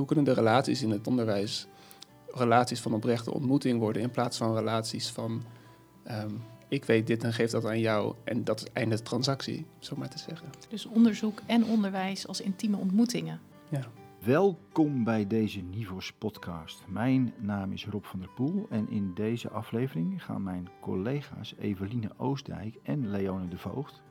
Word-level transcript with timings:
Hoe 0.00 0.08
kunnen 0.08 0.24
de 0.34 0.40
relaties 0.40 0.82
in 0.82 0.90
het 0.90 1.06
onderwijs 1.06 1.66
relaties 2.26 2.80
van 2.80 2.94
oprechte 2.94 3.32
ontmoeting 3.32 3.78
worden 3.78 4.02
in 4.02 4.10
plaats 4.10 4.36
van 4.36 4.54
relaties 4.54 5.08
van 5.08 5.42
ehm, 6.02 6.34
ik 6.68 6.84
weet 6.84 7.06
dit 7.06 7.24
en 7.24 7.32
geef 7.32 7.50
dat 7.50 7.64
aan 7.64 7.80
jou 7.80 8.14
en 8.24 8.44
dat 8.44 8.60
is 8.60 8.66
einde 8.72 9.02
transactie, 9.02 9.66
zo 9.78 9.96
maar 9.96 10.08
te 10.08 10.18
zeggen. 10.18 10.48
Dus 10.68 10.86
onderzoek 10.86 11.40
en 11.46 11.64
onderwijs 11.64 12.26
als 12.26 12.40
intieme 12.40 12.76
ontmoetingen. 12.76 13.40
Ja. 13.68 13.86
Welkom 14.24 15.04
bij 15.04 15.26
deze 15.26 15.60
Nivos 15.60 16.12
podcast. 16.12 16.82
Mijn 16.88 17.32
naam 17.38 17.72
is 17.72 17.86
Rob 17.86 18.04
van 18.04 18.18
der 18.18 18.30
Poel 18.34 18.66
en 18.70 18.90
in 18.90 19.14
deze 19.14 19.50
aflevering 19.50 20.24
gaan 20.24 20.42
mijn 20.42 20.68
collega's 20.80 21.54
Eveline 21.58 22.10
Oostdijk 22.16 22.78
en 22.82 23.10
Leone 23.10 23.48
de 23.48 23.58
Voogd 23.58 24.02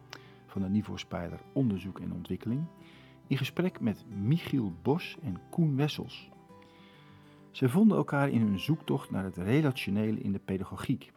van 0.46 0.62
de 0.62 0.70
Nivos 0.70 1.06
Pijler 1.06 1.40
Onderzoek 1.54 2.00
en 2.00 2.14
Ontwikkeling 2.14 2.66
in 3.30 3.38
gesprek 3.38 3.80
met 3.80 4.06
Michiel 4.16 4.74
Bos 4.82 5.18
en 5.22 5.40
Koen 5.50 5.76
Wessels. 5.76 6.30
Ze 7.52 7.70
vonden 7.70 7.98
elkaar 7.98 8.30
in 8.30 8.42
hun 8.42 8.60
zoektocht 8.60 9.12
naar 9.12 9.24
het 9.24 9.38
relationele 9.38 10.20
in 10.20 10.32
de 10.32 10.40
pedagogiek, 10.40 11.12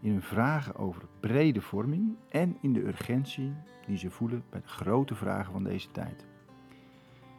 in 0.00 0.10
hun 0.10 0.22
vragen 0.22 0.76
over 0.76 1.02
brede 1.20 1.60
vorming 1.60 2.16
en 2.28 2.56
in 2.60 2.72
de 2.72 2.86
urgentie 2.86 3.52
die 3.86 3.96
ze 3.96 4.10
voelen 4.10 4.44
bij 4.50 4.60
de 4.60 4.68
grote 4.68 5.14
vragen 5.14 5.52
van 5.52 5.64
deze 5.64 5.90
tijd. 5.90 6.26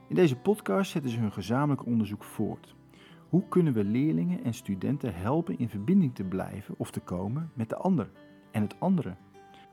In 0.07 0.15
deze 0.15 0.35
podcast 0.35 0.91
zetten 0.91 1.11
ze 1.11 1.19
hun 1.19 1.31
gezamenlijk 1.31 1.85
onderzoek 1.85 2.23
voort. 2.23 2.75
Hoe 3.29 3.47
kunnen 3.47 3.73
we 3.73 3.83
leerlingen 3.83 4.43
en 4.43 4.53
studenten 4.53 5.15
helpen 5.15 5.59
in 5.59 5.69
verbinding 5.69 6.15
te 6.15 6.23
blijven 6.23 6.75
of 6.77 6.91
te 6.91 6.99
komen 6.99 7.51
met 7.53 7.69
de 7.69 7.75
ander 7.75 8.11
en 8.51 8.61
het 8.61 8.79
andere? 8.79 9.15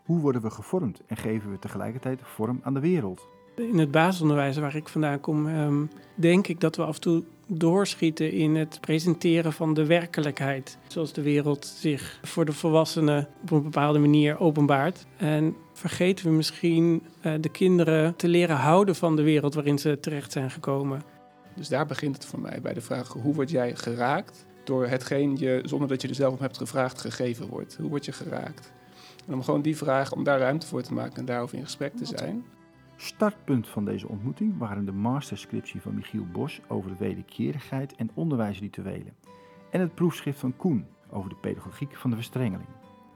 Hoe 0.04 0.20
worden 0.20 0.42
we 0.42 0.50
gevormd 0.50 1.04
en 1.06 1.16
geven 1.16 1.50
we 1.50 1.58
tegelijkertijd 1.58 2.20
vorm 2.22 2.60
aan 2.62 2.74
de 2.74 2.80
wereld? 2.80 3.37
In 3.58 3.78
het 3.78 3.90
basisonderwijs 3.90 4.56
waar 4.56 4.76
ik 4.76 4.88
vandaan 4.88 5.20
kom, 5.20 5.48
ehm, 5.48 5.84
denk 6.14 6.46
ik 6.46 6.60
dat 6.60 6.76
we 6.76 6.82
af 6.82 6.94
en 6.94 7.00
toe 7.00 7.22
doorschieten 7.46 8.32
in 8.32 8.56
het 8.56 8.78
presenteren 8.80 9.52
van 9.52 9.74
de 9.74 9.86
werkelijkheid. 9.86 10.78
Zoals 10.86 11.12
de 11.12 11.22
wereld 11.22 11.66
zich 11.66 12.20
voor 12.22 12.44
de 12.44 12.52
volwassenen 12.52 13.28
op 13.42 13.50
een 13.50 13.62
bepaalde 13.62 13.98
manier 13.98 14.38
openbaart. 14.38 15.06
En 15.16 15.56
vergeten 15.72 16.26
we 16.26 16.30
misschien 16.30 17.02
uh, 17.26 17.32
de 17.40 17.48
kinderen 17.48 18.16
te 18.16 18.28
leren 18.28 18.56
houden 18.56 18.94
van 18.94 19.16
de 19.16 19.22
wereld 19.22 19.54
waarin 19.54 19.78
ze 19.78 20.00
terecht 20.00 20.32
zijn 20.32 20.50
gekomen. 20.50 21.02
Dus 21.54 21.68
daar 21.68 21.86
begint 21.86 22.14
het 22.14 22.24
voor 22.24 22.40
mij 22.40 22.60
bij 22.62 22.74
de 22.74 22.80
vraag: 22.80 23.12
hoe 23.12 23.34
word 23.34 23.50
jij 23.50 23.76
geraakt 23.76 24.46
door 24.64 24.86
hetgeen 24.86 25.36
je, 25.36 25.60
zonder 25.64 25.88
dat 25.88 26.02
je 26.02 26.08
er 26.08 26.14
zelf 26.14 26.32
om 26.32 26.40
hebt 26.40 26.56
gevraagd, 26.56 27.00
gegeven 27.00 27.46
wordt? 27.48 27.76
Hoe 27.80 27.88
word 27.88 28.04
je 28.04 28.12
geraakt? 28.12 28.72
En 29.26 29.34
om 29.34 29.42
gewoon 29.42 29.62
die 29.62 29.76
vraag, 29.76 30.12
om 30.12 30.24
daar 30.24 30.38
ruimte 30.38 30.66
voor 30.66 30.82
te 30.82 30.94
maken 30.94 31.16
en 31.16 31.24
daarover 31.24 31.58
in 31.58 31.64
gesprek 31.64 31.96
te 31.96 32.04
zijn. 32.04 32.44
Startpunt 33.00 33.68
van 33.68 33.84
deze 33.84 34.08
ontmoeting 34.08 34.58
waren 34.58 34.84
de 34.84 34.92
masterscriptie 34.92 35.80
van 35.80 35.94
Michiel 35.94 36.26
Bos 36.32 36.60
over 36.68 36.90
de 36.90 36.96
wederkerigheid 36.98 37.94
en 37.94 38.10
onderwijsrituelen 38.14 39.14
en 39.70 39.80
het 39.80 39.94
proefschrift 39.94 40.38
van 40.38 40.56
Koen 40.56 40.86
over 41.10 41.30
de 41.30 41.36
pedagogiek 41.36 41.96
van 41.96 42.10
de 42.10 42.16
verstrengeling. 42.16 42.68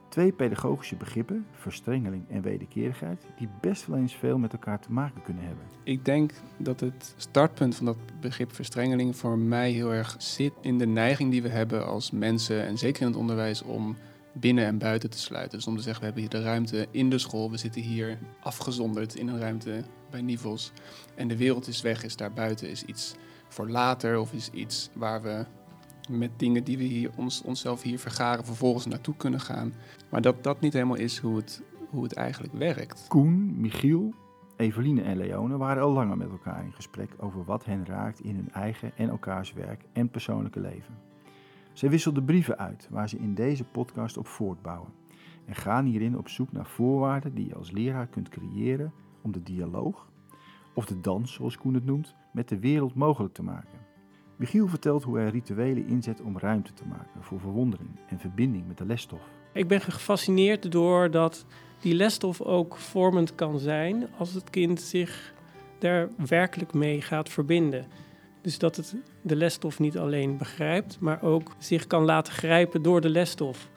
Twee 0.08 0.32
pedagogische 0.32 0.96
begrippen, 0.96 1.46
verstrengeling 1.52 2.28
en 2.28 2.42
wederkerigheid, 2.42 3.26
die 3.38 3.48
best 3.60 3.86
wel 3.86 3.98
eens 3.98 4.14
veel 4.14 4.38
met 4.38 4.52
elkaar 4.52 4.80
te 4.80 4.92
maken 4.92 5.22
kunnen 5.22 5.44
hebben. 5.44 5.64
Ik 5.82 6.04
denk 6.04 6.32
dat 6.56 6.80
het 6.80 7.14
startpunt 7.16 7.74
van 7.74 7.86
dat 7.86 7.96
begrip 8.20 8.52
verstrengeling 8.52 9.16
voor 9.16 9.38
mij 9.38 9.70
heel 9.70 9.92
erg 9.92 10.14
zit 10.18 10.52
in 10.60 10.78
de 10.78 10.86
neiging 10.86 11.30
die 11.30 11.42
we 11.42 11.48
hebben 11.48 11.86
als 11.86 12.10
mensen 12.10 12.66
en 12.66 12.78
zeker 12.78 13.02
in 13.02 13.08
het 13.08 13.16
onderwijs 13.16 13.62
om 13.62 13.96
binnen 14.32 14.64
en 14.64 14.78
buiten 14.78 15.10
te 15.10 15.18
sluiten. 15.18 15.58
Dus 15.58 15.66
om 15.66 15.76
te 15.76 15.82
zeggen, 15.82 16.00
we 16.00 16.04
hebben 16.04 16.22
hier 16.22 16.40
de 16.40 16.48
ruimte 16.48 16.86
in 16.90 17.10
de 17.10 17.18
school, 17.18 17.50
we 17.50 17.56
zitten 17.56 17.82
hier 17.82 18.18
afgezonderd 18.40 19.14
in 19.14 19.28
een 19.28 19.38
ruimte 19.38 19.82
bij 20.10 20.22
Nivels. 20.22 20.72
En 21.14 21.28
de 21.28 21.36
wereld 21.36 21.66
is 21.66 21.82
weg, 21.82 22.04
is 22.04 22.16
daar 22.16 22.32
buiten, 22.32 22.70
is 22.70 22.84
iets 22.84 23.14
voor 23.48 23.68
later 23.68 24.18
of 24.18 24.32
is 24.32 24.50
iets 24.50 24.90
waar 24.94 25.22
we 25.22 25.44
met 26.10 26.30
dingen 26.36 26.64
die 26.64 26.78
we 26.78 26.84
hier 26.84 27.10
ons, 27.16 27.42
onszelf 27.42 27.82
hier 27.82 27.98
vergaren 27.98 28.44
vervolgens 28.44 28.86
naartoe 28.86 29.16
kunnen 29.16 29.40
gaan. 29.40 29.74
Maar 30.08 30.20
dat 30.20 30.44
dat 30.44 30.60
niet 30.60 30.72
helemaal 30.72 30.96
is 30.96 31.18
hoe 31.18 31.36
het, 31.36 31.62
hoe 31.90 32.02
het 32.02 32.12
eigenlijk 32.12 32.52
werkt. 32.52 33.04
Koen, 33.08 33.60
Michiel, 33.60 34.14
Eveline 34.56 35.02
en 35.02 35.16
Leone 35.16 35.56
waren 35.56 35.82
al 35.82 35.92
langer 35.92 36.16
met 36.16 36.30
elkaar 36.30 36.64
in 36.64 36.72
gesprek 36.72 37.10
over 37.18 37.44
wat 37.44 37.64
hen 37.64 37.86
raakt 37.86 38.20
in 38.20 38.34
hun 38.34 38.52
eigen 38.52 38.92
en 38.96 39.08
elkaars 39.08 39.52
werk 39.52 39.84
en 39.92 40.08
persoonlijke 40.08 40.60
leven. 40.60 41.10
Zij 41.72 41.90
wisselden 41.90 42.24
brieven 42.24 42.58
uit 42.58 42.88
waar 42.90 43.08
ze 43.08 43.18
in 43.18 43.34
deze 43.34 43.64
podcast 43.64 44.16
op 44.16 44.26
voortbouwen 44.26 44.92
en 45.44 45.54
gaan 45.54 45.84
hierin 45.84 46.18
op 46.18 46.28
zoek 46.28 46.52
naar 46.52 46.66
voorwaarden 46.66 47.34
die 47.34 47.46
je 47.46 47.54
als 47.54 47.70
leraar 47.70 48.06
kunt 48.06 48.28
creëren 48.28 48.92
om 49.22 49.32
de 49.32 49.42
dialoog, 49.42 50.08
of 50.74 50.84
de 50.84 51.00
dans 51.00 51.32
zoals 51.32 51.56
Koen 51.56 51.74
het 51.74 51.84
noemt, 51.84 52.14
met 52.32 52.48
de 52.48 52.58
wereld 52.58 52.94
mogelijk 52.94 53.34
te 53.34 53.42
maken. 53.42 53.78
Michiel 54.36 54.68
vertelt 54.68 55.02
hoe 55.02 55.18
hij 55.18 55.28
rituelen 55.28 55.86
inzet 55.86 56.20
om 56.20 56.38
ruimte 56.38 56.72
te 56.72 56.86
maken 56.86 57.22
voor 57.22 57.40
verwondering 57.40 57.90
en 58.08 58.18
verbinding 58.18 58.66
met 58.66 58.78
de 58.78 58.84
lesstof. 58.84 59.20
Ik 59.52 59.68
ben 59.68 59.80
gefascineerd 59.80 60.72
door 60.72 61.10
dat 61.10 61.46
die 61.80 61.94
lesstof 61.94 62.40
ook 62.40 62.76
vormend 62.76 63.34
kan 63.34 63.58
zijn 63.58 64.06
als 64.18 64.34
het 64.34 64.50
kind 64.50 64.80
zich 64.80 65.34
daar 65.78 66.08
werkelijk 66.26 66.74
mee 66.74 67.00
gaat 67.00 67.28
verbinden. 67.28 67.86
Dus 68.42 68.58
dat 68.58 68.76
het 68.76 68.96
de 69.20 69.36
lesstof 69.36 69.78
niet 69.78 69.98
alleen 69.98 70.36
begrijpt, 70.36 71.00
maar 71.00 71.22
ook 71.22 71.52
zich 71.58 71.86
kan 71.86 72.04
laten 72.04 72.32
grijpen 72.32 72.82
door 72.82 73.00
de 73.00 73.10
lesstof. 73.10 73.68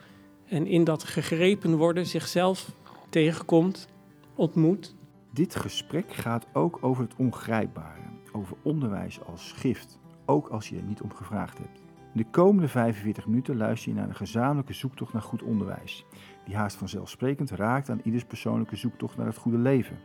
En 0.45 0.67
in 0.67 0.83
dat 0.83 1.03
gegrepen 1.03 1.75
worden 1.75 2.05
zichzelf 2.05 2.71
tegenkomt, 3.09 3.87
ontmoet. 4.35 4.95
Dit 5.31 5.55
gesprek 5.55 6.13
gaat 6.13 6.45
ook 6.53 6.77
over 6.81 7.03
het 7.03 7.15
ongrijpbare, 7.15 8.01
over 8.31 8.57
onderwijs 8.61 9.19
als 9.23 9.51
gift, 9.51 9.99
ook 10.25 10.47
als 10.47 10.69
je 10.69 10.75
er 10.75 10.83
niet 10.83 11.01
om 11.01 11.13
gevraagd 11.13 11.57
hebt. 11.57 11.83
De 12.13 12.25
komende 12.31 12.67
45 12.67 13.27
minuten 13.27 13.57
luister 13.57 13.89
je 13.89 13.97
naar 13.97 14.07
een 14.07 14.15
gezamenlijke 14.15 14.73
zoektocht 14.73 15.13
naar 15.13 15.21
goed 15.21 15.43
onderwijs, 15.43 16.05
die 16.45 16.55
haast 16.55 16.75
vanzelfsprekend 16.75 17.51
raakt 17.51 17.89
aan 17.89 18.01
ieders 18.03 18.25
persoonlijke 18.25 18.75
zoektocht 18.75 19.17
naar 19.17 19.25
het 19.25 19.37
goede 19.37 19.57
leven. 19.57 19.97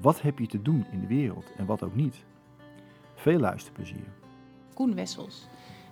Wat 0.00 0.22
heb 0.22 0.38
je 0.38 0.46
te 0.46 0.62
doen 0.62 0.86
in 0.90 1.00
de 1.00 1.06
wereld 1.06 1.52
en 1.56 1.66
wat 1.66 1.82
ook 1.82 1.94
niet? 1.94 2.24
Veel 3.24 3.38
luisterplezier. 3.38 4.06
Koen 4.74 4.94
Wessels 4.94 5.46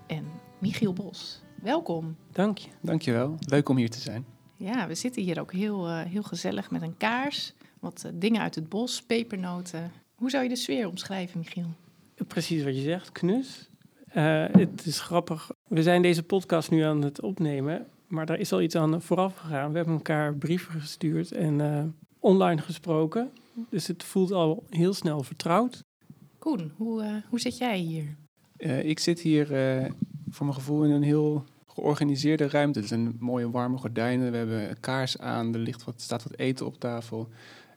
en 0.07 0.25
Michiel 0.59 0.93
Bos. 0.93 1.41
Welkom. 1.63 2.17
Dank 2.33 2.59
je. 2.59 2.69
Dank 2.81 3.03
je 3.03 3.13
wel. 3.13 3.37
Leuk 3.39 3.69
om 3.69 3.77
hier 3.77 3.91
te 3.91 4.01
zijn. 4.01 4.25
Ja, 4.57 4.87
we 4.87 4.95
zitten 4.95 5.23
hier 5.23 5.41
ook 5.41 5.53
heel, 5.53 5.89
uh, 5.89 6.01
heel 6.01 6.23
gezellig 6.23 6.71
met 6.71 6.83
een 6.83 6.97
kaars, 6.97 7.55
wat 7.81 8.03
uh, 8.07 8.13
dingen 8.15 8.41
uit 8.41 8.55
het 8.55 8.69
bos, 8.69 9.03
pepernoten. 9.03 9.93
Hoe 10.15 10.31
zou 10.31 10.43
je 10.43 10.49
de 10.49 10.57
sfeer 10.57 10.89
omschrijven, 10.89 11.39
Michiel? 11.39 11.67
Precies 12.27 12.65
wat 12.65 12.75
je 12.75 12.83
zegt, 12.83 13.13
knus. 13.13 13.69
Uh, 14.15 14.45
het 14.53 14.87
is 14.87 15.01
grappig. 15.01 15.51
We 15.69 15.83
zijn 15.83 16.03
deze 16.03 16.23
podcast 16.23 16.71
nu 16.71 16.83
aan 16.83 17.03
het 17.03 17.21
opnemen, 17.21 17.87
maar 18.07 18.27
daar 18.27 18.39
is 18.39 18.53
al 18.53 18.63
iets 18.63 18.77
aan 18.77 19.03
vooraf 19.03 19.37
gegaan. 19.37 19.71
We 19.71 19.77
hebben 19.77 19.95
elkaar 19.95 20.35
brieven 20.35 20.81
gestuurd 20.81 21.33
en 21.33 21.97
online 22.19 22.61
gesproken. 22.61 23.31
Dus 23.69 23.87
het 23.87 24.05
voelt 24.05 24.33
al 24.33 24.65
heel 24.69 24.95
snel 24.95 25.23
vertrouwd. 25.23 25.83
Koen, 26.43 26.73
hoe, 26.77 27.03
uh, 27.03 27.15
hoe 27.29 27.41
zit 27.41 27.59
jij 27.59 27.79
hier? 27.79 28.17
Uh, 28.59 28.85
ik 28.85 28.99
zit 28.99 29.21
hier 29.21 29.53
uh, 29.53 29.91
voor 30.29 30.47
mijn 30.47 30.59
gevoel 30.59 30.85
in 30.85 30.91
een 30.91 31.03
heel 31.03 31.45
georganiseerde 31.67 32.49
ruimte. 32.49 32.81
Er 32.81 32.87
zijn 32.87 33.17
mooie 33.19 33.51
warme 33.51 33.79
gordijnen, 33.79 34.31
we 34.31 34.37
hebben 34.37 34.71
een 34.71 34.81
kaars 34.81 35.19
aan, 35.19 35.55
er 35.55 35.61
ligt 35.61 35.85
wat, 35.85 36.01
staat 36.01 36.23
wat 36.23 36.39
eten 36.39 36.67
op 36.67 36.79
tafel. 36.79 37.29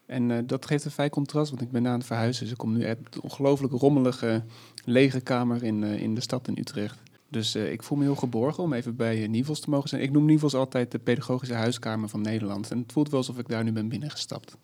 En 0.05 0.47
dat 0.47 0.65
geeft 0.65 0.85
een 0.85 0.91
fijn 0.91 1.09
contrast, 1.09 1.49
want 1.49 1.61
ik 1.61 1.71
ben 1.71 1.87
aan 1.87 1.97
het 1.97 2.05
verhuizen. 2.05 2.43
Dus 2.43 2.51
ik 2.51 2.57
kom 2.57 2.73
nu 2.73 2.85
uit 2.85 2.97
een 3.11 3.21
ongelooflijk 3.21 3.73
rommelige, 3.73 4.43
lege 4.85 5.21
kamer 5.21 5.63
in, 5.63 5.83
in 5.83 6.15
de 6.15 6.21
stad 6.21 6.47
in 6.47 6.57
Utrecht. 6.57 7.01
Dus 7.29 7.55
ik 7.55 7.83
voel 7.83 7.97
me 7.97 8.03
heel 8.03 8.15
geborgen 8.15 8.63
om 8.63 8.73
even 8.73 8.95
bij 8.95 9.27
Nivels 9.27 9.59
te 9.59 9.69
mogen 9.69 9.89
zijn. 9.89 10.01
Ik 10.01 10.11
noem 10.11 10.25
Nivels 10.25 10.55
altijd 10.55 10.91
de 10.91 10.99
pedagogische 10.99 11.55
huiskamer 11.55 12.09
van 12.09 12.21
Nederland. 12.21 12.71
En 12.71 12.79
het 12.79 12.91
voelt 12.91 13.09
wel 13.09 13.19
alsof 13.19 13.37
ik 13.37 13.47
daar 13.47 13.63
nu 13.63 13.71
ben 13.71 13.87
binnengestapt. 13.87 14.57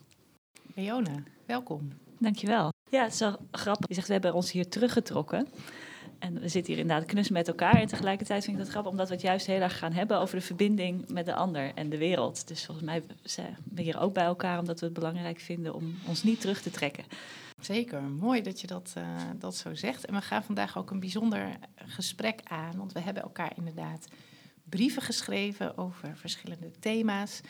Leona, 0.76 1.24
welkom. 1.46 1.90
Dankjewel. 2.20 2.71
Ja, 2.92 3.04
het 3.04 3.14
is 3.14 3.20
wel 3.20 3.38
grappig. 3.52 3.88
Je 3.88 3.94
zegt, 3.94 4.08
we 4.08 4.14
hebben 4.14 4.34
ons 4.34 4.52
hier 4.52 4.70
teruggetrokken. 4.70 5.48
En 6.20 6.40
we 6.40 6.48
zitten 6.48 6.74
hier 6.74 6.82
inderdaad 6.82 7.08
knus 7.08 7.30
met 7.30 7.48
elkaar. 7.48 7.76
En 7.76 7.88
tegelijkertijd 7.88 8.44
vind 8.44 8.58
ik 8.58 8.64
dat 8.64 8.72
grappig, 8.72 8.92
omdat 8.92 9.08
we 9.08 9.14
het 9.14 9.24
juist 9.24 9.46
heel 9.46 9.62
erg 9.62 9.78
gaan 9.78 9.94
hebben 9.94 10.20
over 10.20 10.36
de 10.36 10.42
verbinding 10.42 11.10
met 11.10 11.26
de 11.26 11.34
ander 11.34 11.72
en 11.76 11.90
de 11.90 11.98
wereld. 11.98 12.48
Dus 12.48 12.66
volgens 12.66 12.86
mij 12.86 13.04
zijn 13.24 13.58
we 13.74 13.82
hier 13.82 14.00
ook 14.00 14.14
bij 14.14 14.24
elkaar, 14.24 14.60
omdat 14.60 14.80
we 14.80 14.86
het 14.86 14.96
belangrijk 14.96 15.40
vinden 15.40 15.74
om 15.74 15.96
ons 16.08 16.24
niet 16.24 16.42
terug 16.42 16.62
te 16.62 16.72
trekken. 16.72 17.04
Zeker, 17.60 18.02
mooi 18.02 18.42
dat 18.42 18.62
je 18.62 18.68
dat, 18.68 18.94
uh, 18.98 19.04
dat 19.36 19.56
zo 19.56 19.76
zegt. 19.76 20.06
En 20.06 20.14
we 20.14 20.22
gaan 20.22 20.44
vandaag 20.44 20.78
ook 20.78 20.92
een 20.92 21.00
bijzonder 21.00 21.58
gesprek 21.76 22.40
aan, 22.44 22.78
want 22.78 22.92
we 22.92 23.00
hebben 23.00 23.24
elkaar 23.24 23.52
inderdaad 23.56 24.08
brieven 24.70 25.02
geschreven 25.02 25.78
over 25.78 26.18
verschillende 26.18 26.72
thema's. 26.80 27.42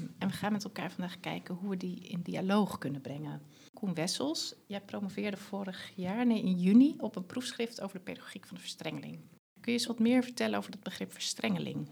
Um, 0.00 0.14
en 0.18 0.28
we 0.28 0.34
gaan 0.34 0.52
met 0.52 0.64
elkaar 0.64 0.90
vandaag 0.90 1.20
kijken 1.20 1.54
hoe 1.54 1.70
we 1.70 1.76
die 1.76 1.98
in 1.98 2.20
dialoog 2.22 2.78
kunnen 2.78 3.00
brengen. 3.00 3.42
Koen 3.78 3.94
Wessels, 3.94 4.54
jij 4.66 4.80
promoveerde 4.80 5.36
vorig 5.36 5.92
jaar, 5.94 6.26
nee 6.26 6.42
in 6.42 6.58
juni, 6.58 6.94
op 6.98 7.16
een 7.16 7.26
proefschrift 7.26 7.80
over 7.80 7.98
de 7.98 8.04
pedagogiek 8.04 8.46
van 8.46 8.56
de 8.56 8.62
verstrengeling. 8.62 9.18
Kun 9.60 9.72
je 9.72 9.78
eens 9.78 9.86
wat 9.86 9.98
meer 9.98 10.22
vertellen 10.22 10.58
over 10.58 10.70
dat 10.70 10.82
begrip 10.82 11.12
verstrengeling? 11.12 11.88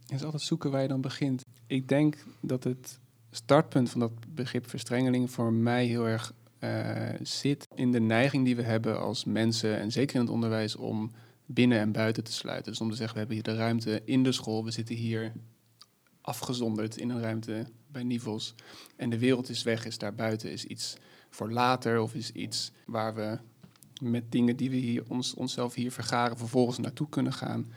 Het 0.00 0.18
is 0.18 0.22
altijd 0.22 0.42
zoeken 0.42 0.70
waar 0.70 0.82
je 0.82 0.88
dan 0.88 1.00
begint. 1.00 1.42
Ik 1.66 1.88
denk 1.88 2.24
dat 2.40 2.64
het 2.64 2.98
startpunt 3.30 3.90
van 3.90 4.00
dat 4.00 4.12
begrip 4.34 4.68
verstrengeling 4.68 5.30
voor 5.30 5.52
mij 5.52 5.86
heel 5.86 6.06
erg 6.06 6.32
uh, 6.60 7.08
zit 7.22 7.66
in 7.74 7.92
de 7.92 8.00
neiging 8.00 8.44
die 8.44 8.56
we 8.56 8.62
hebben 8.62 9.00
als 9.00 9.24
mensen, 9.24 9.78
en 9.78 9.92
zeker 9.92 10.14
in 10.14 10.20
het 10.20 10.30
onderwijs, 10.30 10.76
om 10.76 11.10
binnen 11.46 11.78
en 11.78 11.92
buiten 11.92 12.24
te 12.24 12.32
sluiten. 12.32 12.72
Dus 12.72 12.80
om 12.80 12.90
te 12.90 12.96
zeggen, 12.96 13.14
we 13.14 13.18
hebben 13.18 13.36
hier 13.36 13.54
de 13.54 13.62
ruimte 13.62 14.02
in 14.04 14.22
de 14.22 14.32
school, 14.32 14.64
we 14.64 14.70
zitten 14.70 14.94
hier 14.94 15.32
afgezonderd 16.20 16.96
in 16.96 17.10
een 17.10 17.20
ruimte 17.20 17.66
bij 17.86 18.02
Nivels. 18.02 18.54
En 18.96 19.10
de 19.10 19.18
wereld 19.18 19.48
is 19.48 19.62
weg, 19.62 19.86
is 19.86 19.98
daar 19.98 20.14
buiten, 20.14 20.50
is 20.50 20.64
iets 20.64 20.96
voor 21.36 21.52
later 21.52 22.00
of 22.00 22.14
is 22.14 22.30
iets 22.32 22.72
waar 22.86 23.14
we 23.14 23.38
met 24.02 24.32
dingen 24.32 24.56
die 24.56 24.70
we 24.70 24.76
hier 24.76 25.04
ons, 25.08 25.34
onszelf 25.34 25.74
hier 25.74 25.92
vergaren 25.92 26.38
vervolgens 26.38 26.78
naartoe 26.78 27.08
kunnen 27.08 27.32
gaan. 27.32 27.72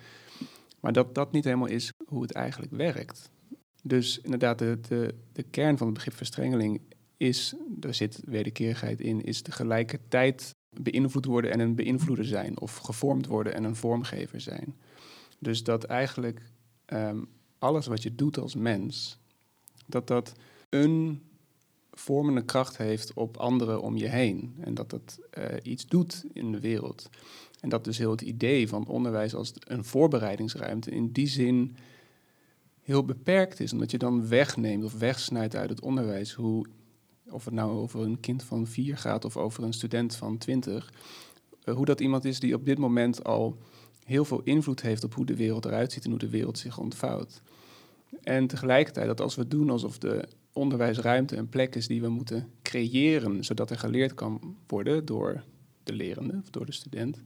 Maar 0.79 0.93
dat 0.93 1.15
dat 1.15 1.31
niet 1.31 1.43
helemaal 1.43 1.67
is 1.67 1.91
hoe 2.05 2.21
het 2.21 2.31
eigenlijk 2.31 2.71
werkt. 2.71 3.29
Dus 3.83 4.19
inderdaad, 4.21 4.59
de, 4.59 4.79
de, 4.87 5.15
de 5.31 5.43
kern 5.43 5.77
van 5.77 5.87
het 5.87 5.95
begrip 5.95 6.13
verstrengeling 6.13 6.81
is, 7.17 7.53
daar 7.67 7.93
zit 7.93 8.21
wederkerigheid 8.25 9.01
in, 9.01 9.23
is 9.23 9.41
tegelijkertijd 9.41 10.55
beïnvloed 10.81 11.25
worden 11.25 11.51
en 11.51 11.59
een 11.59 11.75
beïnvloeder 11.75 12.25
zijn, 12.25 12.59
of 12.59 12.75
gevormd 12.75 13.25
worden 13.25 13.53
en 13.53 13.63
een 13.63 13.75
vormgever 13.75 14.41
zijn. 14.41 14.75
Dus 15.39 15.63
dat 15.63 15.83
eigenlijk 15.83 16.41
um, 16.85 17.27
alles 17.57 17.87
wat 17.87 18.03
je 18.03 18.15
doet 18.15 18.37
als 18.37 18.55
mens, 18.55 19.19
dat 19.85 20.07
dat 20.07 20.33
een 20.69 21.21
vormende 21.99 22.41
kracht 22.41 22.77
heeft 22.77 23.13
op 23.13 23.37
anderen 23.37 23.81
om 23.81 23.97
je 23.97 24.07
heen. 24.07 24.55
En 24.59 24.73
dat 24.73 24.89
dat 24.89 25.19
uh, 25.37 25.45
iets 25.63 25.87
doet 25.87 26.25
in 26.33 26.51
de 26.51 26.59
wereld. 26.59 27.09
En 27.59 27.69
dat 27.69 27.83
dus 27.83 27.97
heel 27.97 28.11
het 28.11 28.21
idee 28.21 28.67
van 28.67 28.87
onderwijs 28.87 29.35
als 29.35 29.53
een 29.59 29.83
voorbereidingsruimte 29.83 30.91
in 30.91 31.11
die 31.11 31.27
zin 31.27 31.75
heel 32.81 33.05
beperkt 33.05 33.59
is. 33.59 33.73
Omdat 33.73 33.91
je 33.91 33.97
dan 33.97 34.27
wegneemt 34.27 34.83
of 34.83 34.93
wegsnijdt 34.93 35.55
uit 35.55 35.69
het 35.69 35.81
onderwijs 35.81 36.33
hoe, 36.33 36.65
of 37.29 37.45
het 37.45 37.53
nou 37.53 37.71
over 37.71 38.01
een 38.01 38.19
kind 38.19 38.43
van 38.43 38.67
vier 38.67 38.97
gaat 38.97 39.25
of 39.25 39.37
over 39.37 39.63
een 39.63 39.73
student 39.73 40.15
van 40.15 40.37
twintig, 40.37 40.93
uh, 41.65 41.75
hoe 41.75 41.85
dat 41.85 41.99
iemand 41.99 42.25
is 42.25 42.39
die 42.39 42.55
op 42.55 42.65
dit 42.65 42.77
moment 42.77 43.23
al 43.23 43.57
heel 44.05 44.25
veel 44.25 44.41
invloed 44.43 44.81
heeft 44.81 45.03
op 45.03 45.13
hoe 45.13 45.25
de 45.25 45.35
wereld 45.35 45.65
eruit 45.65 45.91
ziet 45.91 46.03
en 46.03 46.09
hoe 46.09 46.19
de 46.19 46.29
wereld 46.29 46.57
zich 46.57 46.77
ontvouwt. 46.77 47.41
En 48.21 48.47
tegelijkertijd 48.47 49.07
dat 49.07 49.21
als 49.21 49.35
we 49.35 49.47
doen 49.47 49.69
alsof 49.69 49.97
de 49.97 50.27
onderwijsruimte 50.53 51.37
een 51.37 51.49
plek 51.49 51.75
is 51.75 51.87
die 51.87 52.01
we 52.01 52.09
moeten 52.09 52.51
creëren, 52.61 53.43
zodat 53.43 53.69
er 53.69 53.79
geleerd 53.79 54.13
kan 54.13 54.57
worden 54.67 55.05
door 55.05 55.43
de 55.83 55.93
lerende 55.93 56.39
of 56.41 56.49
door 56.49 56.65
de 56.65 56.71
student, 56.71 57.23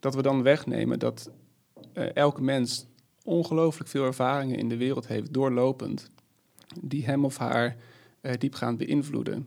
dat 0.00 0.14
we 0.14 0.22
dan 0.22 0.42
wegnemen 0.42 0.98
dat 0.98 1.30
uh, 1.94 2.16
elke 2.16 2.42
mens 2.42 2.86
ongelooflijk 3.24 3.90
veel 3.90 4.04
ervaringen 4.04 4.58
in 4.58 4.68
de 4.68 4.76
wereld 4.76 5.06
heeft, 5.06 5.32
doorlopend, 5.32 6.10
die 6.80 7.04
hem 7.04 7.24
of 7.24 7.36
haar 7.36 7.76
uh, 8.22 8.32
diepgaand 8.38 8.78
beïnvloeden. 8.78 9.46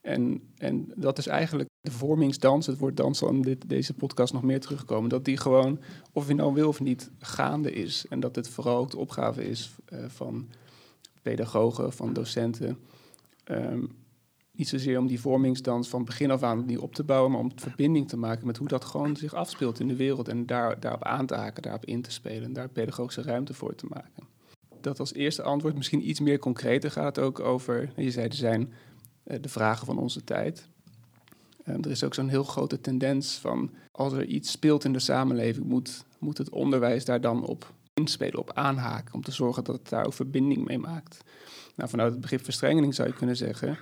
En, 0.00 0.42
en 0.56 0.92
dat 0.96 1.18
is 1.18 1.26
eigenlijk 1.26 1.68
de 1.80 1.90
vormingsdans, 1.90 2.66
het 2.66 2.78
woord 2.78 2.96
dans 2.96 3.18
zal 3.18 3.28
in 3.28 3.42
dit, 3.42 3.68
deze 3.68 3.94
podcast 3.94 4.32
nog 4.32 4.42
meer 4.42 4.60
terugkomen, 4.60 5.10
dat 5.10 5.24
die 5.24 5.36
gewoon, 5.36 5.80
of 6.12 6.28
je 6.28 6.34
nou 6.34 6.54
wil 6.54 6.68
of 6.68 6.80
niet, 6.80 7.10
gaande 7.18 7.72
is. 7.72 8.06
En 8.08 8.20
dat 8.20 8.36
het 8.36 8.48
vooral 8.48 8.76
ook 8.76 8.90
de 8.90 8.98
opgave 8.98 9.48
is 9.48 9.70
uh, 9.92 10.04
van 10.08 10.48
pedagogen, 11.22 11.92
van 11.92 12.12
docenten. 12.12 12.78
Um, 13.44 13.98
niet 14.52 14.68
zozeer 14.68 14.98
om 14.98 15.06
die 15.06 15.20
vormingsdans 15.20 15.88
van 15.88 16.04
begin 16.04 16.30
af 16.30 16.42
aan 16.42 16.58
opnieuw 16.58 16.80
op 16.80 16.94
te 16.94 17.04
bouwen, 17.04 17.30
maar 17.30 17.40
om 17.40 17.52
verbinding 17.54 18.08
te 18.08 18.16
maken 18.16 18.46
met 18.46 18.56
hoe 18.56 18.68
dat 18.68 18.84
gewoon 18.84 19.16
zich 19.16 19.34
afspeelt 19.34 19.80
in 19.80 19.88
de 19.88 19.96
wereld 19.96 20.28
en 20.28 20.46
daar, 20.46 20.80
daarop 20.80 21.04
aan 21.04 21.26
te 21.26 21.34
haken, 21.34 21.62
daarop 21.62 21.84
in 21.84 22.02
te 22.02 22.10
spelen 22.10 22.42
en 22.42 22.52
daar 22.52 22.68
pedagogische 22.68 23.22
ruimte 23.22 23.54
voor 23.54 23.74
te 23.74 23.86
maken. 23.88 24.28
Dat 24.80 25.00
als 25.00 25.14
eerste 25.14 25.42
antwoord 25.42 25.76
misschien 25.76 26.08
iets 26.08 26.20
meer 26.20 26.38
concreter 26.38 26.90
gaat 26.90 27.18
ook 27.18 27.40
over, 27.40 27.92
je 27.96 28.10
zei 28.10 28.26
er 28.26 28.34
zijn 28.34 28.72
uh, 29.24 29.36
de 29.40 29.48
vragen 29.48 29.86
van 29.86 29.98
onze 29.98 30.24
tijd. 30.24 30.68
Um, 31.66 31.82
er 31.84 31.90
is 31.90 32.04
ook 32.04 32.14
zo'n 32.14 32.28
heel 32.28 32.44
grote 32.44 32.80
tendens 32.80 33.34
van 33.34 33.70
als 33.92 34.12
er 34.12 34.24
iets 34.24 34.50
speelt 34.50 34.84
in 34.84 34.92
de 34.92 34.98
samenleving, 34.98 35.66
moet, 35.66 36.04
moet 36.18 36.38
het 36.38 36.50
onderwijs 36.50 37.04
daar 37.04 37.20
dan 37.20 37.44
op 37.44 37.74
inspelen, 38.00 38.38
op 38.38 38.52
aanhaken, 38.54 39.14
om 39.14 39.22
te 39.22 39.32
zorgen 39.32 39.64
dat 39.64 39.74
het 39.74 39.88
daar 39.88 40.06
ook 40.06 40.12
verbinding 40.12 40.66
mee 40.66 40.78
maakt. 40.78 41.20
Nou, 41.76 41.90
vanuit 41.90 42.12
het 42.12 42.20
begrip 42.20 42.44
verstrengeling 42.44 42.94
zou 42.94 43.08
je 43.08 43.14
kunnen 43.14 43.36
zeggen, 43.36 43.78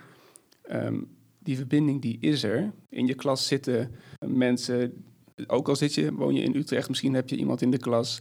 um, 0.70 1.16
die 1.38 1.56
verbinding 1.56 2.02
die 2.02 2.18
is 2.20 2.42
er. 2.42 2.72
In 2.88 3.06
je 3.06 3.14
klas 3.14 3.46
zitten 3.46 3.94
mensen, 4.26 5.04
ook 5.46 5.68
al 5.68 5.76
zit 5.76 5.94
je, 5.94 6.12
woon 6.12 6.34
je 6.34 6.42
in 6.42 6.56
Utrecht, 6.56 6.88
misschien 6.88 7.14
heb 7.14 7.28
je 7.28 7.36
iemand 7.36 7.62
in 7.62 7.70
de 7.70 7.78
klas 7.78 8.20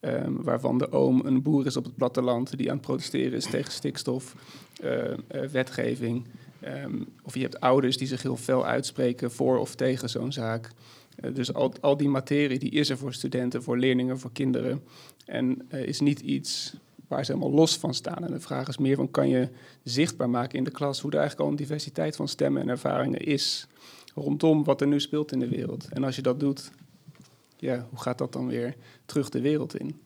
um, 0.00 0.42
waarvan 0.42 0.78
de 0.78 0.92
oom 0.92 1.20
een 1.24 1.42
boer 1.42 1.66
is 1.66 1.76
op 1.76 1.84
het 1.84 1.96
platteland 1.96 2.56
die 2.56 2.70
aan 2.70 2.76
het 2.76 2.86
protesteren 2.86 3.32
is 3.32 3.44
tegen 3.44 3.72
stikstofwetgeving. 3.72 6.26
Uh, 6.60 6.74
uh, 6.74 6.82
um, 6.82 7.06
of 7.22 7.34
je 7.34 7.40
hebt 7.40 7.60
ouders 7.60 7.96
die 7.96 8.06
zich 8.06 8.22
heel 8.22 8.36
fel 8.36 8.66
uitspreken 8.66 9.30
voor 9.30 9.58
of 9.58 9.74
tegen 9.74 10.10
zo'n 10.10 10.32
zaak. 10.32 10.70
Uh, 11.20 11.34
dus 11.34 11.54
al, 11.54 11.72
al 11.80 11.96
die 11.96 12.08
materie 12.08 12.58
die 12.58 12.70
is 12.70 12.88
er 12.88 12.98
voor 12.98 13.14
studenten, 13.14 13.62
voor 13.62 13.78
leerlingen, 13.78 14.18
voor 14.18 14.32
kinderen. 14.32 14.82
En 15.24 15.68
uh, 15.70 15.86
is 15.86 16.00
niet 16.00 16.20
iets 16.20 16.74
waar 17.08 17.24
ze 17.24 17.32
helemaal 17.32 17.54
los 17.54 17.76
van 17.76 17.94
staan. 17.94 18.24
En 18.24 18.32
de 18.32 18.40
vraag 18.40 18.68
is 18.68 18.78
meer 18.78 18.96
van, 18.96 19.10
kan 19.10 19.28
je 19.28 19.48
zichtbaar 19.82 20.30
maken 20.30 20.58
in 20.58 20.64
de 20.64 20.70
klas 20.70 21.00
hoe 21.00 21.10
er 21.10 21.18
eigenlijk 21.18 21.46
al 21.46 21.52
een 21.52 21.62
diversiteit 21.62 22.16
van 22.16 22.28
stemmen 22.28 22.62
en 22.62 22.68
ervaringen 22.68 23.20
is 23.20 23.66
rondom 24.14 24.64
wat 24.64 24.80
er 24.80 24.86
nu 24.86 25.00
speelt 25.00 25.32
in 25.32 25.38
de 25.38 25.48
wereld. 25.48 25.88
En 25.88 26.04
als 26.04 26.16
je 26.16 26.22
dat 26.22 26.40
doet, 26.40 26.70
ja, 27.56 27.86
hoe 27.90 27.98
gaat 27.98 28.18
dat 28.18 28.32
dan 28.32 28.46
weer 28.46 28.74
terug 29.06 29.28
de 29.28 29.40
wereld 29.40 29.78
in? 29.78 30.00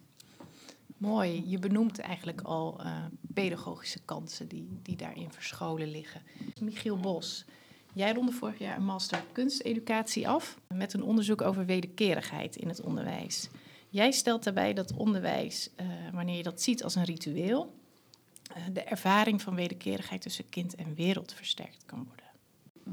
Mooi, 0.96 1.44
je 1.46 1.58
benoemt 1.58 1.98
eigenlijk 1.98 2.40
al 2.40 2.80
uh, 2.80 3.04
pedagogische 3.34 3.98
kansen 4.04 4.48
die, 4.48 4.68
die 4.82 4.96
daarin 4.96 5.32
verscholen 5.32 5.90
liggen. 5.90 6.22
Michiel 6.60 6.96
Bos, 6.96 7.44
jij 7.92 8.12
ronde 8.12 8.32
vorig 8.32 8.58
jaar 8.58 8.76
een 8.76 8.84
master 8.84 9.22
kunsteducatie 9.32 10.28
af 10.28 10.58
met 10.74 10.92
een 10.92 11.02
onderzoek 11.02 11.42
over 11.42 11.66
wederkerigheid 11.66 12.56
in 12.56 12.68
het 12.68 12.80
onderwijs. 12.80 13.48
Jij 13.88 14.10
stelt 14.10 14.44
daarbij 14.44 14.72
dat 14.74 14.94
onderwijs, 14.96 15.70
uh, 15.80 15.86
wanneer 16.12 16.36
je 16.36 16.42
dat 16.42 16.62
ziet 16.62 16.84
als 16.84 16.94
een 16.94 17.04
ritueel, 17.04 17.74
uh, 18.56 18.62
de 18.72 18.82
ervaring 18.82 19.42
van 19.42 19.54
wederkerigheid 19.54 20.20
tussen 20.20 20.48
kind 20.48 20.74
en 20.74 20.94
wereld 20.94 21.32
versterkt 21.32 21.82
kan 21.86 22.06
worden. 22.06 22.26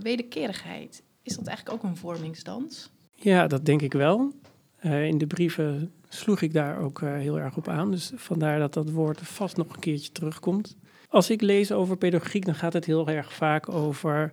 Wederkerigheid, 0.04 1.04
is 1.24 1.36
dat 1.36 1.48
eigenlijk 1.48 1.78
ook 1.78 1.90
een 1.90 1.98
vormingsdans? 1.98 2.90
Ja, 3.16 3.48
dat 3.48 3.66
denk 3.66 3.82
ik 3.82 3.94
wel. 3.94 4.34
Uh, 4.82 5.06
in 5.06 5.18
de 5.18 5.28
brieven 5.28 5.94
sloeg 6.10 6.42
ik 6.42 6.54
daar 6.54 6.80
ook 6.80 7.02
heel 7.02 7.40
erg 7.40 7.58
op 7.58 7.68
aan. 7.68 7.92
Dus 7.92 8.12
vandaar 8.16 8.60
dat 8.60 8.74
dat 8.74 8.90
woord 8.90 9.22
vast 9.22 9.58
nog 9.58 9.74
een 9.74 9.80
keertje 9.80 10.12
terugkomt. 10.12 10.78
Als 11.10 11.30
ik 11.30 11.42
lees 11.42 11.72
over 11.72 11.98
pedagogiek, 11.98 12.46
dan 12.46 12.56
gaat 12.56 12.74
het 12.74 12.86
heel 12.86 13.08
erg 13.08 13.34
vaak 13.34 13.70
over 13.70 14.32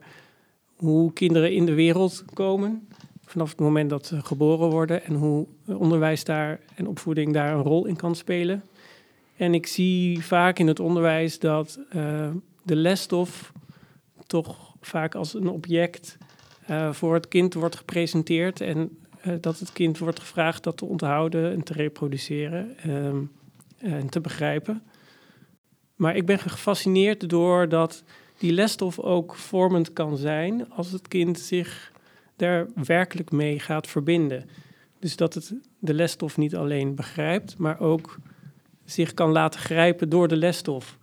hoe 0.77 1.13
kinderen 1.13 1.53
in 1.55 1.67
de 1.67 1.75
wereld 1.75 2.25
komen 2.35 2.89
vanaf 3.27 3.51
het 3.51 3.61
moment 3.61 3.91
dat 3.91 4.07
ze 4.07 4.23
geboren 4.23 4.71
worden 4.71 5.05
en 5.05 5.15
hoe 5.15 5.47
onderwijs 5.67 6.25
daar 6.25 6.61
en 6.75 6.87
opvoeding 6.87 7.33
daar 7.33 7.55
een 7.55 7.63
rol 7.63 7.87
in 7.87 7.97
kan 7.97 8.15
spelen. 8.15 8.63
En 9.37 9.55
ik 9.55 9.67
zie 9.67 10.25
vaak 10.25 10.59
in 10.59 10.67
het 10.67 10.81
onderwijs 10.81 11.39
dat 11.39 11.79
uh, 11.97 12.29
de 12.63 12.77
lesstof 12.77 13.53
toch 14.27 14.75
vaak 14.81 15.15
als 15.15 15.35
een 15.35 15.49
object 15.49 16.19
uh, 16.71 16.93
voor 16.93 17.15
het 17.15 17.29
kind 17.29 17.55
wordt 17.55 17.77
gepresenteerd 17.77 18.61
en 18.61 18.99
uh, 19.27 19.35
dat 19.41 19.59
het 19.59 19.73
kind 19.73 19.99
wordt 19.99 20.21
gevraagd 20.21 20.63
dat 20.63 20.77
te 20.77 20.85
onthouden 20.85 21.53
en 21.53 21.63
te 21.63 21.73
reproduceren 21.73 22.79
ehm, 22.79 23.23
en 23.79 24.09
te 24.09 24.21
begrijpen. 24.21 24.83
Maar 25.97 26.17
ik 26.17 26.27
ben 26.27 26.39
gefascineerd 26.39 27.29
door 27.29 27.69
dat 27.69 28.05
die 28.39 28.53
lesstof 28.53 28.99
ook 28.99 29.35
vormend 29.35 29.93
kan 29.93 30.17
zijn 30.17 30.71
als 30.71 30.93
het 30.93 31.09
kind 31.09 31.39
zich 31.39 31.93
daar 32.37 32.67
werkelijk 32.75 33.31
mee 33.31 33.59
gaat 33.59 33.87
verbinden. 33.87 34.49
Dus 34.99 35.17
dat 35.17 35.35
het 35.35 35.55
de 35.79 35.95
lesstof 35.95 36.37
niet 36.37 36.57
alleen 36.57 36.95
begrijpt, 36.95 37.59
maar 37.59 37.81
ook 37.81 38.19
zich 38.85 39.15
kan 39.15 39.31
laten 39.31 39.61
grijpen 39.61 40.09
door 40.09 40.29
de 40.29 40.37
lesstof. 40.37 40.99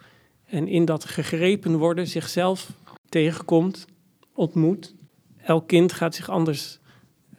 En 0.46 0.68
in 0.68 0.86
dat 0.86 1.06
gegrepen 1.06 1.78
worden 1.78 2.08
zichzelf 2.08 2.72
tegenkomt, 3.10 3.86
ontmoet. 4.34 4.96
Elk 5.38 5.68
kind 5.68 5.94
gaat 5.94 6.16
zich 6.16 6.30
anders 6.30 6.80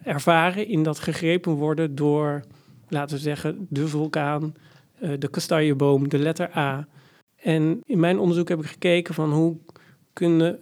ervaren 0.03 0.69
in 0.69 0.83
dat 0.83 0.99
gegrepen 0.99 1.53
worden 1.53 1.95
door, 1.95 2.45
laten 2.89 3.17
we 3.17 3.23
zeggen, 3.23 3.67
de 3.71 3.89
vulkaan, 3.89 4.55
eh, 4.99 5.11
de 5.19 5.29
kastanjeboom, 5.29 6.09
de 6.09 6.19
letter 6.19 6.57
A. 6.57 6.87
En 7.37 7.81
in 7.85 8.01
mijn 8.01 8.19
onderzoek 8.19 8.49
heb 8.49 8.59
ik 8.59 8.67
gekeken 8.67 9.15
van 9.15 9.33
hoe 9.33 9.57
kunnen 10.15 10.59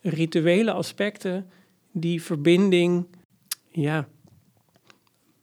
rituele 0.00 0.72
aspecten 0.72 1.50
die 1.92 2.22
verbinding 2.22 3.06
ja, 3.70 4.08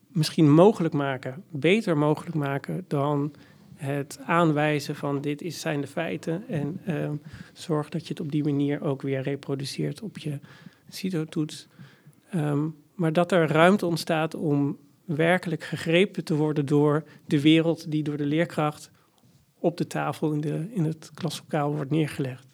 misschien 0.08 0.52
mogelijk 0.52 0.94
maken, 0.94 1.44
beter 1.50 1.98
mogelijk 1.98 2.36
maken 2.36 2.86
dan 2.88 3.34
het 3.76 4.20
aanwijzen 4.26 4.96
van 4.96 5.22
dit 5.22 5.42
is, 5.42 5.60
zijn 5.60 5.82
de 5.82 5.88
feiten 5.88 6.48
en 6.48 6.82
uh, 6.88 7.10
zorg 7.54 7.90
dat 7.90 8.02
je 8.02 8.10
het 8.10 8.20
op 8.20 8.32
die 8.32 8.44
manier 8.44 8.82
ook 8.82 9.02
weer 9.02 9.22
reproduceert 9.22 10.02
op 10.02 10.18
je 10.18 10.40
CITO-toets. 10.90 11.68
Um, 12.36 12.76
maar 12.96 13.14
dat 13.14 13.32
er 13.32 13.48
ruimte 13.48 13.86
ontstaat 13.86 14.36
om 14.36 14.78
werkelijk 15.06 15.64
gegrepen 15.64 16.24
te 16.24 16.36
worden 16.36 16.66
door 16.66 17.04
de 17.26 17.42
wereld 17.42 17.92
die 17.92 18.04
door 18.04 18.18
de 18.18 18.26
leerkracht 18.26 18.92
op 19.60 19.78
de 19.78 19.88
tafel 19.88 20.32
in, 20.32 20.42
de, 20.42 20.68
in 20.74 20.84
het 20.84 21.12
klaslokaal 21.14 21.76
wordt 21.76 21.92
neergelegd. 21.92 22.49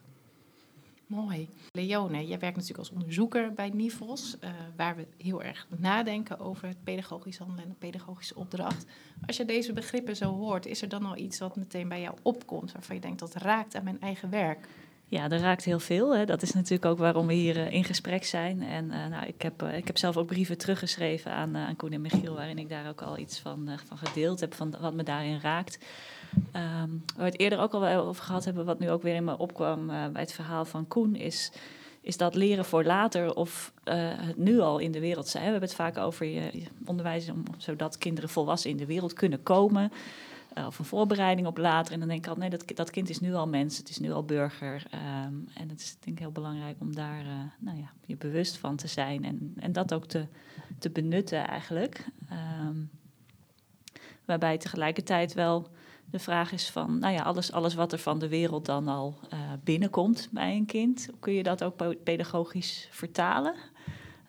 Mooi. 1.08 1.50
Leone, 1.72 2.28
jij 2.28 2.40
werkt 2.40 2.56
natuurlijk 2.56 2.80
als 2.80 2.92
onderzoeker 2.92 3.54
bij 3.54 3.70
NIVOS, 3.70 4.38
uh, 4.44 4.50
waar 4.76 4.96
we 4.96 5.08
heel 5.18 5.44
erg 5.44 5.68
nadenken 5.78 6.40
over 6.40 6.68
het 6.68 6.84
pedagogisch 6.84 7.38
handelen 7.38 7.64
en 7.64 7.70
de 7.70 7.76
pedagogische 7.76 8.36
opdracht. 8.36 8.86
Als 9.26 9.38
je 9.38 9.46
deze 9.46 9.74
begrippen 9.74 10.16
zo 10.16 10.34
hoort, 10.34 10.66
is 10.66 10.82
er 10.82 10.90
dan 10.90 11.06
al 11.06 11.18
iets 11.18 11.40
wat 11.40 11.56
meteen 11.56 11.88
bij 11.88 12.02
jou 12.02 12.16
opkomt, 12.22 12.72
waarvan 12.72 12.96
je 12.96 13.02
denkt 13.02 13.20
dat 13.20 13.36
raakt 13.36 13.76
aan 13.76 13.84
mijn 13.84 14.02
eigen 14.02 14.30
werk? 14.30 14.68
Ja, 15.08 15.30
er 15.30 15.40
raakt 15.40 15.64
heel 15.64 15.80
veel. 15.80 16.16
Hè. 16.16 16.26
Dat 16.26 16.42
is 16.42 16.54
natuurlijk 16.54 16.86
ook 16.86 16.98
waarom 16.98 17.28
we 17.28 17.34
hier 17.34 17.58
uh, 17.58 17.72
in 17.72 17.84
gesprek 17.84 18.24
zijn. 18.24 18.62
En 18.62 18.86
uh, 18.86 19.08
nou, 19.08 19.26
ik, 19.26 19.42
heb, 19.42 19.64
ik 19.64 19.88
heb 19.88 19.98
zelf 19.98 20.18
ook 20.18 20.28
brieven 20.28 20.58
teruggeschreven 20.58 21.32
aan, 21.32 21.58
aan 21.58 21.76
Koen 21.76 21.92
en 21.92 22.02
Michiel, 22.02 22.36
waarin 22.36 22.58
ik 22.58 22.70
daar 22.70 22.90
ook 22.90 23.02
al 23.02 23.18
iets 23.18 23.40
van, 23.40 23.70
van 23.86 23.98
gedeeld 23.98 24.40
heb, 24.40 24.54
van 24.54 24.76
wat 24.80 24.94
me 24.94 25.04
daarin 25.04 25.40
raakt. 25.40 25.78
Um, 26.36 27.04
waar 27.16 27.16
we 27.16 27.24
het 27.24 27.40
eerder 27.40 27.60
ook 27.60 27.74
al 27.74 27.88
over 27.88 28.24
gehad 28.24 28.46
hebben, 28.46 28.66
wat 28.66 28.80
nu 28.80 28.90
ook 28.90 29.02
weer 29.02 29.16
in 29.16 29.24
me 29.24 29.38
opkwam 29.38 29.88
bij 29.88 30.22
het 30.22 30.32
verhaal 30.32 30.66
van 30.66 30.88
Koen, 30.88 31.16
is, 31.16 31.52
is 32.02 32.18
dat 32.18 32.36
leren 32.36 32.66
voor 32.66 32.84
later 32.84 33.36
of 33.36 33.74
het 33.84 34.38
nu 34.38 34.60
al 34.60 34.80
in 34.80 34.92
de 34.92 35.00
wereld 35.00 35.28
zijn. 35.28 35.44
We 35.44 35.50
hebben 35.50 35.70
het 35.70 35.78
vaak 35.78 35.98
over 35.98 36.26
je, 36.26 36.68
onderwijs, 36.86 37.30
om, 37.30 37.44
zodat 37.58 37.98
kinderen 37.98 38.30
volwassen 38.30 38.70
in 38.70 38.78
de 38.78 38.86
wereld 38.86 39.14
kunnen 39.14 39.44
komen. 39.44 39.92
Uh, 40.58 40.66
of 40.66 40.80
een 40.80 40.86
voorbereiding 40.86 41.48
op 41.48 41.58
later. 41.58 41.94
En 41.94 42.00
dan 42.00 42.08
denk 42.08 42.20
ik 42.20 42.28
altijd, 42.28 42.50
nee, 42.50 42.60
dat, 42.60 42.78
dat 42.78 42.90
kind 42.90 43.10
is 43.10 43.20
nu 43.20 43.34
al 43.34 43.48
mens, 43.48 43.78
het 43.78 43.90
is 43.90 44.00
nu 44.00 44.12
al 44.12 44.24
burger. 44.24 44.84
Um, 44.94 45.48
en 45.54 45.70
het 45.70 45.80
is 45.80 45.98
denk 46.00 46.18
ik 46.18 46.24
heel 46.24 46.32
belangrijk 46.32 46.76
om 46.80 46.96
daar 46.96 47.24
nou 47.60 47.78
ja, 47.78 47.92
je 48.06 48.16
bewust 48.16 48.58
van 48.58 48.76
te 48.76 48.88
zijn 48.88 49.24
en, 49.24 49.54
en 49.60 49.72
dat 49.72 49.94
ook 49.94 50.06
te, 50.06 50.26
te 50.80 50.90
benutten 50.90 51.48
eigenlijk. 51.48 52.06
Um, 52.68 52.90
waarbij 54.26 54.58
tegelijkertijd 54.58 55.34
wel 55.34 55.68
de 56.12 56.20
vraag 56.20 56.52
is 56.52 56.70
van, 56.70 57.00
nou 57.00 57.14
ja, 57.14 57.22
alles, 57.22 57.52
alles 57.52 57.74
wat 57.74 57.92
er 57.92 58.00
van 58.00 58.20
de 58.20 58.28
wereld 58.28 58.66
dan 58.66 58.88
al 58.88 59.20
uh, 59.34 59.40
binnenkomt 59.64 60.28
bij 60.32 60.56
een 60.56 60.66
kind, 60.66 61.10
kun 61.20 61.34
je 61.34 61.44
dat 61.44 61.64
ook 61.64 62.04
pedagogisch 62.04 62.88
vertalen? 62.92 63.54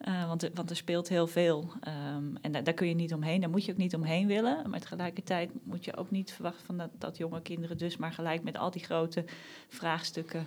Uh, 0.09 0.27
want, 0.27 0.51
want, 0.55 0.71
er 0.71 0.77
speelt 0.77 1.09
heel 1.09 1.27
veel. 1.27 1.73
Um, 2.17 2.37
en 2.41 2.53
da 2.53 2.61
daar 2.61 2.75
kun 2.75 2.89
je 2.89 2.95
niet 2.95 3.15
omheen. 3.15 3.41
Daar 3.41 3.51
moet 3.51 3.65
je 3.65 3.73
ook 3.73 3.79
niet 3.79 3.95
omheen 3.95 4.27
willen. 4.27 4.71
Maar 4.71 4.81
tegelijkertijd 4.81 5.51
moet 5.63 5.85
je 5.85 5.97
ook 5.97 6.11
niet 6.11 6.33
verwachten 6.33 6.67
van 6.67 6.77
dat, 6.77 6.91
dat 6.99 7.17
jonge 7.17 7.43
kinderen 7.43 7.79
dus 7.79 7.97
maar 7.97 8.13
gelijk 8.13 8.43
met 8.43 8.57
al 8.57 8.71
die 8.71 8.85
grote 8.85 9.25
vraagstukken 9.69 10.47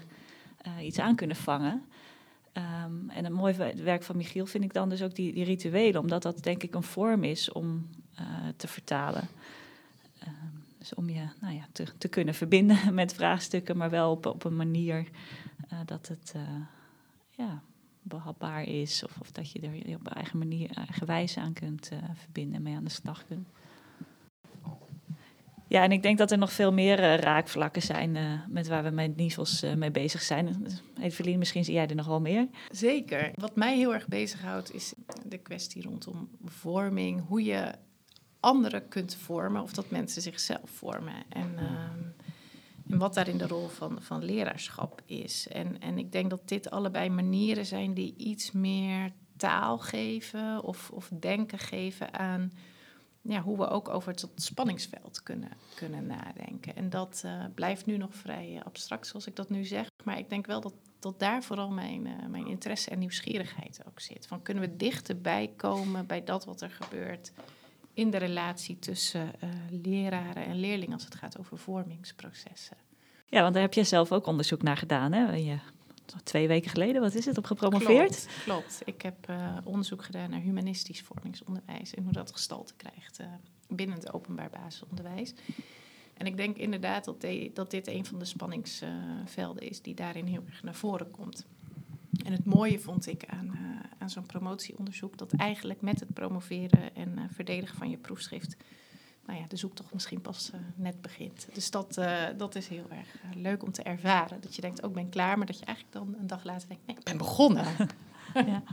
uh, 0.67 0.85
iets 0.85 0.99
aan 0.99 1.15
kunnen 1.15 1.35
vangen. 1.35 1.83
Um, 2.53 3.09
en 3.09 3.25
een 3.25 3.33
mooi 3.33 3.73
werk 3.75 4.03
van 4.03 4.17
Michiel 4.17 4.45
vind 4.45 4.63
ik 4.63 4.73
dan 4.73 4.89
dus 4.89 5.03
ook 5.03 5.15
die, 5.15 5.33
die 5.33 5.43
rituelen, 5.43 6.01
omdat 6.01 6.21
dat 6.21 6.43
denk 6.43 6.63
ik 6.63 6.75
een 6.75 6.83
vorm 6.83 7.23
is 7.23 7.51
om 7.51 7.89
te 8.55 8.67
vertalen. 8.67 9.27
Dus 10.79 10.93
om 10.93 11.09
je 11.09 11.27
nou 11.41 11.53
ja, 11.53 11.67
te, 11.71 11.85
te, 11.97 12.07
kunnen 12.07 12.33
verbinden 12.33 12.93
met 12.93 13.13
vraagstukken, 13.13 13.77
maar 13.77 13.89
wel 13.89 14.11
op, 14.11 14.25
op 14.25 14.43
een 14.43 14.55
manier 14.55 15.09
dat 15.85 16.07
het 16.07 16.33
ja, 17.29 17.61
behapbaar 18.01 18.63
is. 18.63 19.03
Of, 19.03 19.17
of 19.19 19.31
dat 19.31 19.51
je 19.51 19.59
er 19.59 19.95
op 19.95 20.07
eigen 20.07 20.37
manier, 20.37 20.69
eigen 20.71 21.07
wijze 21.07 21.39
aan 21.39 21.53
kunt 21.53 21.89
uh, 21.93 21.99
verbinden 22.13 22.55
en 22.55 22.61
mee 22.61 22.75
aan 22.75 22.83
de 22.83 22.89
slag 22.89 23.25
kunt. 23.25 23.47
Ja, 25.67 25.83
en 25.83 25.91
ik 25.91 26.01
denk 26.01 26.17
dat 26.17 26.31
er 26.31 26.37
nog 26.37 26.51
veel 26.51 26.73
meer 26.73 27.19
raakvlakken 27.19 27.81
zijn 27.81 28.17
met 28.47 28.67
waar 28.67 28.83
we 28.83 28.89
met 28.89 29.15
NIVOS 29.15 29.65
mee 29.75 29.91
bezig 29.91 30.21
zijn. 30.21 30.65
Evelien, 30.99 31.39
misschien 31.39 31.63
zie 31.63 31.73
jij 31.73 31.87
er 31.87 31.95
nog 31.95 32.05
wel 32.05 32.21
meer. 32.21 32.47
Zeker. 32.71 33.31
Wat 33.35 33.55
mij 33.55 33.77
heel 33.77 33.93
erg 33.93 34.07
bezighoudt 34.07 34.73
is 34.73 34.93
de 35.25 35.37
kwestie 35.37 35.81
rondom 35.81 36.29
vorming. 36.45 37.27
Hoe 37.27 37.43
je 37.43 37.73
anderen 38.39 38.87
kunt 38.87 39.15
vormen 39.15 39.61
of 39.61 39.73
dat 39.73 39.89
mensen 39.89 40.21
zichzelf 40.21 40.69
vormen. 40.69 41.23
En 41.29 41.57
ehm, 41.57 42.27
en 42.89 42.97
wat 42.97 43.13
daarin 43.13 43.37
de 43.37 43.47
rol 43.47 43.67
van, 43.67 44.01
van 44.01 44.23
leraarschap 44.23 45.01
is. 45.05 45.47
En, 45.47 45.81
en 45.81 45.97
ik 45.97 46.11
denk 46.11 46.29
dat 46.29 46.47
dit 46.47 46.69
allebei 46.69 47.09
manieren 47.09 47.65
zijn 47.65 47.93
die 47.93 48.13
iets 48.17 48.51
meer 48.51 49.11
taal 49.37 49.77
geven 49.77 50.63
of, 50.63 50.89
of 50.91 51.09
denken 51.19 51.59
geven 51.59 52.13
aan 52.13 52.51
ja, 53.21 53.41
hoe 53.41 53.57
we 53.57 53.67
ook 53.67 53.89
over 53.89 54.11
het 54.11 54.27
spanningsveld 54.35 55.23
kunnen, 55.23 55.51
kunnen 55.75 56.05
nadenken. 56.05 56.75
En 56.75 56.89
dat 56.89 57.21
uh, 57.25 57.45
blijft 57.55 57.85
nu 57.85 57.97
nog 57.97 58.15
vrij 58.15 58.61
abstract, 58.63 59.07
zoals 59.07 59.27
ik 59.27 59.35
dat 59.35 59.49
nu 59.49 59.65
zeg. 59.65 59.87
Maar 60.03 60.17
ik 60.17 60.29
denk 60.29 60.45
wel 60.45 60.61
dat, 60.61 60.73
dat 60.99 61.19
daar 61.19 61.43
vooral 61.43 61.69
mijn, 61.69 62.05
uh, 62.05 62.13
mijn 62.29 62.47
interesse 62.47 62.89
en 62.89 62.99
nieuwsgierigheid 62.99 63.81
ook 63.87 63.99
zit. 63.99 64.27
Van 64.27 64.41
kunnen 64.41 64.63
we 64.63 64.75
dichterbij 64.75 65.53
komen 65.55 66.05
bij 66.05 66.23
dat 66.23 66.45
wat 66.45 66.61
er 66.61 66.71
gebeurt 66.71 67.31
in 67.99 68.09
de 68.09 68.17
relatie 68.17 68.79
tussen 68.79 69.31
uh, 69.43 69.49
leraren 69.83 70.45
en 70.45 70.59
leerlingen 70.59 70.93
als 70.93 71.05
het 71.05 71.15
gaat 71.15 71.39
over 71.39 71.57
vormingsprocessen. 71.57 72.77
Ja, 73.25 73.41
want 73.41 73.53
daar 73.53 73.63
heb 73.63 73.73
je 73.73 73.83
zelf 73.83 74.11
ook 74.11 74.27
onderzoek 74.27 74.61
naar 74.61 74.77
gedaan, 74.77 75.11
hè? 75.11 75.33
Je, 75.33 75.57
twee 76.23 76.47
weken 76.47 76.69
geleden, 76.69 77.01
wat 77.01 77.15
is 77.15 77.25
het, 77.25 77.37
op 77.37 77.45
gepromoveerd? 77.45 78.27
Klopt, 78.27 78.43
klopt. 78.43 78.81
ik 78.85 79.01
heb 79.01 79.29
uh, 79.29 79.57
onderzoek 79.63 80.03
gedaan 80.03 80.29
naar 80.29 80.39
humanistisch 80.39 81.01
vormingsonderwijs 81.01 81.93
en 81.93 82.03
hoe 82.03 82.13
dat 82.13 82.31
gestalte 82.31 82.73
krijgt 82.77 83.19
uh, 83.19 83.27
binnen 83.67 83.97
het 83.97 84.13
openbaar 84.13 84.49
basisonderwijs. 84.49 85.33
En 86.13 86.25
ik 86.25 86.37
denk 86.37 86.57
inderdaad 86.57 87.05
dat, 87.05 87.21
de, 87.21 87.51
dat 87.53 87.71
dit 87.71 87.87
een 87.87 88.05
van 88.05 88.19
de 88.19 88.25
spanningsvelden 88.25 89.69
is 89.69 89.81
die 89.81 89.93
daarin 89.93 90.25
heel 90.25 90.43
erg 90.47 90.63
naar 90.63 90.75
voren 90.75 91.11
komt. 91.11 91.45
En 92.25 92.31
het 92.31 92.45
mooie 92.45 92.79
vond 92.79 93.07
ik 93.07 93.23
aan, 93.27 93.45
uh, 93.45 93.79
aan 93.97 94.09
zo'n 94.09 94.25
promotieonderzoek 94.25 95.17
dat 95.17 95.33
eigenlijk 95.33 95.81
met 95.81 95.99
het 95.99 96.13
promoveren 96.13 96.95
en 96.95 97.13
uh, 97.15 97.23
verdedigen 97.33 97.77
van 97.77 97.89
je 97.89 97.97
proefschrift, 97.97 98.55
nou 99.25 99.39
ja, 99.39 99.45
de 99.47 99.55
zoektocht 99.55 99.93
misschien 99.93 100.21
pas 100.21 100.51
uh, 100.53 100.59
net 100.75 101.01
begint. 101.01 101.47
Dus 101.53 101.71
dat, 101.71 102.01
dat 102.37 102.55
is 102.55 102.67
heel 102.67 102.87
erg 102.89 103.35
leuk 103.35 103.63
om 103.63 103.71
te 103.71 103.83
ervaren. 103.83 104.41
Dat 104.41 104.55
je 104.55 104.61
denkt, 104.61 104.83
ook 104.83 104.89
oh, 104.89 104.95
ben 104.95 105.09
klaar, 105.09 105.37
maar 105.37 105.47
dat 105.47 105.59
je 105.59 105.65
eigenlijk 105.65 105.95
dan 105.97 106.15
een 106.19 106.27
dag 106.27 106.43
later 106.43 106.67
denkt, 106.67 106.85
nee, 106.85 106.95
ik 106.95 107.03
ben 107.03 107.17
begonnen. 107.17 107.65
ja. 108.33 108.63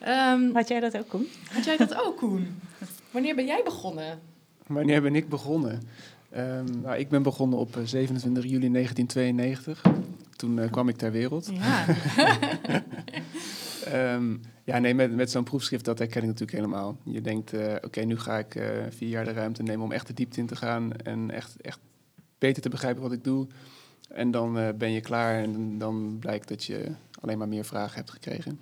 um, 0.34 0.54
had 0.54 0.68
jij 0.68 0.80
dat 0.80 0.98
ook, 0.98 1.08
Koen? 1.08 1.26
Had 1.52 1.64
jij 1.64 1.76
dat 1.76 1.94
ook, 1.94 2.16
Koen? 2.16 2.60
Wanneer 3.10 3.34
ben 3.34 3.46
jij 3.46 3.60
begonnen? 3.64 4.20
Wanneer 4.66 5.02
ben 5.02 5.14
ik 5.14 5.28
begonnen? 5.28 5.82
Um, 6.36 6.80
nou, 6.80 6.96
ik 6.96 7.08
ben 7.08 7.22
begonnen 7.22 7.58
op 7.58 7.78
27 7.84 8.44
juli 8.44 8.70
1992. 8.70 9.82
Toen 10.36 10.56
uh, 10.56 10.70
kwam 10.70 10.88
ik 10.88 10.96
ter 10.96 11.12
wereld. 11.12 11.50
Ja, 11.52 11.86
um, 14.14 14.40
ja 14.64 14.78
nee, 14.78 14.94
met, 14.94 15.14
met 15.14 15.30
zo'n 15.30 15.44
proefschrift, 15.44 15.84
dat 15.84 15.98
herken 15.98 16.20
ik 16.20 16.26
natuurlijk 16.26 16.58
helemaal. 16.58 16.96
Je 17.02 17.20
denkt, 17.20 17.52
uh, 17.52 17.60
oké, 17.60 17.86
okay, 17.86 18.04
nu 18.04 18.18
ga 18.18 18.38
ik 18.38 18.54
uh, 18.54 18.64
vier 18.90 19.08
jaar 19.08 19.24
de 19.24 19.32
ruimte 19.32 19.62
nemen 19.62 19.84
om 19.84 19.92
echt 19.92 20.06
de 20.06 20.14
diepte 20.14 20.40
in 20.40 20.46
te 20.46 20.56
gaan 20.56 20.96
en 20.96 21.30
echt, 21.30 21.60
echt 21.60 21.78
beter 22.38 22.62
te 22.62 22.68
begrijpen 22.68 23.02
wat 23.02 23.12
ik 23.12 23.24
doe. 23.24 23.46
En 24.08 24.30
dan 24.30 24.74
ben 24.78 24.90
je 24.90 25.00
klaar 25.00 25.42
en 25.42 25.78
dan 25.78 26.16
blijkt 26.20 26.48
dat 26.48 26.64
je 26.64 26.90
alleen 27.20 27.38
maar 27.38 27.48
meer 27.48 27.64
vragen 27.64 27.96
hebt 27.96 28.10
gekregen. 28.10 28.60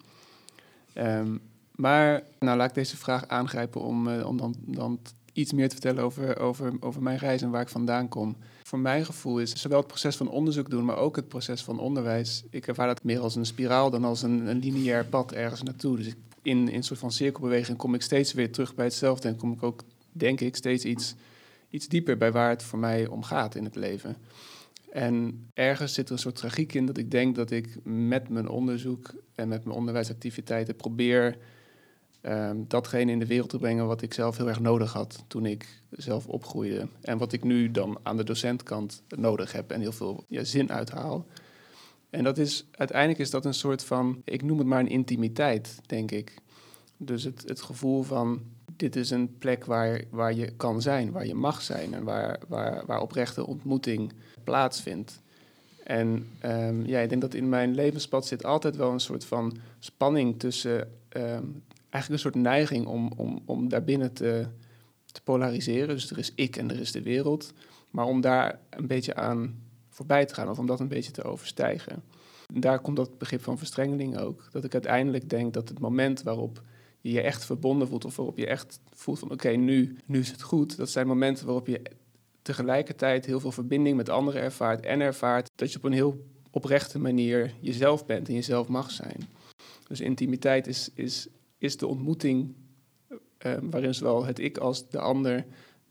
Um, 0.95 1.41
maar 1.75 2.23
nou, 2.39 2.57
laat 2.57 2.69
ik 2.69 2.75
deze 2.75 2.97
vraag 2.97 3.29
aangrijpen 3.29 3.81
om, 3.81 4.21
om 4.21 4.37
dan, 4.37 4.55
dan 4.61 4.99
iets 5.33 5.53
meer 5.53 5.69
te 5.69 5.75
vertellen 5.75 6.03
over, 6.03 6.39
over, 6.39 6.73
over 6.81 7.03
mijn 7.03 7.19
reis 7.19 7.43
en 7.43 7.51
waar 7.51 7.61
ik 7.61 7.69
vandaan 7.69 8.09
kom. 8.09 8.37
Voor 8.67 8.79
mijn 8.79 9.05
gevoel 9.05 9.39
is 9.39 9.61
zowel 9.61 9.79
het 9.79 9.87
proces 9.87 10.17
van 10.17 10.29
onderzoek 10.29 10.71
doen, 10.71 10.85
maar 10.85 10.97
ook 10.97 11.17
het 11.17 11.29
proces 11.29 11.63
van 11.63 11.79
onderwijs. 11.79 12.45
Ik 12.51 12.67
ervaar 12.67 12.87
dat 12.87 13.05
meer 13.05 13.21
als 13.21 13.35
een 13.35 13.47
spiraal 13.47 13.91
dan 13.91 14.05
als 14.05 14.23
een, 14.23 14.47
een 14.47 14.59
lineair 14.59 15.05
pad 15.05 15.33
ergens 15.33 15.63
naartoe. 15.63 15.97
Dus 15.97 16.07
in, 16.07 16.69
in 16.69 16.75
een 16.75 16.83
soort 16.83 16.99
van 16.99 17.13
cirkelbeweging 17.13 17.79
kom 17.79 17.95
ik 17.95 18.03
steeds 18.03 18.33
weer 18.33 18.53
terug 18.53 18.75
bij 18.75 18.85
hetzelfde 18.85 19.29
en 19.29 19.37
kom 19.37 19.53
ik 19.53 19.63
ook, 19.63 19.85
denk 20.13 20.41
ik, 20.41 20.57
steeds 20.57 20.85
iets, 20.85 21.15
iets 21.71 21.89
dieper 21.89 22.17
bij 22.17 22.33
waar 22.33 22.49
het 22.49 22.63
voor 22.63 22.79
mij 22.79 23.07
om 23.07 23.23
gaat 23.23 23.55
in 23.55 23.65
het 23.65 23.77
leven. 23.77 24.17
En 24.91 25.47
ergens 25.55 25.95
zit 25.95 26.07
er 26.07 26.13
een 26.13 26.19
soort 26.19 26.37
tragiek 26.37 26.75
in 26.75 26.87
dat 26.87 26.99
ik 26.99 27.11
denk 27.11 27.35
dat 27.35 27.51
ik 27.51 27.79
met 27.83 28.29
mijn 28.29 28.49
onderzoek 28.49 29.15
en 29.35 29.49
met 29.49 29.65
mijn 29.65 29.77
onderwijsactiviteiten 29.77 30.77
probeer 30.77 31.39
um, 32.27 32.65
datgene 32.69 33.13
in 33.13 33.19
de 33.19 33.27
wereld 33.27 33.51
te 33.51 33.59
brengen 33.59 33.87
wat 33.87 34.03
ik 34.03 34.15
zelf 34.15 34.37
heel 34.37 34.49
erg 34.49 34.61
nodig 34.61 34.93
had 34.93 35.25
toen 35.27 35.47
ik 35.47 35.83
zelf 35.91 36.27
opgroeide. 36.27 36.89
En 37.01 37.19
wat 37.19 37.33
ik 37.33 37.45
nu 37.45 37.71
dan 37.71 37.99
aan 38.03 38.17
de 38.17 38.25
docentkant 38.25 39.03
nodig 39.17 39.53
heb 39.53 39.71
en 39.71 39.81
heel 39.81 39.93
veel 39.93 40.25
ja, 40.29 40.45
zin 40.45 40.73
uithaal. 40.73 41.27
En 42.11 42.25
dat 42.25 42.39
is, 42.39 42.67
uiteindelijk 42.71 43.19
is 43.19 43.31
dat 43.31 43.45
een 43.45 43.55
soort 43.55 43.85
van, 43.85 44.23
ik 44.25 44.43
noem 44.43 44.59
het 44.59 44.67
maar 44.67 44.81
een 44.81 44.89
intimiteit, 44.89 45.81
denk 45.87 46.11
ik. 46.11 46.35
Dus 46.97 47.25
het, 47.25 47.43
het 47.47 47.63
gevoel 47.63 48.03
van, 48.03 48.43
dit 48.77 48.97
is 48.97 49.11
een 49.11 49.39
plek 49.39 49.65
waar, 49.65 50.05
waar 50.11 50.35
je 50.35 50.51
kan 50.57 50.83
zijn, 50.83 51.11
waar 51.11 51.27
je 51.27 51.35
mag 51.35 51.63
zijn 51.63 51.95
en 51.95 52.05
waar, 52.05 52.41
waar, 52.49 52.87
waar 52.87 53.01
oprechte 53.01 53.47
ontmoeting 53.47 54.13
plaatsvindt. 54.45 55.23
En 55.85 56.29
um, 56.45 56.87
ja, 56.87 57.01
ik 57.01 57.09
denk 57.09 57.21
dat 57.21 57.35
in 57.35 57.49
mijn 57.49 57.75
levenspad 57.75 58.27
zit 58.27 58.45
altijd 58.45 58.77
wel 58.77 58.93
een 58.93 59.01
soort 59.01 59.25
van 59.25 59.57
spanning 59.79 60.39
tussen 60.39 60.93
um, 61.17 61.63
eigenlijk 61.95 62.25
een 62.25 62.31
soort 62.31 62.45
neiging 62.45 62.87
om, 62.87 63.13
om, 63.17 63.43
om 63.45 63.69
daarbinnen 63.69 64.13
te, 64.13 64.47
te 65.13 65.23
polariseren. 65.23 65.89
Dus 65.89 66.11
er 66.11 66.19
is 66.19 66.33
ik 66.35 66.57
en 66.57 66.71
er 66.71 66.81
is 66.81 66.93
de 66.93 67.03
wereld. 67.03 67.53
Maar 67.91 68.07
om 68.07 68.21
daar 68.21 68.59
een 68.71 68.87
beetje 68.87 69.15
aan 69.15 69.63
voorbij 69.89 70.25
te 70.25 70.35
gaan 70.35 70.49
of 70.49 70.59
om 70.59 70.67
dat 70.67 70.81
een 70.81 70.89
beetje 70.89 71.13
te 71.13 71.23
overstijgen. 71.23 72.03
En 72.55 72.61
daar 72.61 72.79
komt 72.79 72.97
dat 72.97 73.19
begrip 73.19 73.43
van 73.43 73.59
verstrengeling 73.59 74.19
ook. 74.19 74.49
Dat 74.51 74.65
ik 74.65 74.73
uiteindelijk 74.73 75.31
denk 75.31 75.55
dat 75.55 75.69
het 75.69 75.79
moment 75.79 76.23
waarop 76.23 76.63
je 77.01 77.13
je 77.13 77.21
echt 77.21 77.45
verbonden 77.45 77.89
voelt 77.89 78.05
of 78.05 78.17
waarop 78.17 78.37
je 78.37 78.47
echt 78.47 78.81
voelt 78.95 79.19
van 79.19 79.31
oké, 79.31 79.49
nu, 79.49 79.97
nu 80.07 80.21
is 80.21 80.31
het 80.31 80.43
goed. 80.43 80.77
Dat 80.77 80.91
zijn 80.91 81.07
momenten 81.07 81.47
waarop 81.47 81.67
je 81.67 81.83
tegelijkertijd 82.43 83.27
heel 83.27 83.41
veel 83.41 83.53
verbinding 83.53 83.97
met 83.97 84.09
anderen 84.09 84.41
ervaart 84.41 84.85
en 84.85 85.01
ervaart 85.01 85.51
dat 85.55 85.73
je 85.73 85.79
op 85.79 85.85
een 85.85 85.93
heel 85.93 86.25
oprechte 86.51 86.99
manier 86.99 87.55
jezelf 87.61 88.07
bent 88.07 88.29
en 88.29 88.35
jezelf 88.35 88.69
mag 88.69 88.91
zijn. 88.91 89.29
Dus 89.89 90.01
intimiteit 90.01 90.67
is, 90.67 90.91
is, 90.95 91.29
is 91.59 91.77
de 91.77 91.87
ontmoeting 91.87 92.55
uh, 93.11 93.57
waarin 93.63 93.95
zowel 93.95 94.25
het 94.25 94.39
ik 94.39 94.59
als 94.59 94.89
de 94.89 94.99
ander 94.99 95.47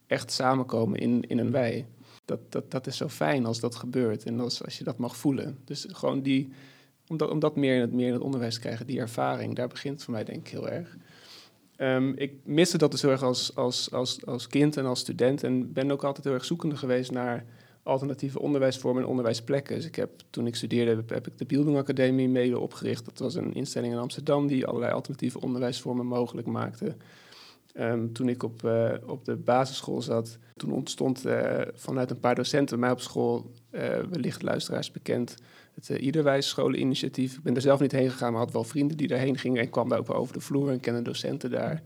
echt 0.08 0.32
samenkomen 0.32 1.00
in, 1.00 1.22
in 1.22 1.38
een 1.38 1.52
wij. 1.52 1.88
Dat, 2.26 2.52
dat, 2.52 2.72
dat 2.72 2.88
is 2.88 2.98
zo 2.98 3.08
fijn 3.08 3.46
als 3.46 3.60
dat 3.60 3.76
gebeurt 3.76 4.24
en 4.24 4.40
als, 4.40 4.64
als 4.64 4.78
je 4.78 4.84
dat 4.84 4.98
mag 4.98 5.18
voelen. 5.18 5.58
Dus 5.66 5.86
gewoon 5.90 6.22
die, 6.22 6.50
om 7.08 7.18
dat, 7.18 7.30
om 7.30 7.40
dat 7.40 7.56
meer, 7.56 7.76
in 7.76 7.82
het, 7.82 7.94
meer 7.94 8.08
in 8.08 8.14
het 8.14 8.22
onderwijs 8.22 8.54
te 8.54 8.60
krijgen, 8.60 8.88
die 8.88 9.00
ervaring, 9.00 9.56
daar 9.56 9.68
begint 9.68 10.04
voor 10.04 10.14
mij 10.14 10.24
denk 10.24 10.40
ik 10.40 10.48
heel 10.48 10.70
erg. 10.70 10.98
Um, 11.78 12.14
ik 12.18 12.34
miste 12.44 12.78
dat 12.78 12.92
dus 12.92 13.02
heel 13.02 13.12
erg 13.12 13.24
als, 13.24 13.56
als, 13.56 13.92
als, 13.92 14.26
als 14.26 14.48
kind 14.48 14.78
en 14.78 14.86
als 14.86 15.00
student 15.00 15.44
en 15.44 15.74
ben 15.74 15.92
ook 15.92 16.04
altijd 16.04 16.26
heel 16.26 16.34
erg 16.34 16.46
zoekende 16.46 16.76
geweest 16.76 17.12
naar 17.12 17.46
alternatieve 17.84 18.40
onderwijsvormen 18.40 19.04
en 19.04 19.10
onderwijsplekken. 19.10 19.76
Dus 19.76 19.86
ik 19.86 19.96
heb, 19.96 20.10
toen 20.30 20.48
ik 20.48 20.56
studeerde, 20.56 21.04
heb, 21.08 21.28
ik 21.28 21.38
de 21.38 21.46
Bildung 21.46 21.78
Academie 21.78 22.30
mede 22.30 22.60
opgericht. 22.60 23.06
Dat 23.06 23.20
was 23.20 23.36
een 23.36 23.54
instelling 23.54 23.94
in 23.94 24.00
Amsterdam 24.00 24.48
die 24.48 24.66
allerlei 24.66 24.94
alternatieve 24.94 25.42
onderwijsvormen 25.42 26.06
mogelijk 26.06 26.48
maakte. 26.48 26.96
Um, 27.80 28.14
toen 28.14 28.30
ik 28.30 28.44
op, 28.44 28.64
uh, 28.66 28.92
op 29.06 29.26
de 29.26 29.36
basisschool 29.36 30.02
zat, 30.02 30.38
toen 30.56 30.72
ontstond 30.72 31.26
uh, 31.26 31.62
vanuit 31.74 32.12
een 32.12 32.20
paar 32.20 32.36
docenten 32.36 32.80
mij 32.80 32.92
op 32.92 33.02
school, 33.02 33.52
uh, 33.72 33.82
wellicht 34.10 34.42
luisteraars 34.42 34.92
bekend, 34.92 35.36
het 35.74 35.90
Iederwijs 35.90 36.48
scholeninitiatief. 36.48 37.38
Ik 37.38 37.44
ben 37.44 37.56
er 37.56 37.62
zelf 37.62 37.80
niet 37.80 37.92
heen 37.92 38.10
gegaan, 38.10 38.32
maar 38.32 38.42
had 38.42 38.52
wel 38.52 38.64
vrienden 38.64 38.98
die 38.98 39.08
daarheen 39.08 39.38
gingen 39.38 39.62
en 39.62 39.70
kwam 39.70 39.90
daar 39.90 40.00
ook 40.00 40.08
wel 40.08 40.18
over 40.18 40.34
de 40.34 40.40
vloer 40.40 40.70
en 40.70 40.80
kende 40.80 41.02
docenten 41.02 41.52
daar. 41.52 41.84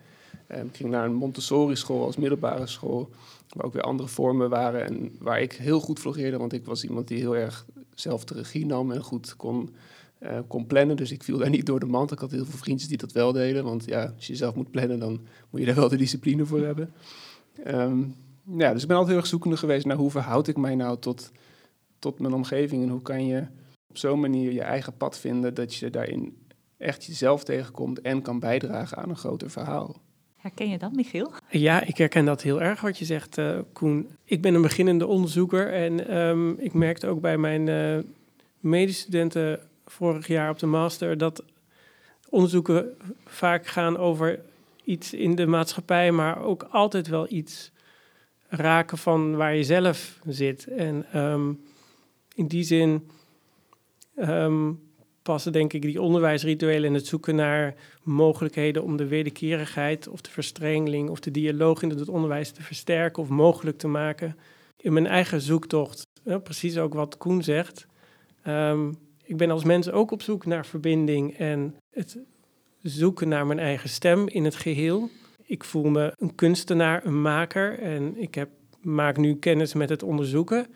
Um, 0.52 0.66
ik 0.66 0.76
ging 0.76 0.90
naar 0.90 1.06
een 1.06 1.14
Montessori 1.14 1.76
school 1.76 2.06
als 2.06 2.18
middelbare 2.18 2.68
school, 2.68 3.10
waar 3.50 3.66
ook 3.66 3.74
weer 3.74 3.82
andere 3.82 4.10
vormen 4.10 4.50
waren 4.50 4.86
en 4.86 5.16
waar 5.20 5.42
ik 5.42 5.54
heel 5.54 5.80
goed 5.80 6.00
floreerde, 6.00 6.38
want 6.38 6.54
ik 6.54 6.66
was 6.66 6.84
iemand 6.84 7.08
die 7.08 7.18
heel 7.18 7.36
erg 7.36 7.66
zelf 7.96 8.24
de 8.24 8.34
regie 8.34 8.66
nam 8.66 8.92
en 8.92 9.04
goed 9.04 9.36
kon 9.36 9.70
uh, 10.20 10.40
kon 10.48 10.68
plannen. 10.68 10.96
Dus 10.96 11.12
ik 11.12 11.24
viel 11.24 11.38
daar 11.38 11.50
niet 11.50 11.66
door 11.66 11.80
de 11.80 11.86
mand. 11.86 12.12
Ik 12.12 12.20
had 12.20 12.32
heel 12.32 12.46
veel 12.46 12.60
vriendjes 12.60 12.90
die 12.90 12.98
dat 12.98 13.12
wel 13.12 13.32
deden. 13.32 13.64
Want 13.64 13.86
ja, 13.86 14.14
als 14.16 14.28
je 14.28 14.36
zelf 14.36 14.56
moet 14.56 14.72
plannen, 14.72 15.00
dan 15.00 15.20
moet 15.50 15.60
je 15.60 15.66
daar 15.66 15.76
wel 15.76 15.90
de 15.90 15.98
discipline 15.98 16.46
voor 16.46 16.62
hebben. 16.62 16.94
Um, 17.68 18.16
ja, 18.58 18.74
dus 18.74 18.82
ik 18.82 18.88
ben 18.88 18.98
altijd 18.98 19.08
heel 19.08 19.18
erg 19.18 19.28
zoekende 19.28 19.58
geweest 19.58 19.86
naar 19.86 19.98
hoe 19.98 20.12
verhoud 20.12 20.48
ik 20.48 20.58
mij 20.58 20.76
nou 20.76 21.00
tot, 21.00 21.32
tot 22.00 22.20
mijn 22.20 22.34
omgeving. 22.34 22.84
En 22.84 22.90
hoe 22.90 23.02
kan 23.02 23.26
je 23.26 23.46
op 23.90 23.98
zo'n 23.98 24.20
manier 24.20 24.52
je 24.52 24.62
eigen 24.62 24.98
pad 24.98 25.18
vinden 25.18 25.54
dat 25.54 25.76
je 25.76 25.90
daarin 25.90 26.38
echt 26.78 27.04
jezelf 27.04 27.44
tegenkomt 27.44 28.02
en 28.02 28.22
kan 28.22 28.40
bijdragen 28.40 28.98
aan 28.98 29.10
een 29.10 29.18
groter 29.18 29.50
verhaal. 29.50 29.96
Herken 30.48 30.70
je 30.70 30.78
dat, 30.78 30.94
Michiel? 30.94 31.32
Ja, 31.50 31.82
ik 31.82 31.98
herken 31.98 32.26
dat 32.26 32.42
heel 32.42 32.62
erg 32.62 32.82
wat 32.82 32.98
je 32.98 33.06
zegt, 33.06 33.38
uh, 33.38 33.60
Koen. 33.74 34.08
Ik 34.24 34.42
ben 34.42 34.54
een 34.54 34.62
beginnende 34.62 35.08
onderzoeker 35.08 35.74
en 35.74 36.18
um, 36.18 36.60
ik 36.60 36.74
merkte 36.74 37.08
ook 37.08 37.22
bij 37.22 37.38
mijn 37.38 37.68
uh, 37.68 38.04
medestudenten 38.60 39.60
vorig 39.86 40.28
jaar 40.28 40.50
op 40.50 40.60
de 40.60 40.66
master 40.66 41.18
dat 41.18 41.44
onderzoeken 42.30 42.98
vaak 43.26 43.68
gaan 43.68 43.98
over 43.98 44.40
iets 44.84 45.14
in 45.14 45.36
de 45.36 45.46
maatschappij, 45.46 46.12
maar 46.12 46.42
ook 46.42 46.68
altijd 46.72 47.08
wel 47.08 47.26
iets 47.30 47.72
raken 48.48 48.98
van 48.98 49.36
waar 49.36 49.56
je 49.56 49.64
zelf 49.64 50.20
zit. 50.28 50.68
En 50.68 51.20
um, 51.22 51.62
in 52.36 52.48
die 52.48 52.64
zin 52.64 53.10
um, 54.16 54.87
passen 55.28 55.52
denk 55.52 55.74
ik 55.74 55.82
die 55.82 56.02
onderwijsrituelen 56.02 56.90
en 56.90 56.94
het 56.94 57.08
zoeken 57.08 57.36
naar 57.36 57.76
mogelijkheden 58.04 58.84
om 58.84 58.98
de 58.98 59.08
wederkerigheid 59.08 60.08
of 60.08 60.22
de 60.22 60.30
verstrengeling 60.30 61.10
of 61.10 61.20
de 61.20 61.32
dialoog 61.32 61.82
in 61.82 61.90
het 61.90 62.10
onderwijs 62.10 62.52
te 62.52 62.62
versterken 62.62 63.24
of 63.24 63.30
mogelijk 63.30 63.78
te 63.78 63.88
maken. 63.88 64.38
In 64.78 64.94
mijn 64.94 65.08
eigen 65.08 65.42
zoektocht, 65.42 66.08
precies 66.44 66.78
ook 66.78 66.94
wat 66.94 67.18
Koen 67.18 67.44
zegt. 67.44 67.88
Um, 68.48 68.98
ik 69.24 69.38
ben 69.38 69.52
als 69.52 69.64
mens 69.64 69.92
ook 69.92 70.12
op 70.12 70.22
zoek 70.22 70.46
naar 70.46 70.66
verbinding 70.66 71.38
en 71.38 71.76
het 71.90 72.18
zoeken 72.82 73.28
naar 73.28 73.48
mijn 73.48 73.60
eigen 73.60 73.90
stem 73.90 74.28
in 74.28 74.44
het 74.44 74.56
geheel. 74.56 75.10
Ik 75.46 75.64
voel 75.64 75.90
me 75.90 76.14
een 76.16 76.36
kunstenaar, 76.36 77.06
een 77.06 77.22
maker 77.22 77.80
en 77.80 78.18
ik 78.18 78.36
heb, 78.36 78.50
maak 78.82 79.18
nu 79.18 79.36
kennis 79.36 79.74
met 79.74 79.90
het 79.90 80.04
onderzoeken. 80.04 80.68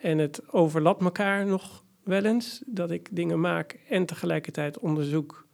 En 0.00 0.18
het 0.18 0.52
overlapt 0.52 1.02
elkaar 1.02 1.46
nog 1.46 1.84
wel 2.06 2.24
eens 2.24 2.62
dat 2.66 2.90
ik 2.90 3.08
dingen 3.12 3.40
maak 3.40 3.78
en 3.88 4.06
tegelijkertijd 4.06 4.78
onderzoek 4.78 5.46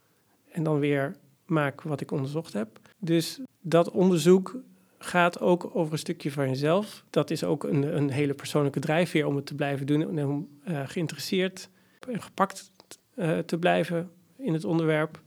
en 0.51 0.63
dan 0.63 0.79
weer 0.79 1.15
maak 1.45 1.81
wat 1.81 2.01
ik 2.01 2.11
onderzocht 2.11 2.53
heb. 2.53 2.79
Dus 2.99 3.39
dat 3.61 3.91
onderzoek 3.91 4.55
gaat 4.97 5.39
ook 5.39 5.75
over 5.75 5.93
een 5.93 5.99
stukje 5.99 6.31
van 6.31 6.49
jezelf. 6.49 7.03
Dat 7.09 7.29
is 7.29 7.43
ook 7.43 7.63
een, 7.63 7.95
een 7.95 8.09
hele 8.09 8.33
persoonlijke 8.33 8.79
drijfveer 8.79 9.25
om 9.25 9.35
het 9.35 9.45
te 9.45 9.55
blijven 9.55 9.85
doen 9.85 10.17
en 10.17 10.27
om 10.27 10.49
uh, 10.67 10.81
geïnteresseerd 10.85 11.69
en 12.09 12.21
gepakt 12.21 12.71
uh, 13.15 13.37
te 13.37 13.57
blijven 13.57 14.11
in 14.37 14.53
het 14.53 14.65
onderwerp. 14.65 15.21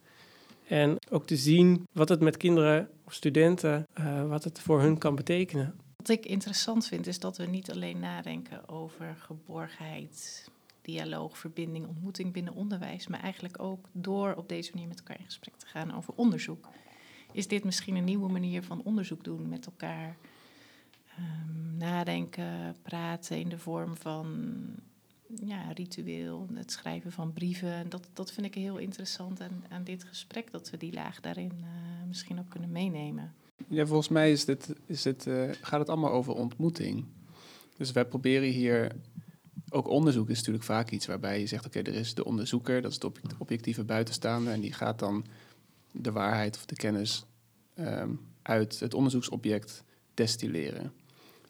En 0.69 0.97
ook 1.11 1.27
te 1.27 1.37
zien 1.37 1.87
wat 1.93 2.09
het 2.09 2.21
met 2.21 2.37
kinderen 2.37 2.89
of 3.05 3.13
studenten, 3.13 3.87
uh, 3.99 4.29
wat 4.29 4.45
het 4.45 4.61
voor 4.61 4.81
hun 4.81 4.99
kan 4.99 5.15
betekenen. 5.15 5.75
Wat 5.97 6.09
ik 6.09 6.27
interessant 6.27 6.87
vind, 6.87 7.07
is 7.07 7.19
dat 7.19 7.37
we 7.37 7.47
niet 7.47 7.71
alleen 7.71 7.99
nadenken 7.99 8.69
over 8.69 9.17
geborgenheid, 9.19 10.49
dialoog, 10.87 11.39
verbinding, 11.39 11.87
ontmoeting 11.87 12.33
binnen 12.33 12.55
onderwijs, 12.55 13.07
maar 13.07 13.21
eigenlijk 13.21 13.63
ook 13.63 13.89
door 13.93 14.35
op 14.35 14.49
deze 14.49 14.71
manier 14.73 14.89
met 14.89 14.99
elkaar 14.99 15.19
in 15.19 15.25
gesprek 15.25 15.57
te 15.57 15.67
gaan 15.67 15.95
over 15.95 16.15
onderzoek. 16.17 16.69
Is 17.33 17.49
dit 17.49 17.65
misschien 17.65 17.97
een 17.97 18.05
nieuwe 18.05 18.31
manier 18.31 18.63
van 18.63 18.83
onderzoek 18.83 19.25
doen 19.25 19.49
met 19.49 19.67
elkaar? 19.67 20.17
Um, 21.19 21.77
nadenken, 21.77 22.77
praten 22.83 23.39
in 23.39 23.49
de 23.49 23.59
vorm 23.59 23.97
van 23.97 24.55
ja, 25.45 25.73
ritueel, 25.73 26.47
het 26.55 26.73
schrijven 26.73 27.13
van 27.13 27.33
brieven. 27.33 27.89
Dat, 27.89 28.09
dat 28.13 28.33
vind 28.33 28.47
ik 28.47 28.55
heel 28.55 28.77
interessant 28.79 29.41
aan, 29.41 29.65
aan 29.69 29.85
dit 29.85 30.05
gesprek, 30.05 30.51
dat 30.51 30.71
we 30.71 30.77
die 30.77 30.93
laag 30.93 31.21
daarin 31.21 31.53
uh, 31.61 31.67
misschien 32.09 32.39
ook 32.39 32.49
kunnen 32.49 32.73
meenemen. 32.73 33.35
Ja, 33.69 33.87
volgens 33.87 34.09
mij 34.09 34.33
is 34.33 34.45
dit, 34.45 34.75
is 34.87 35.03
dit, 35.03 35.27
uh, 35.27 35.51
gaat 35.61 35.81
het 35.81 35.89
allemaal 35.89 36.13
over 36.13 36.35
ontmoeting. 36.35 37.05
Dus 37.77 37.93
wij 37.93 38.05
proberen 38.05 38.49
hier, 38.49 38.93
ook 39.71 39.89
onderzoek 39.89 40.29
is 40.29 40.37
natuurlijk 40.37 40.65
vaak 40.65 40.91
iets 40.91 41.07
waarbij 41.07 41.41
je 41.41 41.47
zegt, 41.47 41.67
oké, 41.67 41.79
er 41.79 41.95
is 41.95 42.15
de 42.15 42.25
onderzoeker, 42.25 42.83
dat 42.83 42.91
is 42.91 42.99
de 42.99 43.13
objectieve 43.39 43.85
buitenstaander, 43.85 44.53
en 44.53 44.61
die 44.61 44.73
gaat 44.73 44.99
dan 44.99 45.25
de 45.93 46.13
waarheid 46.13 46.57
of 46.57 46.67
de 46.67 46.75
kennis 46.75 47.25
um, 47.79 48.21
uit 48.43 48.81
het 48.81 48.95
onderzoeksobject 48.95 49.85
destilleren. 50.15 50.93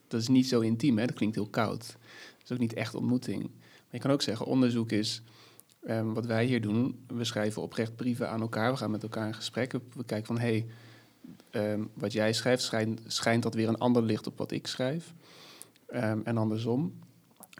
Dat 0.08 0.20
is 0.20 0.28
niet 0.28 0.48
zo 0.48 0.60
intiem, 0.60 0.98
hè? 0.98 1.06
dat 1.06 1.16
klinkt 1.16 1.34
heel 1.34 1.48
koud. 1.48 1.78
Dat 1.78 2.44
is 2.44 2.52
ook 2.52 2.58
niet 2.58 2.74
echt 2.74 2.94
ontmoeting. 2.94 3.50
Je 3.90 3.98
kan 3.98 4.10
ook 4.10 4.22
zeggen, 4.22 4.46
onderzoek 4.46 4.90
is 4.90 5.22
um, 5.88 6.14
wat 6.14 6.26
wij 6.26 6.44
hier 6.44 6.60
doen. 6.60 7.04
We 7.06 7.24
schrijven 7.24 7.62
oprecht 7.62 7.96
brieven 7.96 8.30
aan 8.30 8.40
elkaar. 8.40 8.70
We 8.70 8.76
gaan 8.76 8.90
met 8.90 9.02
elkaar 9.02 9.26
in 9.26 9.34
gesprek. 9.34 9.72
We 9.72 10.04
kijken 10.04 10.26
van, 10.26 10.38
hé, 10.38 10.64
hey, 11.50 11.72
um, 11.72 11.90
wat 11.94 12.12
jij 12.12 12.32
schrijft, 12.32 12.62
schijnt, 12.62 13.00
schijnt 13.06 13.42
dat 13.42 13.54
weer 13.54 13.68
een 13.68 13.78
ander 13.78 14.02
licht 14.02 14.26
op 14.26 14.38
wat 14.38 14.50
ik 14.50 14.66
schrijf. 14.66 15.14
En 15.86 16.36
andersom. 16.36 16.92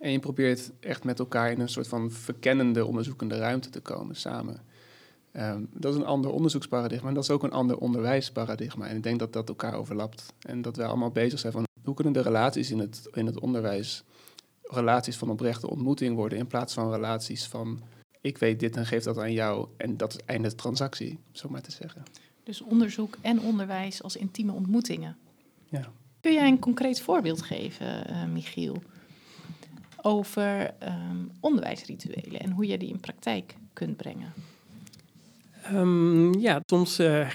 En 0.01 0.11
je 0.11 0.19
probeert 0.19 0.71
echt 0.81 1.05
met 1.05 1.19
elkaar 1.19 1.51
in 1.51 1.61
een 1.61 1.69
soort 1.69 1.89
van 1.89 2.11
verkennende, 2.11 2.87
onderzoekende 2.87 3.39
ruimte 3.39 3.71
te 3.71 3.81
komen 3.81 4.17
samen. 4.17 4.61
Um, 5.33 5.69
dat 5.73 5.93
is 5.93 5.99
een 5.99 6.07
ander 6.07 6.31
onderzoeksparadigma 6.31 7.09
en 7.09 7.15
dat 7.15 7.23
is 7.23 7.31
ook 7.31 7.43
een 7.43 7.53
ander 7.53 7.79
onderwijsparadigma. 7.79 8.87
En 8.87 8.97
ik 8.97 9.03
denk 9.03 9.19
dat 9.19 9.33
dat 9.33 9.49
elkaar 9.49 9.75
overlapt. 9.75 10.33
En 10.41 10.63
dat 10.63 10.77
wij 10.77 10.87
allemaal 10.87 11.11
bezig 11.11 11.39
zijn 11.39 11.53
van 11.53 11.65
hoe 11.85 11.95
kunnen 11.95 12.13
de 12.13 12.23
relaties 12.23 12.71
in 12.71 12.79
het, 12.79 13.09
in 13.13 13.27
het 13.27 13.41
onderwijs 13.41 14.05
relaties 14.63 15.17
van 15.17 15.31
oprechte 15.31 15.71
ontmoeting 15.71 16.17
worden 16.17 16.39
in 16.39 16.47
plaats 16.47 16.75
van 16.75 16.91
relaties 16.91 17.47
van 17.47 17.81
ik 18.21 18.39
weet 18.39 18.61
dit 18.61 18.77
en 18.77 18.87
geef 18.87 19.03
dat 19.03 19.19
aan 19.19 19.33
jou 19.33 19.69
en 19.77 19.97
dat 19.97 20.13
is 20.15 20.21
einde 20.25 20.55
transactie, 20.55 21.19
zo 21.33 21.49
maar 21.49 21.63
te 21.63 21.73
zeggen. 21.73 22.03
Dus 22.43 22.61
onderzoek 22.61 23.17
en 23.21 23.41
onderwijs 23.41 24.03
als 24.03 24.17
intieme 24.17 24.53
ontmoetingen. 24.53 25.17
Ja. 25.69 25.93
Kun 26.21 26.33
jij 26.33 26.49
een 26.49 26.59
concreet 26.59 27.01
voorbeeld 27.01 27.43
geven, 27.43 28.11
uh, 28.11 28.25
Michiel, 28.25 28.83
over 30.07 30.75
um, 30.83 31.31
onderwijsrituelen 31.41 32.41
en 32.41 32.51
hoe 32.51 32.67
je 32.67 32.79
die 32.79 32.89
in 32.89 33.01
praktijk 33.01 33.57
kunt 33.73 33.97
brengen? 33.97 34.33
Um, 35.73 36.39
ja, 36.39 36.61
soms 36.67 37.01
uh, 37.01 37.29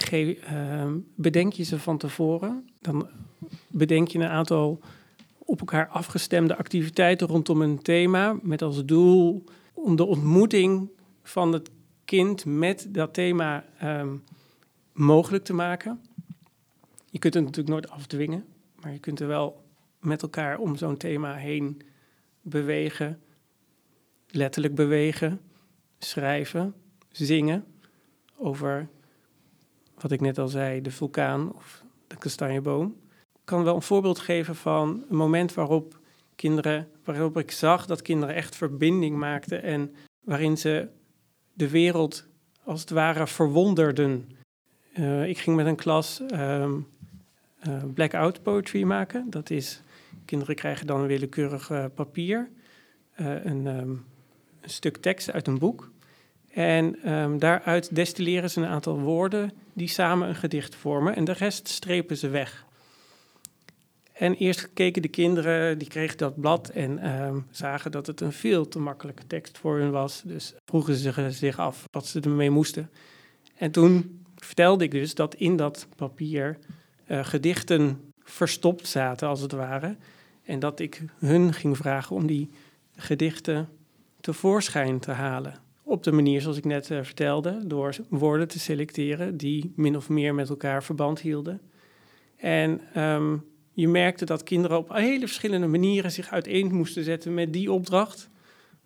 bedenk 1.14 1.52
je 1.52 1.62
ze 1.62 1.78
van 1.78 1.98
tevoren. 1.98 2.68
Dan 2.80 3.08
bedenk 3.68 4.08
je 4.08 4.18
een 4.18 4.28
aantal 4.28 4.80
op 5.38 5.58
elkaar 5.58 5.88
afgestemde 5.88 6.56
activiteiten 6.56 7.26
rondom 7.26 7.62
een 7.62 7.82
thema 7.82 8.36
met 8.42 8.62
als 8.62 8.84
doel 8.84 9.44
om 9.72 9.96
de 9.96 10.04
ontmoeting 10.04 10.90
van 11.22 11.52
het 11.52 11.70
kind 12.04 12.44
met 12.44 12.86
dat 12.88 13.14
thema 13.14 13.64
mogelijk 14.92 15.44
te 15.44 15.54
maken. 15.54 16.00
Je 17.10 17.18
kunt 17.18 17.34
het 17.34 17.44
natuurlijk 17.44 17.68
nooit 17.68 17.90
afdwingen, 17.90 18.44
maar 18.80 18.92
je 18.92 18.98
kunt 18.98 19.20
er 19.20 19.26
wel 19.26 19.64
met 20.00 20.22
elkaar 20.22 20.58
om 20.58 20.76
zo'n 20.76 20.96
thema 20.96 21.34
heen 21.34 21.82
bewegen, 22.42 23.20
letterlijk 24.26 24.74
bewegen, 24.74 25.40
schrijven, 25.98 26.74
zingen 27.10 27.64
over 28.36 28.88
wat 30.00 30.12
ik 30.12 30.20
net 30.20 30.38
al 30.38 30.48
zei, 30.48 30.80
de 30.80 30.90
vulkaan 30.90 31.54
of 31.54 31.84
de 32.06 32.16
kastanjeboom 32.16 33.00
kan 33.44 33.64
wel 33.64 33.74
een 33.74 33.82
voorbeeld 33.82 34.18
geven 34.18 34.56
van 34.56 35.04
een 35.08 35.16
moment 35.16 35.54
waarop 35.54 36.00
kinderen, 36.36 36.88
waarop 37.04 37.38
ik 37.38 37.50
zag 37.50 37.86
dat 37.86 38.02
kinderen 38.02 38.34
echt 38.34 38.56
verbinding 38.56 39.16
maakten 39.16 39.62
en 39.62 39.94
waarin 40.20 40.56
ze 40.56 40.88
de 41.52 41.68
wereld 41.68 42.26
als 42.64 42.80
het 42.80 42.90
ware 42.90 43.26
verwonderden. 43.26 44.28
Uh, 44.98 45.28
ik 45.28 45.38
ging 45.38 45.56
met 45.56 45.66
een 45.66 45.76
klas 45.76 46.20
um, 46.32 46.86
uh, 47.68 47.82
blackout 47.94 48.42
poetry 48.42 48.82
maken. 48.82 49.30
Dat 49.30 49.50
is, 49.50 49.82
kinderen 50.24 50.54
krijgen 50.54 50.86
dan 50.86 51.00
een 51.00 51.06
willekeurig 51.06 51.70
papier, 51.94 52.48
een, 53.14 53.66
een, 53.66 54.00
stuk 54.64 54.96
tekst 54.96 55.32
uit 55.32 55.46
een 55.46 55.58
boek. 55.58 55.90
En 56.52 57.12
um, 57.12 57.38
daaruit 57.38 57.94
destilleren 57.94 58.50
ze 58.50 58.60
een 58.60 58.66
aantal 58.66 59.00
woorden 59.00 59.52
die 59.72 59.88
samen 59.88 60.28
een 60.28 60.34
gedicht 60.34 60.74
vormen. 60.74 61.16
En 61.16 61.24
de 61.24 61.32
rest 61.32 61.68
strepen 61.68 62.16
ze 62.16 62.28
weg. 62.28 62.66
En 64.12 64.34
eerst 64.34 64.72
keken 64.72 65.02
de 65.02 65.08
kinderen, 65.08 65.78
die 65.78 65.88
kregen 65.88 66.18
dat 66.18 66.40
blad 66.40 66.68
en 66.68 67.20
um, 67.22 67.46
zagen 67.50 67.90
dat 67.90 68.06
het 68.06 68.20
een 68.20 68.32
veel 68.32 68.68
te 68.68 68.78
makkelijke 68.78 69.26
tekst 69.26 69.58
voor 69.58 69.78
hun 69.78 69.90
was. 69.90 70.22
Dus 70.24 70.54
vroegen 70.64 70.94
ze 70.94 71.30
zich 71.30 71.58
af 71.58 71.84
wat 71.90 72.06
ze 72.06 72.20
ermee 72.20 72.50
moesten. 72.50 72.90
En 73.56 73.70
toen 73.70 74.24
vertelde 74.36 74.84
ik 74.84 74.90
dus 74.90 75.14
dat 75.14 75.34
in 75.34 75.56
dat 75.56 75.86
papier 75.96 76.58
uh, 77.06 77.24
gedichten 77.24 78.11
verstopt 78.32 78.86
zaten, 78.86 79.28
als 79.28 79.40
het 79.40 79.52
ware. 79.52 79.96
En 80.44 80.58
dat 80.58 80.80
ik 80.80 81.02
hun 81.18 81.52
ging 81.52 81.76
vragen 81.76 82.16
om 82.16 82.26
die 82.26 82.50
gedichten 82.96 83.68
tevoorschijn 84.20 84.98
te 84.98 85.10
halen. 85.10 85.54
Op 85.82 86.02
de 86.02 86.12
manier 86.12 86.40
zoals 86.40 86.56
ik 86.56 86.64
net 86.64 86.90
uh, 86.90 87.02
vertelde, 87.02 87.66
door 87.66 87.94
woorden 88.08 88.48
te 88.48 88.58
selecteren 88.58 89.36
die 89.36 89.72
min 89.76 89.96
of 89.96 90.08
meer 90.08 90.34
met 90.34 90.48
elkaar 90.48 90.82
verband 90.82 91.20
hielden. 91.20 91.60
En 92.36 92.80
um, 93.02 93.44
je 93.72 93.88
merkte 93.88 94.24
dat 94.24 94.42
kinderen 94.42 94.78
op 94.78 94.92
hele 94.92 95.26
verschillende 95.26 95.66
manieren 95.66 96.12
zich 96.12 96.30
uiteen 96.30 96.74
moesten 96.74 97.04
zetten 97.04 97.34
met 97.34 97.52
die 97.52 97.72
opdracht. 97.72 98.28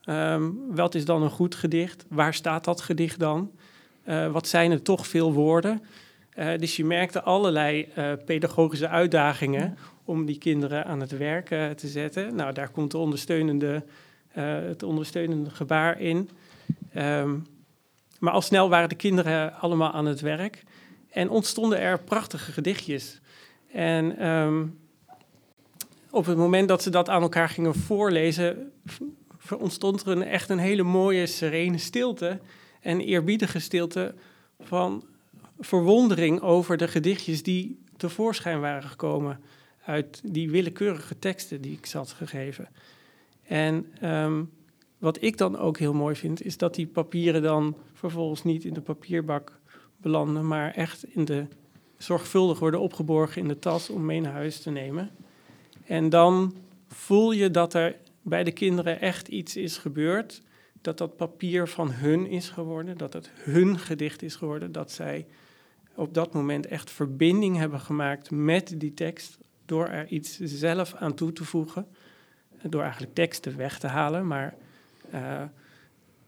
Um, 0.04 0.74
wat 0.74 0.94
is 0.94 1.04
dan 1.04 1.22
een 1.22 1.30
goed 1.30 1.54
gedicht? 1.54 2.04
Waar 2.08 2.34
staat 2.34 2.64
dat 2.64 2.80
gedicht 2.80 3.18
dan? 3.18 3.50
Uh, 4.04 4.32
wat 4.32 4.48
zijn 4.48 4.70
er 4.70 4.82
toch 4.82 5.06
veel 5.06 5.32
woorden? 5.32 5.82
Uh, 6.38 6.58
dus 6.58 6.76
je 6.76 6.84
merkte 6.84 7.22
allerlei 7.22 7.88
uh, 7.98 8.12
pedagogische 8.24 8.88
uitdagingen 8.88 9.78
om 10.04 10.26
die 10.26 10.38
kinderen 10.38 10.84
aan 10.84 11.00
het 11.00 11.16
werk 11.16 11.46
te 11.76 11.88
zetten. 11.88 12.34
Nou, 12.34 12.52
daar 12.52 12.68
komt 12.68 12.90
de 12.90 12.98
ondersteunende, 12.98 13.84
het 14.32 14.82
ondersteunende 14.82 15.50
gebaar 15.50 16.00
in. 16.00 16.30
Um, 16.96 17.46
maar 18.18 18.32
al 18.32 18.42
snel 18.42 18.68
waren 18.68 18.88
de 18.88 18.94
kinderen 18.94 19.54
allemaal 19.54 19.92
aan 19.92 20.06
het 20.06 20.20
werk 20.20 20.62
en 21.10 21.30
ontstonden 21.30 21.78
er 21.78 21.98
prachtige 21.98 22.52
gedichtjes. 22.52 23.20
En 23.72 24.28
um, 24.28 24.78
op 26.10 26.26
het 26.26 26.36
moment 26.36 26.68
dat 26.68 26.82
ze 26.82 26.90
dat 26.90 27.08
aan 27.08 27.22
elkaar 27.22 27.48
gingen 27.48 27.74
voorlezen, 27.74 28.72
ontstond 29.58 30.02
er 30.02 30.08
een, 30.08 30.22
echt 30.22 30.48
een 30.48 30.58
hele 30.58 30.82
mooie, 30.82 31.26
serene 31.26 31.78
stilte 31.78 32.38
en 32.80 33.00
eerbiedige 33.00 33.58
stilte 33.58 34.14
van 34.60 35.04
verwondering 35.58 36.40
over 36.40 36.76
de 36.76 36.88
gedichtjes 36.88 37.42
die 37.42 37.78
tevoorschijn 37.96 38.60
waren 38.60 38.88
gekomen 38.88 39.40
uit 39.84 40.20
die 40.24 40.50
willekeurige 40.50 41.18
teksten 41.18 41.60
die 41.60 41.72
ik 41.72 41.86
zat 41.86 42.12
gegeven. 42.12 42.68
En 43.42 43.86
um, 44.02 44.50
wat 44.98 45.22
ik 45.22 45.38
dan 45.38 45.58
ook 45.58 45.78
heel 45.78 45.94
mooi 45.94 46.14
vind, 46.14 46.42
is 46.42 46.56
dat 46.56 46.74
die 46.74 46.86
papieren 46.86 47.42
dan 47.42 47.76
vervolgens 47.92 48.44
niet 48.44 48.64
in 48.64 48.74
de 48.74 48.80
papierbak 48.80 49.58
belanden, 49.96 50.46
maar 50.46 50.72
echt 50.74 51.04
in 51.04 51.24
de 51.24 51.46
zorgvuldig 51.96 52.58
worden 52.58 52.80
opgeborgen 52.80 53.42
in 53.42 53.48
de 53.48 53.58
tas 53.58 53.90
om 53.90 54.04
mee 54.04 54.20
naar 54.20 54.32
huis 54.32 54.60
te 54.60 54.70
nemen. 54.70 55.10
En 55.84 56.08
dan 56.08 56.54
voel 56.88 57.32
je 57.32 57.50
dat 57.50 57.74
er 57.74 57.96
bij 58.22 58.44
de 58.44 58.52
kinderen 58.52 59.00
echt 59.00 59.28
iets 59.28 59.56
is 59.56 59.78
gebeurd. 59.78 60.42
Dat 60.80 60.98
dat 60.98 61.16
papier 61.16 61.68
van 61.68 61.90
hun 61.90 62.26
is 62.26 62.48
geworden, 62.48 62.98
dat 62.98 63.12
het 63.12 63.30
hun 63.34 63.78
gedicht 63.78 64.22
is 64.22 64.34
geworden, 64.34 64.72
dat 64.72 64.92
zij 64.92 65.26
op 65.96 66.14
dat 66.14 66.32
moment 66.32 66.66
echt 66.66 66.90
verbinding 66.90 67.56
hebben 67.56 67.80
gemaakt 67.80 68.30
met 68.30 68.74
die 68.80 68.94
tekst 68.94 69.38
door 69.64 69.86
er 69.86 70.06
iets 70.06 70.38
zelf 70.38 70.94
aan 70.94 71.14
toe 71.14 71.32
te 71.32 71.44
voegen. 71.44 71.86
Door 72.62 72.82
eigenlijk 72.82 73.14
teksten 73.14 73.56
weg 73.56 73.78
te 73.78 73.86
halen, 73.86 74.26
maar 74.26 74.54
uh, 75.14 75.42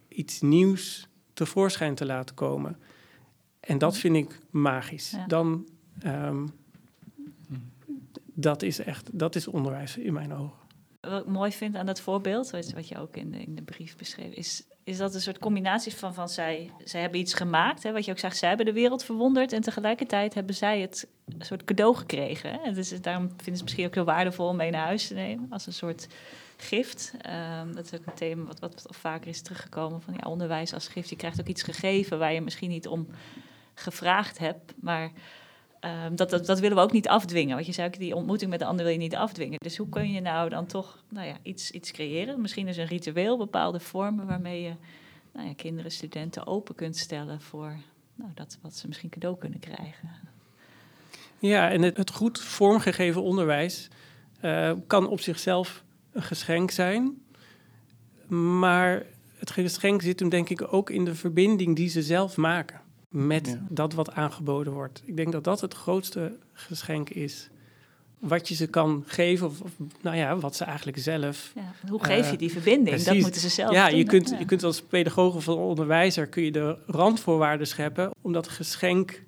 iets 0.08 0.40
nieuws 0.40 1.08
tevoorschijn 1.32 1.94
te 1.94 2.06
laten 2.06 2.34
komen. 2.34 2.78
En 3.60 3.78
dat 3.78 3.96
vind 3.96 4.16
ik 4.16 4.38
magisch. 4.50 5.16
Dan, 5.26 5.68
um, 6.04 6.50
dat 8.24 8.62
is 8.62 8.78
echt, 8.78 9.18
dat 9.18 9.34
is 9.34 9.46
onderwijs 9.46 9.96
in 9.96 10.12
mijn 10.12 10.32
ogen. 10.32 10.67
Wat 11.00 11.20
ik 11.20 11.26
mooi 11.26 11.52
vind 11.52 11.76
aan 11.76 11.86
dat 11.86 12.00
voorbeeld, 12.00 12.50
wat 12.50 12.88
je 12.88 12.98
ook 12.98 13.16
in 13.16 13.30
de, 13.30 13.38
in 13.38 13.54
de 13.54 13.62
brief 13.62 13.96
beschreef, 13.96 14.32
is, 14.32 14.64
is 14.84 14.96
dat 14.96 15.14
een 15.14 15.20
soort 15.20 15.38
combinatie 15.38 15.94
van, 15.94 16.14
van 16.14 16.28
zij, 16.28 16.70
zij 16.84 17.00
hebben 17.00 17.20
iets 17.20 17.34
gemaakt, 17.34 17.82
hè, 17.82 17.92
wat 17.92 18.04
je 18.04 18.10
ook 18.10 18.18
zegt, 18.18 18.36
zij 18.36 18.48
hebben 18.48 18.66
de 18.66 18.72
wereld 18.72 19.04
verwonderd 19.04 19.52
en 19.52 19.60
tegelijkertijd 19.60 20.34
hebben 20.34 20.54
zij 20.54 20.80
het 20.80 21.08
een 21.28 21.44
soort 21.44 21.64
cadeau 21.64 21.96
gekregen. 21.96 22.60
Hè. 22.62 22.72
Dus 22.72 23.00
daarom 23.00 23.26
vinden 23.26 23.44
ze 23.44 23.50
het 23.50 23.62
misschien 23.62 23.86
ook 23.86 23.94
heel 23.94 24.04
waardevol 24.04 24.48
om 24.48 24.56
mee 24.56 24.70
naar 24.70 24.86
huis 24.86 25.06
te 25.06 25.14
nemen, 25.14 25.46
als 25.50 25.66
een 25.66 25.72
soort 25.72 26.06
gift. 26.56 27.12
Um, 27.62 27.74
dat 27.74 27.84
is 27.84 28.00
ook 28.00 28.06
een 28.06 28.14
thema 28.14 28.44
wat, 28.44 28.58
wat 28.58 28.86
vaker 28.90 29.28
is 29.28 29.42
teruggekomen 29.42 30.02
van 30.02 30.14
ja, 30.14 30.30
onderwijs 30.30 30.74
als 30.74 30.88
gift. 30.88 31.08
Je 31.08 31.16
krijgt 31.16 31.40
ook 31.40 31.46
iets 31.46 31.62
gegeven 31.62 32.18
waar 32.18 32.32
je 32.32 32.40
misschien 32.40 32.70
niet 32.70 32.88
om 32.88 33.08
gevraagd 33.74 34.38
hebt, 34.38 34.74
maar 34.80 35.10
um, 35.80 36.16
dat, 36.16 36.30
dat, 36.30 36.60
willen 36.60 36.76
we 36.76 36.82
ook 36.82 36.92
niet 36.92 37.08
afdwingen. 37.08 37.54
Want 37.54 37.66
je 37.66 37.72
zei 37.72 37.86
ook, 37.86 37.98
die 37.98 38.14
ontmoeting 38.14 38.50
met 38.50 38.58
de 38.58 38.64
ander 38.64 38.84
wil 38.84 38.92
je 38.92 39.00
niet 39.00 39.16
afdwingen. 39.16 39.58
Dus 39.58 39.76
hoe 39.76 39.88
kun 39.88 40.12
je 40.12 40.20
nou 40.20 40.48
dan 40.48 40.66
toch 40.66 41.04
nou 41.08 41.26
ja, 41.26 41.36
iets, 41.42 41.70
iets 41.70 41.90
creëren? 41.90 42.40
Misschien 42.40 42.68
is 42.68 42.76
een 42.76 42.86
ritueel, 42.86 43.36
bepaalde 43.36 43.80
vormen 43.80 44.26
waarmee 44.26 44.62
je 44.62 44.72
nou 45.32 45.46
ja, 45.46 45.54
kinderen, 45.54 45.90
studenten 45.90 46.46
open 46.46 46.74
kunt 46.74 46.96
stellen 46.96 47.40
voor 47.40 47.76
nou, 48.14 48.30
dat 48.34 48.58
wat 48.62 48.74
ze 48.74 48.86
misschien 48.86 49.08
cadeau 49.08 49.38
kunnen 49.38 49.58
krijgen. 49.58 50.10
Ja, 51.38 51.70
en 51.70 51.82
het, 51.82 51.96
het 51.96 52.10
goed 52.10 52.40
vormgegeven 52.40 53.22
onderwijs 53.22 53.88
uh, 54.42 54.72
kan 54.86 55.08
op 55.08 55.20
zichzelf 55.20 55.84
een 56.12 56.22
geschenk 56.22 56.70
zijn. 56.70 57.22
Maar 58.28 59.06
het 59.38 59.50
geschenk 59.50 60.02
zit 60.02 60.20
hem 60.20 60.28
denk 60.28 60.48
ik 60.48 60.72
ook 60.72 60.90
in 60.90 61.04
de 61.04 61.14
verbinding 61.14 61.76
die 61.76 61.88
ze 61.88 62.02
zelf 62.02 62.36
maken 62.36 62.80
met 63.08 63.58
dat 63.68 63.92
wat 63.92 64.12
aangeboden 64.12 64.72
wordt. 64.72 65.02
Ik 65.04 65.16
denk 65.16 65.32
dat 65.32 65.44
dat 65.44 65.60
het 65.60 65.74
grootste 65.74 66.36
geschenk 66.52 67.10
is. 67.10 67.50
Wat 68.18 68.48
je 68.48 68.54
ze 68.54 68.66
kan 68.66 69.04
geven, 69.06 69.46
of, 69.46 69.60
of 69.60 69.72
nou 70.00 70.16
ja, 70.16 70.36
wat 70.36 70.56
ze 70.56 70.64
eigenlijk 70.64 70.98
zelf. 70.98 71.52
Ja, 71.54 71.72
hoe 71.88 72.04
geef 72.04 72.26
je 72.26 72.32
eh, 72.32 72.38
die 72.38 72.52
verbinding? 72.52 73.02
dat 73.02 73.16
moeten 73.16 73.40
ze 73.40 73.48
zelf 73.48 73.72
ja, 73.72 73.88
doen. 73.88 73.98
Je 73.98 74.04
kunt, 74.04 74.34
je 74.38 74.44
kunt 74.44 74.62
als 74.62 74.82
pedagoog 74.82 75.34
of 75.34 75.48
onderwijzer 75.48 76.26
kun 76.26 76.42
je 76.42 76.52
de 76.52 76.78
randvoorwaarden 76.86 77.66
scheppen 77.66 78.10
om 78.22 78.32
dat 78.32 78.48
geschenk 78.48 79.22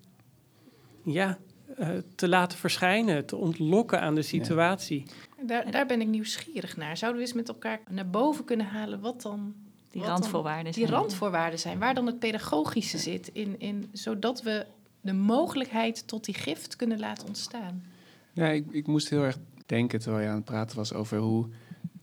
ja, 1.02 1.38
uh, 1.78 1.88
te 2.14 2.28
laten 2.28 2.58
verschijnen, 2.58 3.26
te 3.26 3.36
ontlokken 3.36 4.00
aan 4.00 4.14
de 4.14 4.22
situatie. 4.22 5.04
Daar, 5.46 5.70
daar 5.70 5.86
ben 5.86 6.00
ik 6.00 6.06
nieuwsgierig 6.06 6.76
naar. 6.76 6.96
Zouden 6.96 7.20
we 7.20 7.26
eens 7.26 7.36
met 7.36 7.48
elkaar 7.48 7.80
naar 7.88 8.10
boven 8.10 8.44
kunnen 8.44 8.66
halen 8.66 9.00
wat 9.00 9.22
dan 9.22 9.54
die 9.90 10.02
randvoorwaarden 10.02 10.74
zijn. 10.74 10.86
Die 10.86 10.94
randvoorwaarden 10.94 11.58
zijn, 11.58 11.78
waar 11.78 11.94
dan 11.94 12.06
het 12.06 12.18
pedagogische 12.18 12.98
zit, 12.98 13.28
in, 13.32 13.60
in, 13.60 13.88
zodat 13.92 14.42
we 14.42 14.66
de 15.00 15.12
mogelijkheid 15.12 16.06
tot 16.06 16.24
die 16.24 16.34
gift 16.34 16.76
kunnen 16.76 16.98
laten 16.98 17.26
ontstaan. 17.26 17.84
Ja, 18.32 18.48
ik, 18.48 18.66
ik 18.70 18.86
moest 18.86 19.08
heel 19.08 19.22
erg 19.22 19.38
denken 19.66 20.00
terwijl 20.00 20.22
je 20.22 20.28
aan 20.28 20.36
het 20.36 20.44
praten 20.44 20.76
was 20.76 20.92
over 20.92 21.18
hoe 21.18 21.46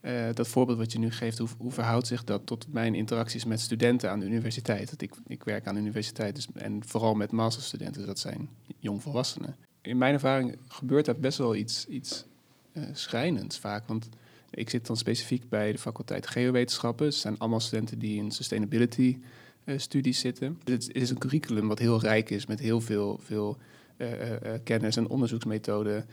uh, 0.02 0.28
dat 0.34 0.48
voorbeeld 0.48 0.78
wat 0.78 0.92
je 0.92 1.00
nu 1.00 1.12
geeft, 1.12 1.38
hoe, 1.38 1.48
hoe, 1.58 1.72
verhoudt 1.72 2.08
zich 2.08 2.24
dat 2.24 2.46
tot 2.46 2.68
mijn 2.70 2.96
interacties 2.96 3.46
met 3.46 3.60
studenten 3.60 4.12
aan 4.12 4.20
de 4.20 4.26
universiteit? 4.26 4.90
Dat 4.90 5.02
ik, 5.02 5.14
ik 5.28 5.44
werk 5.44 5.68
aan 5.68 5.74
de 5.74 5.82
universiteit 5.82 6.36
dus, 6.36 6.48
en 6.54 6.82
vooral 6.86 7.14
met 7.14 7.32
masterstudenten, 7.32 8.06
dat 8.06 8.20
zijn 8.20 8.50
jongvolwassenen. 8.80 9.56
In 9.82 9.98
mijn 9.98 10.14
ervaring 10.14 10.58
gebeurt 10.68 11.06
daar 11.06 11.20
best 11.20 11.38
wel 11.38 11.56
iets, 11.56 11.88
iets 11.88 12.26
uh, 12.74 12.84
schrijnends 12.94 13.60
vaak, 13.60 13.88
want 13.88 14.10
ik 14.50 14.70
zit 14.70 14.88
dan 14.88 14.98
specifiek 14.98 15.50
bij 15.50 15.72
de 15.72 15.78
faculteit 15.78 16.28
Geowetenschappen. 16.28 17.06
Het 17.06 17.16
zijn 17.16 17.38
allemaal 17.38 17.60
studenten 17.60 18.00
die 18.00 18.18
in 18.18 18.32
sustainability 18.32 19.18
uh, 19.66 19.78
studies 19.78 20.20
zitten. 20.20 20.60
Het 20.64 20.94
is 20.94 21.10
een 21.10 21.18
curriculum 21.18 21.68
wat 21.68 21.80
heel 21.80 22.00
rijk 22.00 22.30
is 22.30 22.46
met 22.46 22.60
heel 22.60 22.82
veel, 22.82 23.20
veel 23.24 23.58
uh, 23.98 24.30
uh, 24.30 24.36
kennis 24.64 24.98
en 24.98 25.10
onderzoeksmethoden. 25.10 26.06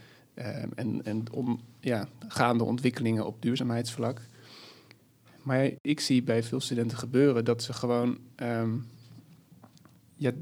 en 0.75 1.05
en 1.05 1.33
om, 1.33 1.61
ja, 1.81 2.09
gaande 2.29 2.65
ontwikkelingen 2.65 3.27
op 3.27 3.43
duurzaamheidsvlak. 3.43 4.21
Maar 5.43 5.71
ik 5.81 6.01
zie 6.01 6.23
bij 6.23 6.43
veel 6.43 6.61
studenten 6.61 6.99
gebeuren 6.99 7.45
dat 7.45 7.63
ze 7.63 7.73
gewoon 7.73 8.19
um, 8.37 8.87
ja, 10.17 10.33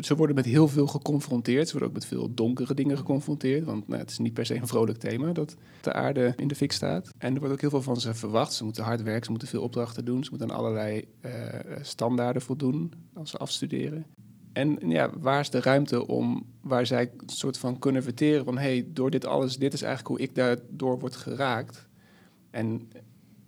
ze 0.00 0.16
worden 0.16 0.36
met 0.36 0.44
heel 0.44 0.68
veel 0.68 0.86
geconfronteerd. 0.86 1.66
Ze 1.66 1.72
worden 1.72 1.88
ook 1.88 1.94
met 1.94 2.06
veel 2.06 2.34
donkere 2.34 2.74
dingen 2.74 2.96
geconfronteerd. 2.96 3.64
Want 3.64 3.88
nou, 3.88 4.00
het 4.00 4.10
is 4.10 4.18
niet 4.18 4.32
per 4.32 4.46
se 4.46 4.54
een 4.54 4.66
vrolijk 4.66 4.98
thema 4.98 5.32
dat 5.32 5.56
de 5.80 5.92
aarde 5.92 6.32
in 6.36 6.48
de 6.48 6.54
fik 6.54 6.72
staat. 6.72 7.10
En 7.18 7.34
er 7.34 7.38
wordt 7.38 7.54
ook 7.54 7.60
heel 7.60 7.70
veel 7.70 7.82
van 7.82 8.00
ze 8.00 8.14
verwacht. 8.14 8.52
Ze 8.52 8.64
moeten 8.64 8.84
hard 8.84 9.02
werken, 9.02 9.24
ze 9.24 9.30
moeten 9.30 9.48
veel 9.48 9.62
opdrachten 9.62 10.04
doen. 10.04 10.24
Ze 10.24 10.30
moeten 10.30 10.50
aan 10.50 10.56
allerlei 10.56 11.04
uh, 11.20 11.32
standaarden 11.80 12.42
voldoen 12.42 12.92
als 13.14 13.30
ze 13.30 13.36
afstuderen. 13.36 14.06
En 14.52 14.78
ja, 14.88 15.10
waar 15.18 15.40
is 15.40 15.50
de 15.50 15.60
ruimte 15.60 16.06
om 16.06 16.46
waar 16.60 16.86
zij 16.86 17.12
een 17.16 17.28
soort 17.28 17.58
van 17.58 17.78
kunnen 17.78 18.02
verteren 18.02 18.44
van... 18.44 18.58
hé, 18.58 18.62
hey, 18.62 18.86
door 18.88 19.10
dit 19.10 19.26
alles, 19.26 19.56
dit 19.56 19.72
is 19.72 19.82
eigenlijk 19.82 20.16
hoe 20.16 20.26
ik 20.28 20.34
daardoor 20.34 20.98
word 20.98 21.16
geraakt. 21.16 21.88
En, 22.50 22.90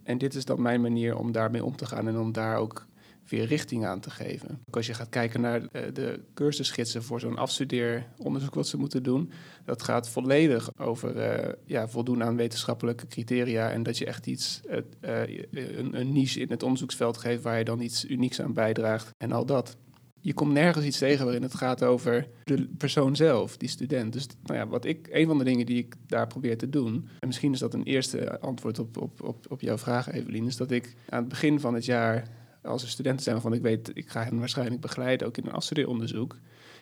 en 0.02 0.18
dit 0.18 0.34
is 0.34 0.44
dan 0.44 0.62
mijn 0.62 0.80
manier 0.80 1.16
om 1.16 1.32
daarmee 1.32 1.64
om 1.64 1.76
te 1.76 1.86
gaan 1.86 2.08
en 2.08 2.18
om 2.18 2.32
daar 2.32 2.56
ook 2.56 2.86
weer 3.30 3.44
richting 3.44 3.86
aan 3.86 4.00
te 4.00 4.10
geven. 4.10 4.60
Ook 4.68 4.76
als 4.76 4.86
je 4.86 4.94
gaat 4.94 5.08
kijken 5.08 5.40
naar 5.40 5.62
eh, 5.72 5.82
de 5.92 6.20
cursusgidsen 6.34 7.02
voor 7.02 7.20
zo'n 7.20 7.38
afstudeeronderzoek 7.38 8.54
wat 8.54 8.66
ze 8.66 8.76
moeten 8.76 9.02
doen, 9.02 9.30
dat 9.64 9.82
gaat 9.82 10.08
volledig 10.08 10.70
over 10.76 11.16
uh, 11.16 11.52
ja, 11.64 11.88
voldoen 11.88 12.22
aan 12.22 12.36
wetenschappelijke 12.36 13.06
criteria 13.06 13.70
en 13.70 13.82
dat 13.82 13.98
je 13.98 14.06
echt 14.06 14.26
iets, 14.26 14.60
uh, 15.00 15.22
een, 15.50 16.00
een 16.00 16.12
niche 16.12 16.40
in 16.40 16.50
het 16.50 16.62
onderzoeksveld 16.62 17.16
geeft 17.16 17.42
waar 17.42 17.58
je 17.58 17.64
dan 17.64 17.80
iets 17.80 18.04
unieks 18.04 18.40
aan 18.40 18.52
bijdraagt 18.52 19.14
en 19.18 19.32
al 19.32 19.46
dat 19.46 19.76
je 20.20 20.34
komt 20.34 20.52
nergens 20.52 20.84
iets 20.84 20.98
tegen 20.98 21.24
waarin 21.24 21.42
het 21.42 21.54
gaat 21.54 21.84
over 21.84 22.28
de 22.44 22.68
persoon 22.78 23.16
zelf, 23.16 23.56
die 23.56 23.68
student. 23.68 24.12
Dus 24.12 24.26
nou 24.42 24.58
ja, 24.58 24.66
wat 24.66 24.84
ik, 24.84 25.08
een 25.10 25.26
van 25.26 25.38
de 25.38 25.44
dingen 25.44 25.66
die 25.66 25.78
ik 25.78 25.94
daar 26.06 26.26
probeer 26.26 26.58
te 26.58 26.68
doen, 26.68 27.08
en 27.18 27.26
misschien 27.26 27.52
is 27.52 27.58
dat 27.58 27.74
een 27.74 27.82
eerste 27.82 28.40
antwoord 28.40 28.78
op, 28.78 28.96
op, 28.96 29.22
op, 29.22 29.46
op 29.48 29.60
jouw 29.60 29.78
vraag, 29.78 30.12
Evelien, 30.12 30.46
is 30.46 30.56
dat 30.56 30.70
ik 30.70 30.94
aan 31.08 31.20
het 31.20 31.28
begin 31.28 31.60
van 31.60 31.74
het 31.74 31.84
jaar, 31.84 32.28
als 32.68 32.82
er 32.82 32.88
studenten 32.88 33.22
zijn 33.22 33.34
waarvan 33.34 33.52
ik 33.52 33.62
weet, 33.62 33.90
ik 33.94 34.08
ga 34.08 34.22
hen 34.22 34.38
waarschijnlijk 34.38 34.80
begeleiden, 34.80 35.26
ook 35.26 35.36
in 35.36 35.46
een 35.46 35.52
afstudeeronderzoek, 35.52 36.36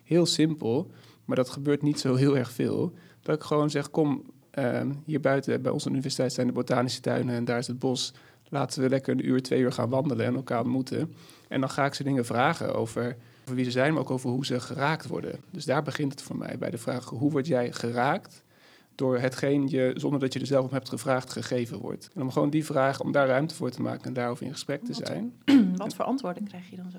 heel 0.04 0.26
simpel, 0.26 0.90
maar 1.24 1.36
dat 1.36 1.50
gebeurt 1.50 1.82
niet 1.82 2.00
zo 2.00 2.14
heel 2.14 2.36
erg 2.36 2.50
veel, 2.50 2.92
dat 3.22 3.36
ik 3.36 3.42
gewoon 3.42 3.70
zeg, 3.70 3.90
kom, 3.90 4.22
uh, 4.58 4.80
hier 5.04 5.20
buiten 5.20 5.62
bij 5.62 5.72
onze 5.72 5.88
universiteit 5.88 6.32
zijn 6.32 6.46
de 6.46 6.52
botanische 6.52 7.00
tuinen 7.00 7.34
en 7.34 7.44
daar 7.44 7.58
is 7.58 7.66
het 7.66 7.78
bos. 7.78 8.14
Laten 8.48 8.82
we 8.82 8.88
lekker 8.88 9.12
een 9.12 9.26
uur, 9.26 9.42
twee 9.42 9.60
uur 9.60 9.72
gaan 9.72 9.88
wandelen 9.88 10.26
en 10.26 10.34
elkaar 10.34 10.60
ontmoeten. 10.60 11.14
En 11.48 11.60
dan 11.60 11.70
ga 11.70 11.84
ik 11.84 11.94
ze 11.94 12.02
dingen 12.02 12.24
vragen 12.24 12.74
over, 12.74 13.16
over 13.42 13.54
wie 13.54 13.64
ze 13.64 13.70
zijn, 13.70 13.92
maar 13.92 14.02
ook 14.02 14.10
over 14.10 14.30
hoe 14.30 14.46
ze 14.46 14.60
geraakt 14.60 15.06
worden. 15.06 15.40
Dus 15.50 15.64
daar 15.64 15.82
begint 15.82 16.12
het 16.12 16.22
voor 16.22 16.36
mij 16.36 16.58
bij 16.58 16.70
de 16.70 16.78
vraag: 16.78 17.04
hoe 17.04 17.30
word 17.30 17.46
jij 17.46 17.72
geraakt 17.72 18.42
door 18.96 19.18
hetgeen 19.18 19.68
je, 19.68 19.92
zonder 19.96 20.20
dat 20.20 20.32
je 20.32 20.40
er 20.40 20.46
zelf 20.46 20.66
om 20.66 20.72
hebt 20.72 20.88
gevraagd, 20.88 21.32
gegeven 21.32 21.78
wordt? 21.78 22.10
En 22.14 22.22
om 22.22 22.30
gewoon 22.30 22.50
die 22.50 22.64
vraag, 22.64 23.00
om 23.00 23.12
daar 23.12 23.26
ruimte 23.26 23.54
voor 23.54 23.70
te 23.70 23.82
maken 23.82 24.04
en 24.04 24.12
daarover 24.12 24.46
in 24.46 24.52
gesprek 24.52 24.84
te 24.84 24.94
zijn. 24.94 25.32
Wat 25.76 25.94
voor 25.94 26.04
antwoorden 26.04 26.44
krijg 26.44 26.70
je 26.70 26.76
dan 26.76 26.90
zo? 26.90 26.98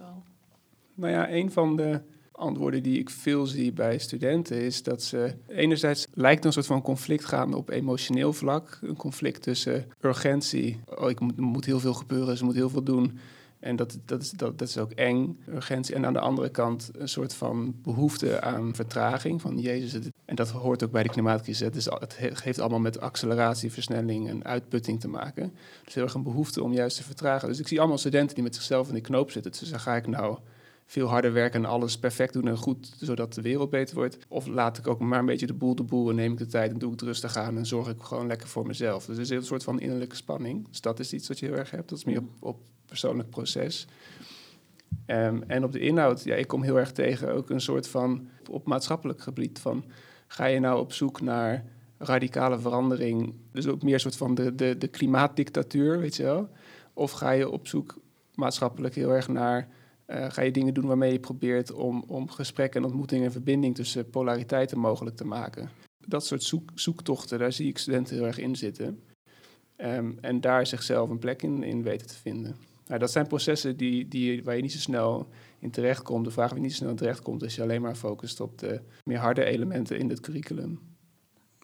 Nou 0.93 1.11
ja, 1.11 1.31
een 1.31 1.51
van 1.51 1.75
de 1.75 2.01
antwoorden 2.31 2.83
die 2.83 2.99
ik 2.99 3.09
veel 3.09 3.45
zie 3.45 3.73
bij 3.73 3.97
studenten 3.97 4.61
is 4.61 4.83
dat 4.83 5.03
ze 5.03 5.35
enerzijds 5.47 6.07
lijkt 6.13 6.45
een 6.45 6.53
soort 6.53 6.65
van 6.65 6.81
conflict 6.81 7.25
gaan 7.25 7.53
op 7.53 7.69
emotioneel 7.69 8.33
vlak. 8.33 8.79
Een 8.81 8.95
conflict 8.95 9.41
tussen 9.41 9.87
urgentie, 10.01 10.79
oh, 10.85 11.09
ik 11.09 11.19
moet, 11.19 11.37
moet 11.37 11.65
heel 11.65 11.79
veel 11.79 11.93
gebeuren, 11.93 12.37
ze 12.37 12.45
moet 12.45 12.55
heel 12.55 12.69
veel 12.69 12.83
doen. 12.83 13.19
En 13.59 13.75
dat, 13.75 13.97
dat, 14.05 14.21
is, 14.21 14.31
dat, 14.31 14.59
dat 14.59 14.67
is 14.67 14.77
ook 14.77 14.91
eng, 14.91 15.39
urgentie. 15.49 15.95
En 15.95 16.05
aan 16.05 16.13
de 16.13 16.19
andere 16.19 16.49
kant 16.49 16.89
een 16.97 17.09
soort 17.09 17.33
van 17.33 17.75
behoefte 17.81 18.41
aan 18.41 18.75
vertraging. 18.75 19.41
Van 19.41 19.59
Jezus, 19.59 19.91
het, 19.91 20.11
en 20.27 20.35
dat 20.35 20.49
hoort 20.49 20.83
ook 20.83 20.91
bij 20.91 21.03
de 21.03 21.09
klimaatcrisis. 21.09 21.71
Dus 21.71 21.85
het 21.85 22.17
heeft 22.17 22.59
allemaal 22.59 22.79
met 22.79 22.99
acceleratie, 22.99 23.71
versnelling 23.71 24.29
en 24.29 24.45
uitputting 24.45 24.99
te 24.99 25.07
maken. 25.07 25.53
Dus 25.83 25.93
heel 25.93 26.03
erg 26.03 26.13
een 26.13 26.23
behoefte 26.23 26.63
om 26.63 26.73
juist 26.73 26.97
te 26.97 27.03
vertragen. 27.03 27.47
Dus 27.47 27.59
ik 27.59 27.67
zie 27.67 27.79
allemaal 27.79 27.97
studenten 27.97 28.35
die 28.35 28.43
met 28.43 28.55
zichzelf 28.55 28.87
in 28.87 28.93
de 28.93 29.01
knoop 29.01 29.31
zitten. 29.31 29.51
Dus 29.51 29.69
dan 29.69 29.79
ga 29.79 29.95
ik 29.95 30.07
nou 30.07 30.37
veel 30.85 31.07
harder 31.07 31.33
werken 31.33 31.63
en 31.63 31.69
alles 31.69 31.97
perfect 31.97 32.33
doen 32.33 32.47
en 32.47 32.57
goed, 32.57 32.93
zodat 32.99 33.33
de 33.33 33.41
wereld 33.41 33.69
beter 33.69 33.95
wordt. 33.95 34.17
Of 34.27 34.47
laat 34.47 34.77
ik 34.77 34.87
ook 34.87 34.99
maar 34.99 35.19
een 35.19 35.25
beetje 35.25 35.47
de 35.47 35.53
boel 35.53 35.75
de 35.75 35.83
boel 35.83 36.09
en 36.09 36.15
neem 36.15 36.31
ik 36.31 36.37
de 36.37 36.45
tijd 36.45 36.71
en 36.71 36.77
doe 36.77 36.93
ik 36.93 36.99
het 36.99 37.07
rustig 37.07 37.37
aan 37.37 37.57
en 37.57 37.65
zorg 37.65 37.89
ik 37.89 38.01
gewoon 38.01 38.27
lekker 38.27 38.47
voor 38.47 38.67
mezelf. 38.67 39.05
Dus 39.05 39.15
er 39.15 39.21
is 39.21 39.29
een 39.29 39.43
soort 39.43 39.63
van 39.63 39.79
innerlijke 39.79 40.15
spanning. 40.15 40.67
Dus 40.67 40.81
dat 40.81 40.99
is 40.99 41.13
iets 41.13 41.27
wat 41.27 41.39
je 41.39 41.45
heel 41.45 41.55
erg 41.55 41.71
hebt. 41.71 41.89
Dat 41.89 41.97
is 41.97 42.05
meer 42.05 42.19
op, 42.19 42.29
op 42.39 42.59
persoonlijk 42.85 43.29
proces. 43.29 43.87
Um, 45.07 45.43
en 45.47 45.63
op 45.63 45.71
de 45.71 45.79
inhoud, 45.79 46.23
ja, 46.23 46.35
ik 46.35 46.47
kom 46.47 46.63
heel 46.63 46.79
erg 46.79 46.91
tegen 46.91 47.33
ook 47.33 47.49
een 47.49 47.61
soort 47.61 47.87
van 47.87 48.27
op 48.49 48.65
maatschappelijk 48.65 49.21
gebied 49.21 49.59
van 49.59 49.85
ga 50.27 50.45
je 50.45 50.59
nou 50.59 50.79
op 50.79 50.93
zoek 50.93 51.21
naar 51.21 51.65
radicale 51.97 52.59
verandering, 52.59 53.35
dus 53.51 53.67
ook 53.67 53.83
meer 53.83 53.93
een 53.93 53.99
soort 53.99 54.17
van 54.17 54.35
de, 54.35 54.55
de, 54.55 54.77
de 54.77 54.87
klimaatdictatuur, 54.87 55.99
weet 55.99 56.15
je 56.15 56.23
wel? 56.23 56.49
Of 56.93 57.11
ga 57.11 57.31
je 57.31 57.49
op 57.49 57.67
zoek 57.67 57.97
maatschappelijk 58.35 58.95
heel 58.95 59.11
erg 59.11 59.27
naar 59.27 59.67
uh, 60.07 60.25
ga 60.29 60.41
je 60.41 60.51
dingen 60.51 60.73
doen 60.73 60.85
waarmee 60.85 61.11
je 61.11 61.19
probeert 61.19 61.71
om, 61.71 62.03
om 62.07 62.29
gesprek 62.29 62.75
en 62.75 62.83
ontmoeting 62.83 63.23
en 63.23 63.31
verbinding 63.31 63.75
tussen 63.75 64.09
polariteiten 64.09 64.77
mogelijk 64.79 65.15
te 65.15 65.25
maken. 65.25 65.69
Dat 66.05 66.25
soort 66.25 66.43
zoek, 66.43 66.71
zoektochten, 66.75 67.39
daar 67.39 67.51
zie 67.51 67.67
ik 67.67 67.77
studenten 67.77 68.15
heel 68.15 68.25
erg 68.25 68.37
in 68.37 68.55
zitten. 68.55 69.03
Um, 69.77 70.17
en 70.21 70.41
daar 70.41 70.67
zichzelf 70.67 71.09
een 71.09 71.19
plek 71.19 71.43
in, 71.43 71.63
in 71.63 71.83
weten 71.83 72.07
te 72.07 72.15
vinden. 72.15 72.55
Nou, 72.87 72.99
dat 72.99 73.11
zijn 73.11 73.27
processen 73.27 73.77
die, 73.77 74.07
die, 74.07 74.43
waar 74.43 74.55
je 74.55 74.61
niet 74.61 74.71
zo 74.71 74.79
snel 74.79 75.27
in 75.59 75.71
terechtkomt. 75.71 76.25
De 76.25 76.31
vraag 76.31 76.53
je 76.53 76.59
niet 76.59 76.73
snel 76.73 76.95
terechtkomt 76.95 77.43
als 77.43 77.55
je 77.55 77.61
alleen 77.61 77.81
maar 77.81 77.95
focust 77.95 78.39
op 78.39 78.59
de 78.59 78.81
meer 79.03 79.17
harde 79.17 79.45
elementen 79.45 79.99
in 79.99 80.09
het 80.09 80.19
curriculum. 80.19 80.79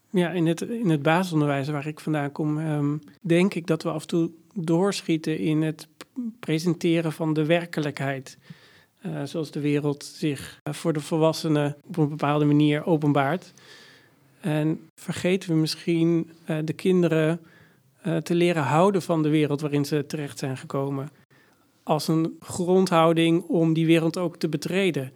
Ja, 0.10 0.30
in 0.30 0.46
het, 0.46 0.62
in 0.62 0.90
het 0.90 1.02
basisonderwijs 1.02 1.68
waar 1.68 1.88
ik 1.88 2.00
vandaan 2.00 2.32
kom, 2.32 2.58
um, 2.58 3.02
denk 3.22 3.54
ik 3.54 3.68
dat 3.68 3.84
we 3.84 3.90
af 3.90 4.02
en 4.02 4.08
toe 4.08 4.32
doorschieten 4.54 5.38
in 5.38 5.62
het 5.62 5.88
presenteren 6.40 7.12
van 7.12 7.34
de 7.34 7.46
werkelijkheid. 7.46 8.38
Uh, 9.06 9.24
zoals 9.24 9.52
de 9.52 9.60
wereld 9.60 10.04
zich 10.04 10.60
uh, 10.64 10.74
voor 10.74 10.94
de 10.94 11.00
volwassenen 11.00 11.76
op 11.88 11.98
een 11.98 12.10
bepaalde 12.10 12.46
manier 12.46 12.86
openbaart. 12.86 13.54
En 14.42 14.90
vergeten 14.96 15.50
we 15.50 15.56
misschien 15.56 16.32
uh, 16.50 16.58
de 16.64 16.74
kinderen 16.74 17.40
te 18.24 18.36
leren 18.36 18.64
houden 18.64 19.02
van 19.02 19.24
de 19.24 19.30
wereld 19.30 19.62
waarin 19.62 19.86
ze 19.86 20.06
terecht 20.06 20.40
zijn 20.40 20.58
gekomen. 20.58 21.10
Als 21.84 22.08
een 22.08 22.36
grondhouding 22.40 23.44
om 23.44 23.74
die 23.74 23.86
wereld 23.86 24.18
ook 24.18 24.38
te 24.38 24.50
betreden. 24.50 25.12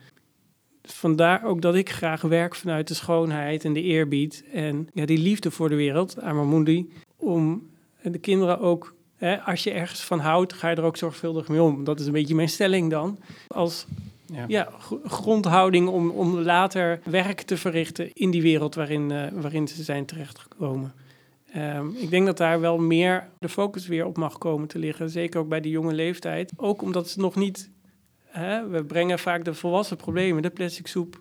Vandaar 0.81 1.43
ook 1.43 1.61
dat 1.61 1.75
ik 1.75 1.89
graag 1.89 2.21
werk 2.21 2.55
vanuit 2.55 2.87
de 2.87 2.93
schoonheid 2.93 3.65
en 3.65 3.73
de 3.73 3.81
eerbied 3.81 4.43
en 4.53 4.87
ja, 4.93 5.05
die 5.05 5.17
liefde 5.17 5.51
voor 5.51 5.69
de 5.69 5.75
wereld, 5.75 6.21
Amamundi, 6.21 6.89
om 7.15 7.69
de 8.01 8.19
kinderen 8.19 8.59
ook 8.59 8.95
als 9.45 9.63
je 9.63 9.71
ergens 9.71 10.01
van 10.01 10.19
houdt, 10.19 10.53
ga 10.53 10.69
je 10.69 10.75
er 10.75 10.83
ook 10.83 10.97
zorgvuldig 10.97 11.47
mee 11.47 11.61
om. 11.61 11.83
Dat 11.83 11.99
is 11.99 12.05
een 12.05 12.11
beetje 12.11 12.35
mijn 12.35 12.49
stelling 12.49 12.89
dan. 12.89 13.19
Als 13.47 13.85
ja. 14.25 14.45
ja 14.47 14.69
grondhouding 15.03 15.87
om, 15.87 16.09
om 16.09 16.39
later 16.39 16.99
werk 17.03 17.41
te 17.41 17.57
verrichten 17.57 18.13
in 18.13 18.31
die 18.31 18.41
wereld 18.41 18.75
waarin, 18.75 19.09
uh, 19.09 19.23
waarin 19.33 19.67
ze 19.67 19.83
zijn 19.83 20.05
terechtgekomen. 20.05 20.93
Um, 21.55 21.95
ik 21.95 22.09
denk 22.09 22.25
dat 22.25 22.37
daar 22.37 22.59
wel 22.59 22.77
meer 22.77 23.29
de 23.39 23.49
focus 23.49 23.87
weer 23.87 24.05
op 24.05 24.17
mag 24.17 24.37
komen 24.37 24.67
te 24.67 24.79
liggen. 24.79 25.09
Zeker 25.09 25.39
ook 25.39 25.47
bij 25.49 25.61
de 25.61 25.69
jonge 25.69 25.93
leeftijd. 25.93 26.51
Ook 26.55 26.81
omdat 26.81 27.09
ze 27.09 27.19
nog 27.19 27.35
niet. 27.35 27.69
Hè, 28.25 28.67
we 28.67 28.83
brengen 28.83 29.19
vaak 29.19 29.45
de 29.45 29.53
volwassen 29.53 29.97
problemen, 29.97 30.41
de 30.41 30.49
plastic 30.49 30.87
soep, 30.87 31.19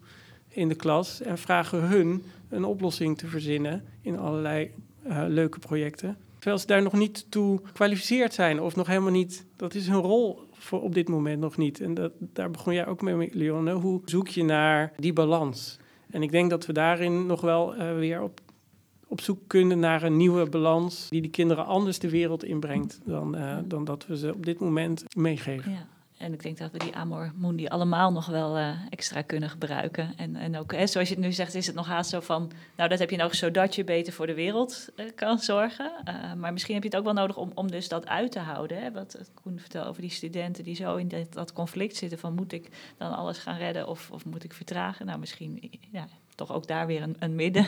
in 0.49 0.69
de 0.69 0.75
klas. 0.75 1.23
En 1.23 1.39
vragen 1.39 1.81
hun 1.81 2.23
een 2.49 2.65
oplossing 2.65 3.19
te 3.19 3.27
verzinnen 3.27 3.85
in 4.01 4.19
allerlei 4.19 4.71
uh, 5.07 5.25
leuke 5.27 5.59
projecten 5.59 6.17
terwijl 6.47 6.67
ze 6.67 6.67
daar 6.67 6.83
nog 6.83 6.93
niet 6.93 7.31
toe 7.31 7.61
gekwalificeerd 7.63 8.35
zijn 8.35 8.61
of 8.61 8.77
nog 8.77 8.87
helemaal 8.87 9.11
niet. 9.11 9.47
Dat 9.57 9.75
is 9.75 9.89
hun 9.89 10.01
rol 10.01 10.49
voor 10.53 10.83
op 10.83 10.95
dit 10.95 11.09
moment 11.09 11.41
nog 11.41 11.57
niet. 11.57 11.81
En 11.81 11.95
dat, 11.95 12.13
daar 12.19 12.51
begon 12.51 12.75
jij 12.75 12.87
ook 12.87 13.03
mee, 13.03 13.31
Leon. 13.33 13.69
Hoe 13.69 14.01
zoek 14.05 14.29
je 14.29 14.45
naar 14.45 14.93
die 14.97 15.13
balans? 15.13 15.79
En 16.11 16.23
ik 16.23 16.31
denk 16.31 16.51
dat 16.51 16.67
we 16.67 16.73
daarin 16.73 17.27
nog 17.27 17.41
wel 17.41 17.77
uh, 17.77 17.95
weer 17.95 18.23
op, 18.23 18.41
op 19.09 19.21
zoek 19.21 19.39
kunnen 19.47 19.79
naar 19.79 20.03
een 20.03 20.17
nieuwe 20.17 20.49
balans 20.49 21.09
die 21.09 21.23
de 21.23 21.29
kinderen 21.29 21.67
anders 21.67 21.99
de 21.99 22.11
wereld 22.11 22.45
inbrengt 22.45 23.01
dan, 23.05 23.37
uh, 23.37 23.59
dan 23.65 23.85
dat 23.85 24.07
we 24.07 24.17
ze 24.17 24.35
op 24.35 24.45
dit 24.45 24.61
moment 24.61 25.05
meegeven. 25.17 25.71
Ja. 25.71 25.87
En 26.19 26.33
ik 26.33 26.43
denk 26.43 26.59
dat 26.59 26.73
we 26.73 26.79
die 26.79 26.95
Amor 26.95 27.33
Mundi 27.35 27.67
allemaal 27.67 28.13
nog 28.13 28.27
wel 28.27 28.59
uh, 28.59 28.71
extra 28.91 29.23
kunnen 29.23 29.51
gebruiken. 29.51 30.13
En, 30.17 30.37
en 30.37 30.57
ook, 30.57 30.73
hè, 30.73 30.87
zoals 30.87 31.09
je 31.09 31.15
het 31.15 31.25
nu 31.25 31.33
zegt, 31.33 31.55
is 31.55 31.67
het 31.67 31.75
nog 31.75 31.87
haast 31.87 32.11
zo 32.11 32.21
van... 32.21 32.51
nou, 32.77 32.89
dat 32.89 32.99
heb 32.99 33.11
je 33.11 33.17
nodig 33.17 33.35
zodat 33.35 33.75
je 33.75 33.85
beter 33.85 34.13
voor 34.13 34.27
de 34.27 34.35
wereld 34.35 34.89
uh, 34.97 35.07
kan 35.15 35.39
zorgen. 35.39 35.93
Uh, 36.09 36.33
maar 36.35 36.53
misschien 36.53 36.75
heb 36.75 36.83
je 36.83 36.89
het 36.89 36.99
ook 36.99 37.05
wel 37.05 37.15
nodig 37.15 37.37
om, 37.37 37.51
om 37.55 37.71
dus 37.71 37.89
dat 37.89 38.07
uit 38.07 38.33
te 38.33 38.39
houden. 38.39 38.83
Hè? 38.83 38.93
Wat 38.93 39.31
Koen 39.35 39.59
vertelde 39.59 39.89
over 39.89 40.01
die 40.01 40.11
studenten 40.11 40.65
die 40.65 40.75
zo 40.75 40.97
in 40.97 41.09
dat, 41.09 41.33
dat, 41.33 41.53
conflict 41.53 41.97
zitten... 41.97 42.19
van 42.19 42.35
moet 42.35 42.53
ik 42.53 42.95
dan 42.97 43.17
alles 43.17 43.39
gaan 43.39 43.57
redden 43.57 43.89
of, 43.89 44.11
of 44.11 44.25
moet 44.25 44.45
ik 44.45 44.53
vertragen? 44.53 45.07
Nou, 45.07 45.19
misschien 45.19 45.71
ja, 45.93 46.09
toch 46.37 46.53
ook 46.53 46.67
daar 46.67 46.87
weer 46.87 47.03
een, 47.03 47.17
een 47.19 47.35
midden 47.35 47.67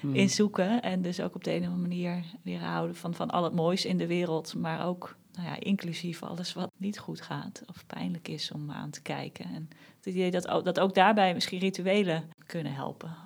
hmm. 0.00 0.14
in 0.14 0.30
zoeken. 0.30 0.82
En 0.82 1.02
dus 1.02 1.20
ook 1.20 1.34
op 1.34 1.44
de 1.44 1.50
een 1.50 1.60
of 1.60 1.66
andere 1.66 1.88
manier 1.88 2.24
leren 2.42 2.68
houden 2.68 2.96
van, 2.96 3.14
van 3.14 3.30
al 3.30 3.44
het 3.44 3.54
moois 3.54 3.84
in 3.84 3.96
de 3.96 4.06
wereld... 4.06 4.54
maar 4.54 4.86
ook 4.86 5.16
nou 5.36 5.48
ja, 5.48 5.60
inclusief 5.60 6.22
alles 6.22 6.52
wat 6.52 6.70
niet 6.76 6.98
goed 6.98 7.20
gaat 7.20 7.62
of 7.66 7.86
pijnlijk 7.86 8.28
is 8.28 8.52
om 8.52 8.70
aan 8.70 8.90
te 8.90 9.02
kijken. 9.02 9.44
En 9.44 9.68
het 9.96 10.06
idee 10.06 10.30
dat, 10.30 10.48
ook, 10.48 10.64
dat 10.64 10.80
ook 10.80 10.94
daarbij 10.94 11.34
misschien 11.34 11.58
rituelen 11.58 12.30
kunnen 12.46 12.74
helpen. 12.74 13.16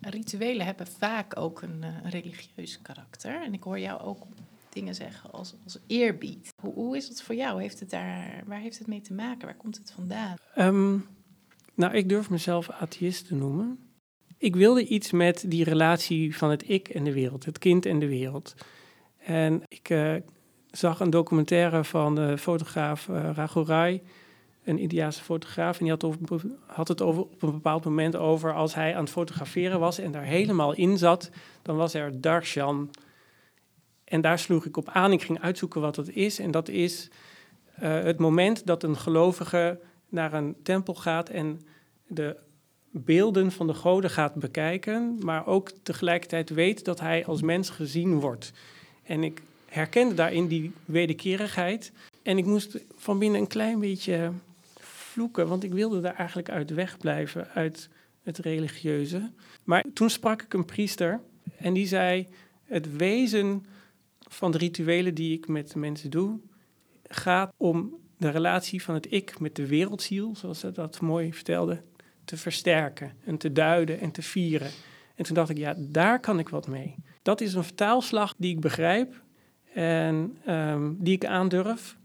Rituelen 0.00 0.66
hebben 0.66 0.86
vaak 0.86 1.36
ook 1.36 1.62
een, 1.62 1.82
uh, 1.82 2.10
religieus 2.10 2.82
karakter. 2.82 3.42
En 3.42 3.52
ik 3.52 3.62
hoor 3.62 3.78
jou 3.78 4.00
ook 4.00 4.26
dingen 4.68 4.94
zeggen 4.94 5.32
als, 5.32 5.54
als 5.64 5.78
eerbied. 5.86 6.54
Hoe, 6.60 6.74
hoe 6.74 6.96
is 6.96 7.08
het 7.08 7.22
voor 7.22 7.34
jou? 7.34 7.60
Heeft 7.60 7.80
het 7.80 7.90
daar, 7.90 8.42
waar 8.46 8.60
heeft 8.60 8.78
het 8.78 8.86
mee 8.86 9.00
te 9.00 9.12
maken? 9.12 9.46
Waar 9.46 9.56
komt 9.56 9.76
het 9.76 9.90
vandaan? 9.90 10.36
Um, 10.58 11.06
nou, 11.74 11.94
ik 11.94 12.08
durf 12.08 12.30
mezelf 12.30 12.70
atheïst 12.70 13.26
te 13.26 13.34
noemen. 13.34 13.78
Ik 14.42 14.56
wilde 14.56 14.86
iets 14.86 15.10
met 15.10 15.44
die 15.46 15.64
relatie 15.64 16.36
van 16.36 16.50
het 16.50 16.68
ik 16.68 16.88
en 16.88 17.04
de 17.04 17.12
wereld, 17.12 17.44
het 17.44 17.58
kind 17.58 17.86
en 17.86 17.98
de 17.98 18.08
wereld. 18.08 18.54
En 19.18 19.62
ik 19.68 19.90
uh, 19.90 20.14
zag 20.70 21.00
een 21.00 21.10
documentaire 21.10 21.84
van 21.84 22.14
de 22.14 22.38
fotograaf 22.38 23.08
uh, 23.08 23.94
een 24.64 24.78
Indiaanse 24.78 25.22
fotograaf. 25.22 25.78
En 25.78 25.84
die 25.84 26.12
had, 26.66 26.88
het 26.88 27.02
over, 27.02 27.22
op 27.22 27.42
een 27.42 27.52
bepaald 27.52 27.84
moment 27.84 28.16
over 28.16 28.54
als 28.54 28.74
hij 28.74 28.94
aan 28.94 29.02
het 29.02 29.12
fotograferen 29.12 29.80
was 29.80 29.98
en 29.98 30.12
daar 30.12 30.24
helemaal 30.24 30.72
in 30.72 30.98
zat, 30.98 31.30
dan 31.62 31.76
was 31.76 31.94
er 31.94 32.20
darshan. 32.20 32.90
En 34.04 34.20
daar 34.20 34.38
sloeg 34.38 34.66
ik 34.66 34.76
op 34.76 34.88
aan. 34.88 35.12
Ik 35.12 35.22
ging 35.22 35.40
uitzoeken 35.40 35.80
wat 35.80 35.94
dat 35.94 36.08
is. 36.08 36.38
En 36.38 36.50
dat 36.50 36.68
is 36.68 37.10
eh, 37.74 38.02
het 38.02 38.18
moment 38.18 38.66
dat 38.66 38.82
een 38.82 38.96
gelovige 38.96 39.80
naar 40.08 40.32
een 40.32 40.56
tempel 40.62 40.94
gaat 40.94 41.28
en 41.28 41.60
de 42.06 42.36
beelden 42.92 43.52
van 43.52 43.66
de 43.66 43.74
goden 43.74 44.10
gaat 44.10 44.34
bekijken, 44.34 45.18
maar 45.20 45.46
ook 45.46 45.70
tegelijkertijd 45.82 46.50
weet 46.50 46.84
dat 46.84 47.00
hij 47.00 47.26
als 47.26 47.42
mens 47.42 47.70
gezien 47.70 48.20
wordt. 48.20 48.52
En 49.02 49.22
ik 49.22 49.42
herkende 49.66 50.14
daarin 50.14 50.46
die 50.46 50.72
wederkerigheid. 50.84 51.92
En 52.22 52.38
ik 52.38 52.44
moest 52.44 52.78
van 52.96 53.18
binnen 53.18 53.40
een 53.40 53.46
klein 53.46 53.80
beetje 53.80 54.32
vloeken, 54.74 55.48
want 55.48 55.64
ik 55.64 55.72
wilde 55.72 56.00
daar 56.00 56.14
eigenlijk 56.14 56.50
uit 56.50 56.70
wegblijven, 56.70 57.48
uit 57.48 57.88
het 58.22 58.38
religieuze. 58.38 59.30
Maar 59.64 59.84
toen 59.94 60.10
sprak 60.10 60.42
ik 60.42 60.52
een 60.54 60.64
priester 60.64 61.20
en 61.56 61.72
die 61.72 61.86
zei: 61.86 62.26
Het 62.64 62.96
wezen 62.96 63.64
van 64.28 64.50
de 64.50 64.58
rituelen 64.58 65.14
die 65.14 65.36
ik 65.36 65.48
met 65.48 65.74
mensen 65.74 66.10
doe, 66.10 66.38
gaat 67.08 67.52
om 67.56 67.94
de 68.16 68.30
relatie 68.30 68.82
van 68.82 68.94
het 68.94 69.12
ik 69.12 69.40
met 69.40 69.56
de 69.56 69.66
wereldziel, 69.66 70.36
zoals 70.36 70.58
ze 70.58 70.72
dat 70.72 71.00
mooi 71.00 71.32
vertelde, 71.32 71.82
te 72.24 72.36
versterken 72.36 73.12
en 73.24 73.36
te 73.36 73.52
duiden 73.52 74.00
en 74.00 74.10
te 74.10 74.22
vieren. 74.22 74.70
En 75.14 75.24
toen 75.24 75.34
dacht 75.34 75.50
ik, 75.50 75.58
ja, 75.58 75.74
daar 75.78 76.20
kan 76.20 76.38
ik 76.38 76.48
wat 76.48 76.66
mee. 76.66 76.94
Dat 77.22 77.40
is 77.40 77.54
een 77.54 77.64
vertaalslag 77.64 78.34
die 78.36 78.54
ik 78.54 78.60
begrijp 78.60 79.22
en 79.74 80.38
um, 80.48 80.96
die 81.00 81.14
ik 81.14 81.24
aandurf 81.24 81.96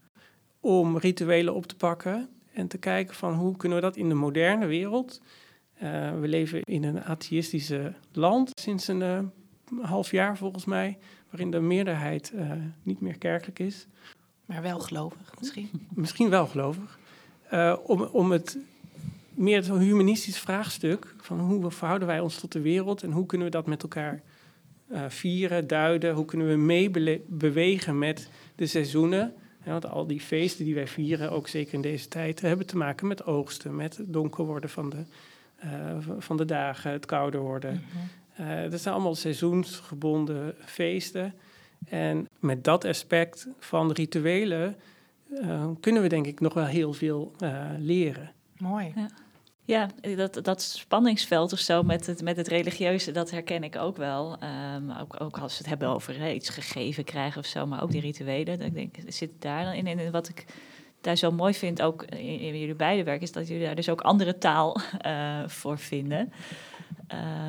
om 0.60 0.97
rituelen 0.97 1.53
op 1.53 1.65
te 1.65 1.75
pakken 1.75 2.30
en 2.53 2.67
te 2.67 2.77
kijken 2.77 3.15
van 3.15 3.34
hoe 3.34 3.58
kunnen 3.58 3.77
we 3.77 3.84
dat 3.84 3.95
in 3.95 4.10
de 4.10 4.15
moderne 4.15 4.65
wereld. 4.65 5.21
Uh, 5.84 6.19
we 6.19 6.27
leven 6.27 6.62
in 6.62 6.84
een 6.84 7.03
atheïstische 7.03 7.93
land 8.12 8.51
sinds 8.60 8.88
een 8.88 9.01
uh, 9.01 9.19
half 9.86 10.12
jaar 10.12 10.38
volgens 10.38 10.65
mij, 10.65 10.97
waarin 11.30 11.51
de 11.51 11.60
meerderheid 11.60 12.32
uh, 12.36 12.51
niet 12.84 13.01
meer 13.01 13.17
kerkelijk 13.17 13.60
is. 13.60 13.88
Maar 14.45 14.62
wel 14.62 14.80
gelovig 14.80 15.34
misschien? 15.39 15.69
misschien 15.89 16.30
wel 16.30 16.47
gelovig. 16.47 16.99
om, 17.86 18.01
om 18.01 18.32
het 18.32 18.58
meer 19.38 19.63
zo'n 19.63 19.80
humanistisch 19.80 20.39
vraagstuk 20.39 21.15
van 21.17 21.39
hoe 21.39 21.71
verhouden 21.71 22.08
wij 22.08 22.19
ons 22.19 22.39
tot 22.39 22.52
de 22.52 22.62
wereld 22.62 23.04
en 23.04 23.12
hoe 23.12 23.26
kunnen 23.26 23.47
we 23.47 23.54
dat 23.54 23.67
met 23.67 23.82
elkaar 23.82 24.21
uh, 24.91 25.02
vieren, 25.08 25.67
duiden, 25.67 26.13
hoe 26.13 26.26
kunnen 26.26 26.47
we 26.47 26.56
meebewegen 26.56 27.97
met 27.97 28.30
de 28.56 28.65
seizoenen. 28.65 29.34
Ja, 29.63 29.71
want 29.71 29.86
al 29.89 30.08
die 30.08 30.19
feesten 30.19 30.65
die 30.65 30.76
wij 30.76 30.88
vieren, 30.88 31.32
ook 31.32 31.47
zeker 31.47 31.73
in 31.73 31.82
deze 31.82 32.08
tijd, 32.08 32.41
hebben 32.41 32.65
te 32.65 32.78
maken 32.78 33.08
met 33.08 33.26
oogsten, 33.26 33.76
met 33.76 33.97
het 33.97 34.13
donker 34.13 34.45
worden 34.45 34.69
van 34.69 34.89
de, 34.89 35.04
uh, 35.65 35.97
van 36.17 36.38
de 36.38 36.45
dagen, 36.45 36.91
het 36.91 37.06
kouder 37.06 37.39
worden. 37.39 37.71
Mm 37.71 37.82
-hmm. 38.36 38.63
uh, 38.63 38.71
dat 38.71 38.82
zijn 38.82 38.93
allemaal 38.93 39.15
seizoensgebonden 39.15 40.56
feesten. 40.65 41.34
En 41.89 42.28
met 42.39 42.63
dat 42.63 42.86
aspect 42.86 43.47
van 43.60 43.91
rituelen 43.91 44.76
kunnen 45.80 46.02
we 46.02 46.08
denk 46.08 46.28
ik 46.28 46.39
nog 46.39 46.54
wel 46.54 46.65
heel 46.65 46.93
veel 46.93 47.36
leren. 47.78 48.32
Mooi. 48.58 48.91
Ja. 48.95 49.10
Ja, 49.67 49.89
dat, 50.15 50.39
dat 50.43 50.62
spanningsveld 50.62 51.53
of 51.53 51.60
zo 51.60 51.84
met 51.84 52.06
het, 52.06 52.21
met 52.21 52.38
het 52.38 52.47
religieuze, 52.47 53.12
dat 53.12 53.32
herken 53.32 53.63
ik 53.63 53.75
ook 53.75 53.97
wel. 53.97 54.38
Um, 54.75 54.91
ook, 54.91 55.21
ook 55.21 55.39
als 55.39 55.51
we 55.51 55.58
het 55.58 55.67
hebben 55.67 55.88
over 55.88 56.34
iets 56.34 56.49
gegeven 56.49 57.03
krijgen 57.03 57.39
of 57.39 57.45
zo, 57.45 57.65
maar 57.65 57.84
ook 57.84 57.91
die 57.91 58.01
rituelen. 58.01 58.62
Ik 58.62 58.73
denk, 58.73 58.95
zit 59.08 59.32
daar 59.39 59.63
dan 59.63 59.73
in. 59.73 59.88
En 59.88 60.12
wat 60.12 60.30
ik 60.30 60.45
daar 61.01 61.15
zo 61.15 61.32
mooi 61.32 61.53
vind, 61.53 61.82
ook 61.82 62.03
in, 62.03 62.39
in 62.39 62.60
jullie 62.60 62.75
beide 62.75 63.03
werk, 63.03 63.21
is 63.21 63.32
dat 63.32 63.47
jullie 63.47 63.65
daar 63.65 63.75
dus 63.75 63.89
ook 63.89 64.01
andere 64.01 64.38
taal 64.38 64.77
uh, 65.06 65.47
voor 65.47 65.77
vinden. 65.77 66.34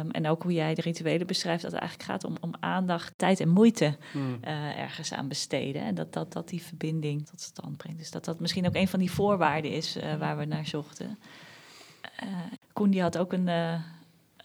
Um, 0.00 0.10
en 0.10 0.28
ook 0.28 0.42
hoe 0.42 0.52
jij 0.52 0.74
de 0.74 0.82
rituelen 0.82 1.26
beschrijft, 1.26 1.62
dat 1.62 1.72
het 1.72 1.80
eigenlijk 1.80 2.10
gaat 2.10 2.24
om, 2.24 2.36
om 2.40 2.54
aandacht, 2.60 3.12
tijd 3.16 3.40
en 3.40 3.48
moeite 3.48 3.96
mm. 4.12 4.38
uh, 4.44 4.78
ergens 4.78 5.12
aan 5.12 5.28
besteden. 5.28 5.82
En 5.82 5.94
dat, 5.94 6.12
dat 6.12 6.32
dat 6.32 6.48
die 6.48 6.62
verbinding 6.62 7.26
tot 7.26 7.40
stand 7.40 7.76
brengt. 7.76 7.98
Dus 7.98 8.10
dat 8.10 8.24
dat 8.24 8.40
misschien 8.40 8.66
ook 8.66 8.74
een 8.74 8.88
van 8.88 8.98
die 8.98 9.10
voorwaarden 9.10 9.70
is 9.70 9.96
uh, 9.96 10.14
waar 10.14 10.38
we 10.38 10.44
naar 10.44 10.66
zochten. 10.66 11.18
Uh, 12.24 12.28
Koen 12.72 12.90
die 12.90 13.02
had 13.02 13.18
ook 13.18 13.32
een, 13.32 13.46
uh, 13.46 13.72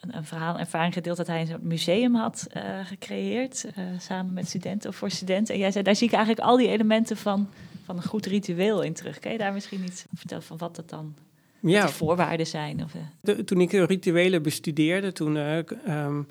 een, 0.02 0.16
een, 0.16 0.26
verhaal, 0.26 0.60
ervaring 0.60 0.94
gedeeld 0.94 1.18
dat 1.18 1.28
hij 1.28 1.42
een 1.42 1.60
museum 1.62 2.16
had 2.16 2.48
uh, 2.58 2.86
gecreëerd. 2.86 3.66
samen 4.00 4.34
met 4.34 4.48
studenten 4.48 4.90
of 4.90 4.96
voor 4.96 5.12
studenten. 5.12 5.54
En 5.54 5.60
jij 5.60 5.72
zei, 5.72 5.84
daar 5.84 5.96
zie 5.96 6.08
ik 6.08 6.14
eigenlijk 6.14 6.46
al 6.48 6.58
die 6.58 6.68
elementen 6.68 7.18
van, 7.18 7.50
van 7.86 7.98
een 7.98 8.04
goed 8.04 8.26
ritueel 8.26 8.82
in 8.82 8.94
terug. 8.94 9.20
Kan 9.20 9.32
je 9.32 9.38
daar 9.38 9.54
misschien 9.54 9.84
iets 9.84 10.06
vertellen 10.14 10.44
van 10.44 10.58
wat 10.58 10.76
dat 10.76 10.90
dan 10.90 11.16
ja. 11.60 11.86
de 11.86 11.92
voorwaarden 11.92 12.48
zijn? 12.48 12.84
Of, 12.84 12.92
de, 13.22 13.44
toen 13.44 13.62
ik 13.62 13.72
rituelen 13.72 14.44
bestudeerde, 14.44 15.12
toen 15.12 15.36
um, 15.36 16.28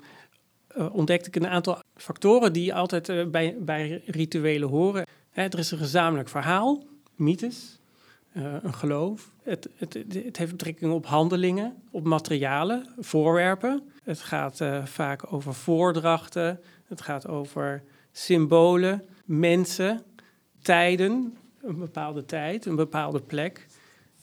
ontdekte 0.91 1.27
ik 1.27 1.35
een 1.35 1.47
aantal 1.47 1.79
factoren 1.95 2.53
die 2.53 2.73
altijd 2.73 3.31
bij, 3.31 3.55
bij 3.59 4.01
rituelen 4.05 4.69
horen. 4.69 5.05
Hè, 5.31 5.43
er 5.43 5.59
is 5.59 5.71
een 5.71 5.77
gezamenlijk 5.77 6.29
verhaal, 6.29 6.83
mythes, 7.15 7.79
uh, 8.33 8.53
een 8.61 8.73
geloof. 8.73 9.31
Het, 9.43 9.69
het, 9.75 9.93
het, 9.93 10.37
heeft 10.37 10.51
betrekking 10.51 10.91
op 10.91 11.05
handelingen, 11.05 11.75
op 11.91 12.03
materialen, 12.03 12.87
voorwerpen. 12.99 13.83
Het 14.03 14.19
gaat 14.19 14.59
uh, 14.59 14.85
vaak 14.85 15.33
over 15.33 15.53
voordrachten. 15.53 16.59
Het 16.87 17.01
gaat 17.01 17.27
over 17.27 17.83
symbolen, 18.11 19.03
mensen, 19.25 20.01
tijden, 20.61 21.37
een 21.61 21.77
bepaalde 21.77 22.25
tijd, 22.25 22.65
een 22.65 22.75
bepaalde 22.75 23.21
plek. 23.21 23.67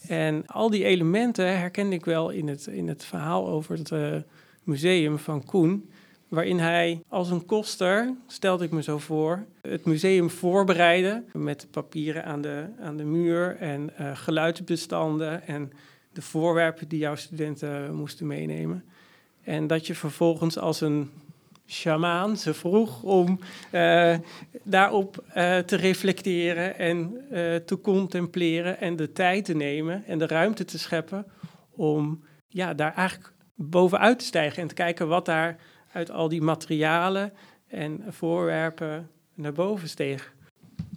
En 0.09 0.47
al 0.47 0.71
die 0.71 0.85
elementen 0.85 1.59
herkende 1.59 1.95
ik 1.95 2.05
wel 2.05 2.31
in 2.31 2.49
het, 2.49 2.67
in 2.67 2.89
het 2.89 3.05
verhaal 3.05 3.49
over 3.49 3.77
het 3.79 3.91
uh, 3.91 4.17
museum 4.63 5.19
van 5.19 5.45
Koen 5.45 5.91
waarin 6.31 6.59
hij 6.59 7.03
als 7.09 7.31
een 7.31 7.47
koster, 7.47 8.15
stelde 8.27 8.65
ik 8.65 8.71
me 8.71 8.83
zo 8.83 8.99
voor, 8.99 9.45
het 9.61 9.85
museum 9.85 10.31
voorbereidde 10.31 11.25
met 11.33 11.67
papieren 11.71 12.25
aan 12.25 12.41
de, 12.41 12.67
aan 12.81 12.97
de 12.97 13.05
muur 13.05 13.57
en 13.57 13.93
uh, 14.01 14.17
geluidsbestanden 14.17 15.47
en 15.47 15.73
de 16.13 16.23
voorwerpen 16.23 16.89
die 16.89 16.99
jouw 16.99 17.15
studenten 17.15 17.95
moesten 17.95 18.27
meenemen. 18.27 18.85
En 19.43 19.67
dat 19.67 19.87
je 19.87 19.95
vervolgens 19.95 20.59
als 20.59 20.81
een 20.81 21.11
shamaan 21.67 22.37
ze 22.37 22.55
vroeg 22.55 23.03
om 23.03 23.39
uh, 23.73 24.17
daarop 24.63 25.25
uh, 25.29 25.59
te 25.59 25.77
reflecteren 25.77 26.79
en 26.79 27.25
te 27.67 27.79
contempleren 27.83 28.81
en 28.81 28.97
de 28.97 29.13
tijd 29.13 29.45
te 29.45 29.55
nemen 29.55 30.05
en 30.07 30.19
de 30.19 30.27
ruimte 30.27 30.65
te 30.65 30.79
scheppen 30.79 31.27
om 31.71 32.25
ja, 32.49 32.75
daar 32.75 32.95
eigenlijk 32.95 33.33
bovenuit 33.55 34.19
te 34.19 34.25
stijgen 34.25 34.63
en 34.63 34.69
te 34.69 34.75
kijken 34.75 35.09
wat 35.09 35.25
daar 35.25 35.59
uit 35.93 36.11
al 36.11 36.29
die 36.29 36.43
materialen 36.43 37.33
en 37.67 38.05
voorwerpen 38.09 39.11
naar 39.35 39.53
boven 39.53 39.89
steeg. 39.89 40.35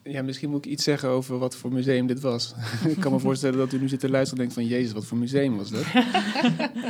Ja, 0.03 0.21
misschien 0.21 0.49
moet 0.49 0.65
ik 0.65 0.71
iets 0.71 0.83
zeggen 0.83 1.09
over 1.09 1.37
wat 1.37 1.55
voor 1.55 1.73
museum 1.73 2.07
dit 2.07 2.19
was. 2.19 2.55
ik 2.87 2.99
kan 2.99 3.11
me 3.11 3.19
voorstellen 3.19 3.57
dat 3.57 3.73
u 3.73 3.79
nu 3.79 3.89
zit 3.89 3.99
te 3.99 4.09
luisteren 4.09 4.43
en 4.43 4.49
denkt 4.49 4.69
van... 4.69 4.77
Jezus, 4.77 4.93
wat 4.93 5.05
voor 5.05 5.17
museum 5.17 5.57
was 5.57 5.69
dat? 5.69 5.85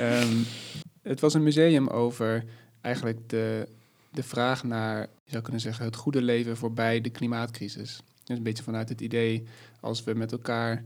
um, 0.02 0.46
het 1.12 1.20
was 1.20 1.34
een 1.34 1.44
museum 1.44 1.88
over 1.88 2.44
eigenlijk 2.82 3.30
de, 3.30 3.68
de 4.12 4.24
vraag 4.24 4.64
naar... 4.64 5.02
je 5.02 5.32
zou 5.32 5.44
kunnen 5.44 5.62
zeggen, 5.62 5.86
het 5.86 5.96
goede 5.96 6.22
leven 6.22 6.58
voorbij 6.58 7.02
de 7.02 7.10
klimaatcrisis. 7.10 8.02
Dus 8.24 8.38
een 8.38 8.44
beetje 8.44 8.64
vanuit 8.64 8.90
het 8.90 9.02
idee, 9.02 9.44
als 9.80 10.04
we 10.04 10.14
met 10.14 10.32
elkaar 10.32 10.84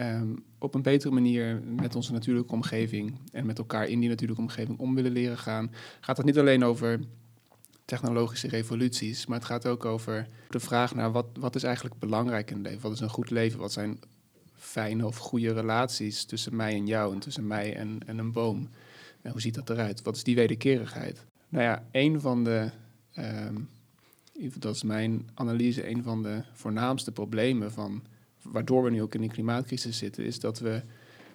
um, 0.00 0.44
op 0.58 0.74
een 0.74 0.82
betere 0.82 1.14
manier 1.14 1.62
met 1.76 1.94
onze 1.94 2.12
natuurlijke 2.12 2.52
omgeving 2.52 3.18
en 3.32 3.46
met 3.46 3.58
elkaar 3.58 3.88
in 3.88 4.00
die 4.00 4.08
natuurlijke 4.08 4.42
omgeving 4.42 4.78
om 4.78 4.94
willen 4.94 5.12
leren 5.12 5.38
gaan, 5.38 5.70
gaat 6.00 6.16
het 6.16 6.26
niet 6.26 6.38
alleen 6.38 6.64
over 6.64 7.00
technologische 7.84 8.48
revoluties, 8.48 9.26
maar 9.26 9.38
het 9.38 9.46
gaat 9.46 9.66
ook 9.66 9.84
over 9.84 10.26
de 10.48 10.60
vraag 10.60 10.94
naar 10.94 11.12
wat, 11.12 11.26
wat 11.38 11.54
is 11.54 11.62
eigenlijk 11.62 11.98
belangrijk 11.98 12.50
in 12.50 12.56
het 12.56 12.66
leven? 12.66 12.82
Wat 12.82 12.92
is 12.92 13.00
een 13.00 13.08
goed 13.08 13.30
leven? 13.30 13.58
Wat 13.58 13.72
zijn 13.72 14.00
fijne 14.54 15.06
of 15.06 15.16
goede 15.16 15.52
relaties 15.52 16.24
tussen 16.24 16.56
mij 16.56 16.74
en 16.74 16.86
jou 16.86 17.12
en 17.12 17.18
tussen 17.18 17.46
mij 17.46 17.76
en, 17.76 17.98
en 18.06 18.18
een 18.18 18.32
boom? 18.32 18.68
En 19.22 19.30
hoe 19.30 19.40
ziet 19.40 19.54
dat 19.54 19.70
eruit? 19.70 20.02
Wat 20.02 20.16
is 20.16 20.24
die 20.24 20.34
wederkerigheid? 20.34 21.24
Nou 21.48 21.64
ja, 21.64 21.84
een 21.90 22.20
van 22.20 22.44
de, 22.44 22.70
um, 23.18 23.68
dat 24.58 24.74
is 24.74 24.82
mijn 24.82 25.28
analyse, 25.34 25.88
een 25.88 26.02
van 26.02 26.22
de 26.22 26.42
voornaamste 26.52 27.12
problemen 27.12 27.72
van 27.72 28.02
waardoor 28.42 28.82
we 28.82 28.90
nu 28.90 29.02
ook 29.02 29.14
in 29.14 29.20
die 29.20 29.30
klimaatcrisis 29.30 29.98
zitten, 29.98 30.24
is 30.24 30.40
dat 30.40 30.58
we 30.58 30.82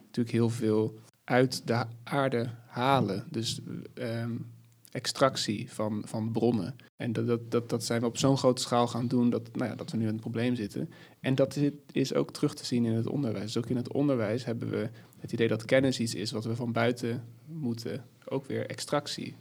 natuurlijk 0.05 0.35
heel 0.35 0.49
veel 0.49 0.99
uit 1.23 1.67
de 1.67 1.85
aarde 2.03 2.49
halen. 2.65 3.27
Dus 3.29 3.59
um, 3.93 4.45
extractie 4.91 5.71
van, 5.71 6.01
van 6.05 6.31
bronnen. 6.31 6.75
En 6.95 7.13
dat, 7.13 7.27
dat, 7.27 7.51
dat, 7.51 7.69
dat 7.69 7.83
zijn 7.83 8.01
we 8.01 8.07
op 8.07 8.17
zo'n 8.17 8.37
grote 8.37 8.61
schaal 8.61 8.87
gaan 8.87 9.07
doen 9.07 9.29
dat, 9.29 9.55
nou 9.55 9.69
ja, 9.69 9.75
dat 9.75 9.91
we 9.91 9.97
nu 9.97 10.03
in 10.03 10.13
een 10.13 10.19
probleem 10.19 10.55
zitten. 10.55 10.89
En 11.19 11.35
dat 11.35 11.57
is 11.91 12.13
ook 12.13 12.31
terug 12.31 12.53
te 12.53 12.65
zien 12.65 12.85
in 12.85 12.93
het 12.93 13.07
onderwijs. 13.07 13.53
Dus 13.53 13.57
ook 13.63 13.69
in 13.69 13.75
het 13.75 13.93
onderwijs 13.93 14.45
hebben 14.45 14.69
we 14.69 14.89
het 15.19 15.31
idee 15.31 15.47
dat 15.47 15.65
kennis 15.65 15.99
iets 15.99 16.15
is 16.15 16.31
wat 16.31 16.45
we 16.45 16.55
van 16.55 16.71
buiten 16.71 17.23
moeten, 17.45 18.05
ook 18.25 18.45
weer 18.45 18.65
extractie. 18.65 19.35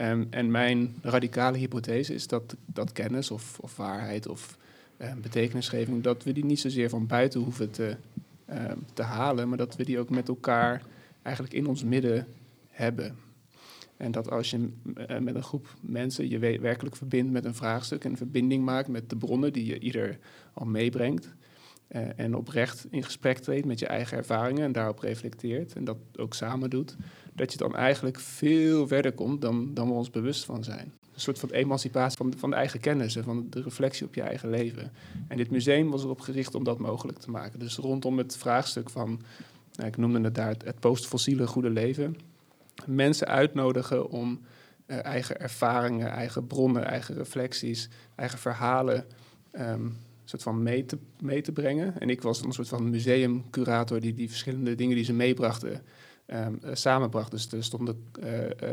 Um, 0.00 0.26
en 0.30 0.50
mijn 0.50 0.94
radicale 1.02 1.58
hypothese 1.58 2.14
is 2.14 2.26
dat, 2.26 2.56
dat 2.66 2.92
kennis 2.92 3.30
of, 3.30 3.58
of 3.60 3.76
waarheid 3.76 4.28
of 4.28 4.56
betekenisgeving, 5.22 6.02
dat 6.02 6.24
we 6.24 6.32
die 6.32 6.44
niet 6.44 6.60
zozeer 6.60 6.88
van 6.88 7.06
buiten 7.06 7.40
hoeven 7.40 7.70
te, 7.70 7.96
uh, 8.50 8.72
te 8.92 9.02
halen, 9.02 9.48
maar 9.48 9.58
dat 9.58 9.76
we 9.76 9.84
die 9.84 9.98
ook 9.98 10.10
met 10.10 10.28
elkaar 10.28 10.82
eigenlijk 11.22 11.54
in 11.54 11.66
ons 11.66 11.84
midden 11.84 12.26
hebben. 12.68 13.16
En 13.96 14.12
dat 14.12 14.30
als 14.30 14.50
je 14.50 14.68
uh, 14.84 15.18
met 15.18 15.34
een 15.34 15.42
groep 15.42 15.74
mensen 15.80 16.28
je 16.28 16.38
werkelijk 16.38 16.96
verbindt 16.96 17.32
met 17.32 17.44
een 17.44 17.54
vraagstuk 17.54 18.04
en 18.04 18.16
verbinding 18.16 18.64
maakt 18.64 18.88
met 18.88 19.10
de 19.10 19.16
bronnen 19.16 19.52
die 19.52 19.66
je 19.66 19.78
ieder 19.78 20.18
al 20.52 20.66
meebrengt, 20.66 21.34
eh, 21.86 22.18
en 22.18 22.36
oprecht 22.36 22.86
in 22.90 23.02
gesprek 23.02 23.38
treedt 23.38 23.66
met 23.66 23.78
je 23.78 23.86
eigen 23.86 24.16
ervaringen 24.16 24.64
en 24.64 24.72
daarop 24.72 24.98
reflecteert 24.98 25.72
en 25.72 25.84
dat 25.84 25.96
ook 26.16 26.34
samen 26.34 26.70
doet, 26.70 26.96
dat 27.34 27.52
je 27.52 27.58
dan 27.58 27.76
eigenlijk 27.76 28.20
veel 28.20 28.86
verder 28.86 29.12
komt 29.12 29.40
dan, 29.40 29.74
dan 29.74 29.88
we 29.88 29.92
ons 29.92 30.10
bewust 30.10 30.44
van 30.44 30.64
zijn. 30.64 30.92
Een 31.16 31.22
soort 31.22 31.38
van 31.38 31.50
emancipatie 31.50 32.16
van 32.16 32.32
van 32.36 32.50
de 32.50 32.56
eigen 32.56 32.80
kennis 32.80 33.16
en 33.16 33.24
van 33.24 33.46
de 33.50 33.62
reflectie 33.62 34.06
op 34.06 34.14
je 34.14 34.22
eigen 34.22 34.50
leven. 34.50 34.92
En 35.28 35.36
dit 35.36 35.50
museum 35.50 35.90
was 35.90 36.02
erop 36.02 36.20
gericht 36.20 36.54
om 36.54 36.64
dat 36.64 36.78
mogelijk 36.78 37.18
te 37.18 37.30
maken. 37.30 37.58
Dus 37.58 37.76
rondom 37.76 38.18
het 38.18 38.36
vraagstuk 38.36 38.90
van, 38.90 39.20
nou, 39.72 39.88
ik 39.88 39.96
noemde 39.96 40.20
het 40.20 40.34
daar 40.34 40.48
het, 40.48 40.64
het 40.64 40.80
postfossiele 40.80 41.46
goede 41.46 41.70
leven, 41.70 42.16
mensen 42.86 43.26
uitnodigen 43.26 44.10
om 44.10 44.40
uh, 44.86 45.04
eigen 45.04 45.40
ervaringen, 45.40 46.10
eigen 46.10 46.46
bronnen, 46.46 46.84
eigen 46.84 47.14
reflecties, 47.14 47.88
eigen 48.14 48.38
verhalen 48.38 49.04
um, 49.52 49.96
soort 50.24 50.42
van 50.42 50.62
mee 50.62 50.84
te, 50.84 50.98
mee 51.20 51.42
te 51.42 51.52
brengen. 51.52 52.00
En 52.00 52.10
ik 52.10 52.22
was 52.22 52.42
een 52.42 52.52
soort 52.52 52.68
van 52.68 52.90
museumcurator 52.90 54.00
die 54.00 54.14
die 54.14 54.28
verschillende 54.28 54.74
dingen 54.74 54.96
die 54.96 55.04
ze 55.04 55.12
meebrachten 55.12 55.82
um, 56.26 56.60
samenbracht. 56.72 57.30
Dus 57.30 57.52
er 57.52 57.64
stonden 57.64 58.04
uh, 58.22 58.28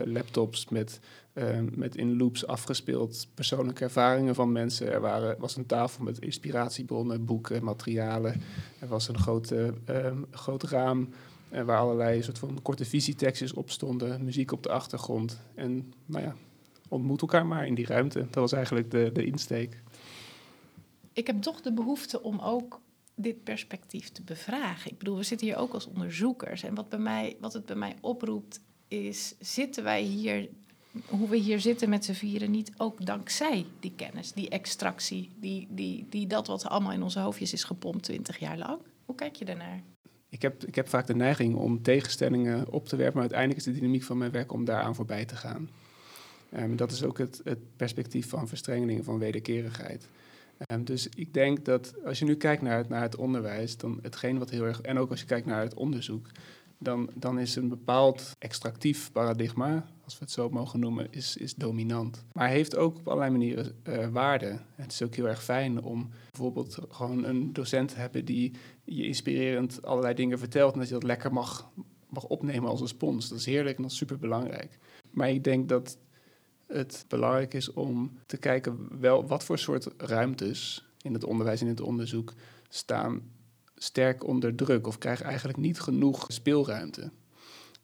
laptops 0.06 0.70
met, 0.70 1.00
um, 1.34 1.70
met 1.76 1.96
in 1.96 2.18
loops 2.18 2.48
afgespeeld 2.48 3.28
persoonlijke 3.34 3.84
ervaringen 3.84 4.36
van 4.36 4.52
mensen. 4.52 4.92
Er 4.92 5.02
waren, 5.02 5.36
was 5.40 5.56
een 5.56 5.66
tafel 5.66 6.04
met 6.04 6.20
inspiratiebronnen, 6.20 7.26
boeken, 7.26 7.64
materialen. 7.64 8.42
Er 8.80 8.88
was 8.88 9.08
een 9.08 9.18
groot, 9.18 9.52
um, 9.52 10.26
groot 10.32 10.64
raam 10.64 11.10
uh, 11.52 11.62
waar 11.62 11.80
allerlei 11.80 12.24
soort 12.24 12.40
van 12.40 12.62
korte 12.62 12.86
visietekstjes 12.86 13.54
op 13.54 13.70
stonden, 13.70 14.24
muziek 14.24 14.52
op 14.52 14.64
de 14.64 14.70
achtergrond. 14.70 15.42
En 15.56 15.94
nou 16.06 16.24
ja, 16.24 16.36
ontmoet 16.88 17.22
elkaar 17.22 17.46
maar 17.46 17.68
in 17.68 17.76
die 17.76 17.86
ruimte. 17.86 18.20
Dat 18.20 18.34
was 18.34 18.52
eigenlijk 18.52 18.92
de, 18.92 19.10
de 19.14 19.26
insteek. 19.26 19.82
Ik 21.14 21.28
heb 21.28 21.42
toch 21.42 21.62
de 21.62 21.74
behoefte 21.74 22.22
om 22.22 22.40
ook 22.40 22.82
dit 23.16 23.44
perspectief 23.44 24.12
te 24.12 24.22
bevragen. 24.22 24.92
Ik 24.92 24.98
bedoel, 24.98 25.18
we 25.18 25.24
zitten 25.24 25.48
hier 25.48 25.58
ook 25.58 25.74
als 25.74 25.88
onderzoekers. 25.88 26.64
En 26.64 26.76
wat, 26.76 26.90
bij 26.90 27.00
mij, 27.00 27.38
wat 27.40 27.54
het 27.54 27.66
bij 27.66 27.76
mij 27.76 27.96
oproept, 28.02 28.62
is: 28.88 29.36
zitten 29.40 29.84
wij 29.84 30.02
hier, 30.02 30.50
hoe 31.08 31.30
we 31.30 31.38
hier 31.38 31.60
zitten 31.60 31.90
met 31.90 32.06
z'n 32.06 32.14
vieren, 32.14 32.52
niet 32.52 32.72
ook 32.78 33.06
dankzij 33.06 33.66
die 33.80 33.94
kennis, 33.96 34.32
die 34.32 34.50
extractie, 34.50 35.30
die, 35.40 35.68
die, 35.70 36.06
die 36.10 36.28
dat 36.28 36.48
wat 36.48 36.66
allemaal 36.66 36.92
in 36.92 37.04
onze 37.04 37.20
hoofdjes 37.20 37.54
is 37.54 37.64
gepompt 37.64 38.04
twintig 38.04 38.40
jaar 38.40 38.58
lang? 38.58 38.80
Hoe 39.06 39.16
kijk 39.16 39.36
je 39.36 39.46
daarnaar? 39.46 39.82
Ik 40.30 40.42
heb, 40.42 40.64
ik 40.64 40.76
heb 40.76 40.90
vaak 40.90 41.08
de 41.08 41.16
neiging 41.16 41.56
om 41.56 41.82
tegenstellingen 41.82 42.72
op 42.72 42.88
te 42.88 42.96
werpen, 42.96 43.14
maar 43.14 43.30
uiteindelijk 43.30 43.60
is 43.60 43.74
de 43.74 43.80
dynamiek 43.80 44.04
van 44.04 44.18
mijn 44.18 44.32
werk 44.32 44.52
om 44.52 44.66
daaraan 44.66 44.96
voorbij 44.96 45.26
te 45.26 45.36
gaan. 45.36 45.70
Um, 46.58 46.76
dat 46.76 46.92
is 46.92 47.04
ook 47.04 47.18
het, 47.18 47.42
het 47.44 47.60
perspectief 47.76 48.30
van 48.30 48.48
verstrengeling, 48.48 49.04
van 49.04 49.20
wederkerigheid. 49.20 50.08
Um, 50.72 50.86
dus 50.86 51.10
ik 51.16 51.34
denk 51.34 51.66
dat 51.66 51.94
als 52.06 52.20
je 52.20 52.26
nu 52.26 52.36
kijkt 52.36 52.62
naar 52.62 52.78
het, 52.78 52.90
naar 52.90 53.02
het 53.02 53.16
onderwijs, 53.16 53.78
dan 53.78 54.00
hetgeen 54.02 54.38
wat 54.38 54.50
heel 54.50 54.64
erg. 54.64 54.82
En 54.82 54.98
ook 54.98 55.10
als 55.10 55.20
je 55.20 55.26
kijkt 55.26 55.46
naar 55.46 55.62
het 55.62 55.74
onderzoek, 55.74 56.28
dan, 56.78 57.10
dan 57.14 57.40
is 57.40 57.56
een 57.56 57.70
bepaald 57.70 58.32
extractief 58.40 59.12
paradigma, 59.12 59.86
als 60.04 60.14
we 60.14 60.20
het 60.20 60.32
zo 60.32 60.50
mogen 60.50 60.80
noemen, 60.80 61.08
is, 61.12 61.38
is 61.38 61.56
dominant. 61.56 62.26
Maar 62.34 62.50
heeft 62.50 62.76
ook 62.76 62.98
op 62.98 63.08
allerlei 63.08 63.32
manieren 63.32 63.76
uh, 63.84 64.08
waarde. 64.08 64.60
Het 64.76 64.92
is 64.92 65.02
ook 65.02 65.16
heel 65.16 65.28
erg 65.28 65.44
fijn 65.44 65.84
om 65.84 66.10
bijvoorbeeld 66.32 66.78
gewoon 66.90 67.24
een 67.24 67.54
docent 67.54 67.90
te 67.90 67.96
hebben 67.96 68.26
die 68.26 68.52
je 68.84 69.06
inspirerend 69.06 69.84
allerlei 69.86 70.14
dingen 70.14 70.40
vertelt 70.40 70.74
en 70.74 70.80
dat 70.80 70.88
je 70.88 70.94
dat 70.94 71.04
lekker 71.04 71.34
mag, 71.34 71.70
mag 72.10 72.24
opnemen 72.24 72.70
als 72.70 72.82
een 72.82 72.88
spons. 72.88 73.30
Dat 73.30 73.40
is 73.40 73.46
heerlijk 73.46 73.76
en 73.76 73.82
dat 73.82 73.92
is 73.92 73.98
super 73.98 74.20
belangrijk. 74.20 74.80
Maar 75.12 75.30
ik 75.30 75.44
denk 75.44 75.70
dat 75.70 75.98
het 76.68 77.06
belangrijk 77.08 77.54
is 77.54 77.74
om 77.74 78.12
te 78.26 78.38
kijken 78.38 79.00
wel 79.00 79.28
wat 79.28 79.44
voor 79.44 79.60
soort 79.60 79.88
ruimtes 79.98 80.86
in 81.02 81.14
het 81.14 81.24
onderwijs 81.24 81.62
en 81.62 81.68
in 81.68 81.74
het 81.74 81.82
onderzoek 81.82 82.34
staan 82.70 83.22
sterk 83.76 84.28
onder 84.28 84.56
druk 84.56 84.88
of 84.88 84.98
krijgen 84.98 85.26
eigenlijk 85.26 85.58
niet 85.58 85.80
genoeg 85.80 86.26
speelruimte. 86.28 87.12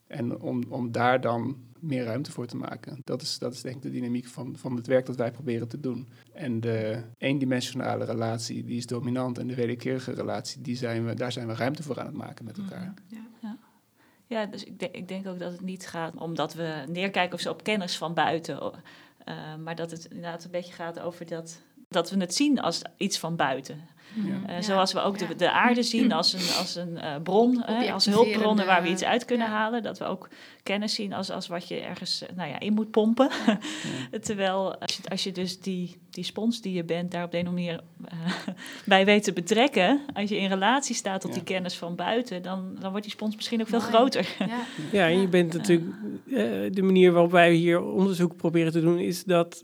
En 0.10 0.39
om, 0.39 0.64
om 0.70 0.91
daar 0.91 1.22
dan 1.22 1.57
meer 1.80 2.03
ruimte 2.03 2.32
voor 2.32 2.45
te 2.45 2.57
maken. 2.57 3.01
Dat 3.03 3.22
is, 3.22 3.39
dat 3.39 3.53
is 3.53 3.62
denk 3.62 3.76
ik 3.76 3.82
de 3.82 3.91
dynamiek 3.91 4.26
van, 4.26 4.57
van 4.57 4.76
het 4.76 4.88
werk 4.88 5.05
dat 5.05 5.16
wij 5.16 5.32
proberen 5.32 5.68
te 5.68 5.80
doen. 5.80 6.07
En 6.34 6.60
de 6.60 7.03
eendimensionale 7.18 8.05
relatie, 8.05 8.64
die 8.64 8.78
is 8.78 8.86
dominant. 8.86 9.38
En 9.38 9.47
de 9.47 9.55
wederkerige 9.55 10.12
relatie, 10.12 10.62
die 10.62 10.76
zijn 10.76 11.05
we, 11.05 11.14
daar 11.14 11.32
zijn 11.32 11.47
we 11.47 11.53
ruimte 11.53 11.84
voor 11.84 11.99
aan 11.99 12.05
het 12.05 12.16
maken 12.16 12.45
met 12.45 12.57
elkaar. 12.57 12.93
Ja. 13.07 13.18
ja. 13.41 13.57
Ja, 14.26 14.45
dus 14.45 14.64
ik, 14.64 14.80
denk, 14.80 14.95
ik 14.95 15.07
denk 15.07 15.28
ook 15.28 15.39
dat 15.39 15.51
het 15.51 15.62
niet 15.62 15.88
gaat 15.88 16.16
omdat 16.16 16.53
we 16.53 16.84
neerkijken 16.88 17.34
of 17.34 17.39
zo 17.39 17.51
op 17.51 17.64
kennis 17.64 17.97
van 17.97 18.14
buiten. 18.14 18.62
Uh, 18.62 19.55
maar 19.64 19.76
dat 19.76 19.91
het 19.91 20.05
inderdaad 20.05 20.43
een 20.43 20.51
beetje 20.51 20.74
gaat 20.74 20.99
over 20.99 21.26
dat, 21.26 21.62
dat 21.88 22.10
we 22.10 22.20
het 22.20 22.36
zien 22.36 22.60
als 22.60 22.82
iets 22.97 23.20
van 23.20 23.36
buiten. 23.36 23.80
Ja. 24.14 24.55
Uh, 24.55 24.62
zoals 24.62 24.93
we 24.93 24.99
ook 24.99 25.18
de, 25.18 25.36
de, 25.36 25.51
aarde 25.51 25.84
zien 25.84 26.12
als 26.12 26.34
een, 26.34 26.57
als 26.57 26.76
een 26.76 26.91
uh, 26.91 27.16
bron, 27.24 27.66
als 27.91 28.05
hulpbronnen 28.05 28.66
waar 28.66 28.82
we 28.82 28.89
iets 28.89 29.03
uit 29.03 29.26
kunnen 29.26 29.47
ja. 29.47 29.53
halen. 29.53 29.84
Dat 29.84 29.97
we 29.97 30.05
ook 30.05 30.30
kennis 30.64 30.93
zien 30.93 31.14
als, 31.14 31.32
als 31.32 31.47
wat 31.47 31.68
je 31.68 31.80
ergens 31.80 32.24
nou 32.36 32.49
ja, 32.49 32.60
in 32.60 32.74
moet 32.74 32.91
pompen. 32.91 33.30
Terwijl 34.22 34.76
als 34.78 34.95
je, 34.95 35.10
als 35.10 35.24
je 35.24 35.32
dus 35.32 35.60
die, 35.60 35.97
die 36.10 36.24
spons 36.24 36.62
die 36.62 36.74
je 36.74 36.84
bent 36.84 37.12
daar 37.12 37.24
op 37.24 37.32
de 37.32 37.38
een 37.38 37.47
of 37.47 37.49
andere 37.49 37.66
manier 37.66 37.84
uh, 38.14 38.55
bij 38.86 39.05
weet 39.05 39.24
te 39.24 39.34
betrekken. 39.34 40.01
Als 40.14 40.30
je 40.30 40.38
in 40.38 40.49
relatie 40.49 40.95
staat 40.95 41.22
tot 41.22 41.34
die 41.34 41.43
kennis 41.43 41.78
van 41.78 41.95
buiten, 41.95 42.41
dan, 42.41 42.76
dan 42.80 42.89
wordt 42.89 43.05
die 43.05 43.16
spons 43.16 43.36
misschien 43.36 43.62
ook 43.62 43.68
veel 43.68 43.80
Mooi. 43.80 43.91
groter. 43.91 44.36
Ja, 44.91 45.07
en 45.07 45.22
je 45.22 45.28
bent 45.28 45.53
natuurlijk, 45.53 45.86
de 46.76 46.82
manier 46.82 47.12
waarop 47.12 47.32
wij 47.32 47.53
hier 47.53 47.82
onderzoek 47.82 48.36
proberen 48.36 48.72
te 48.72 48.82
doen 48.82 48.99
is 48.99 49.24
dat, 49.24 49.64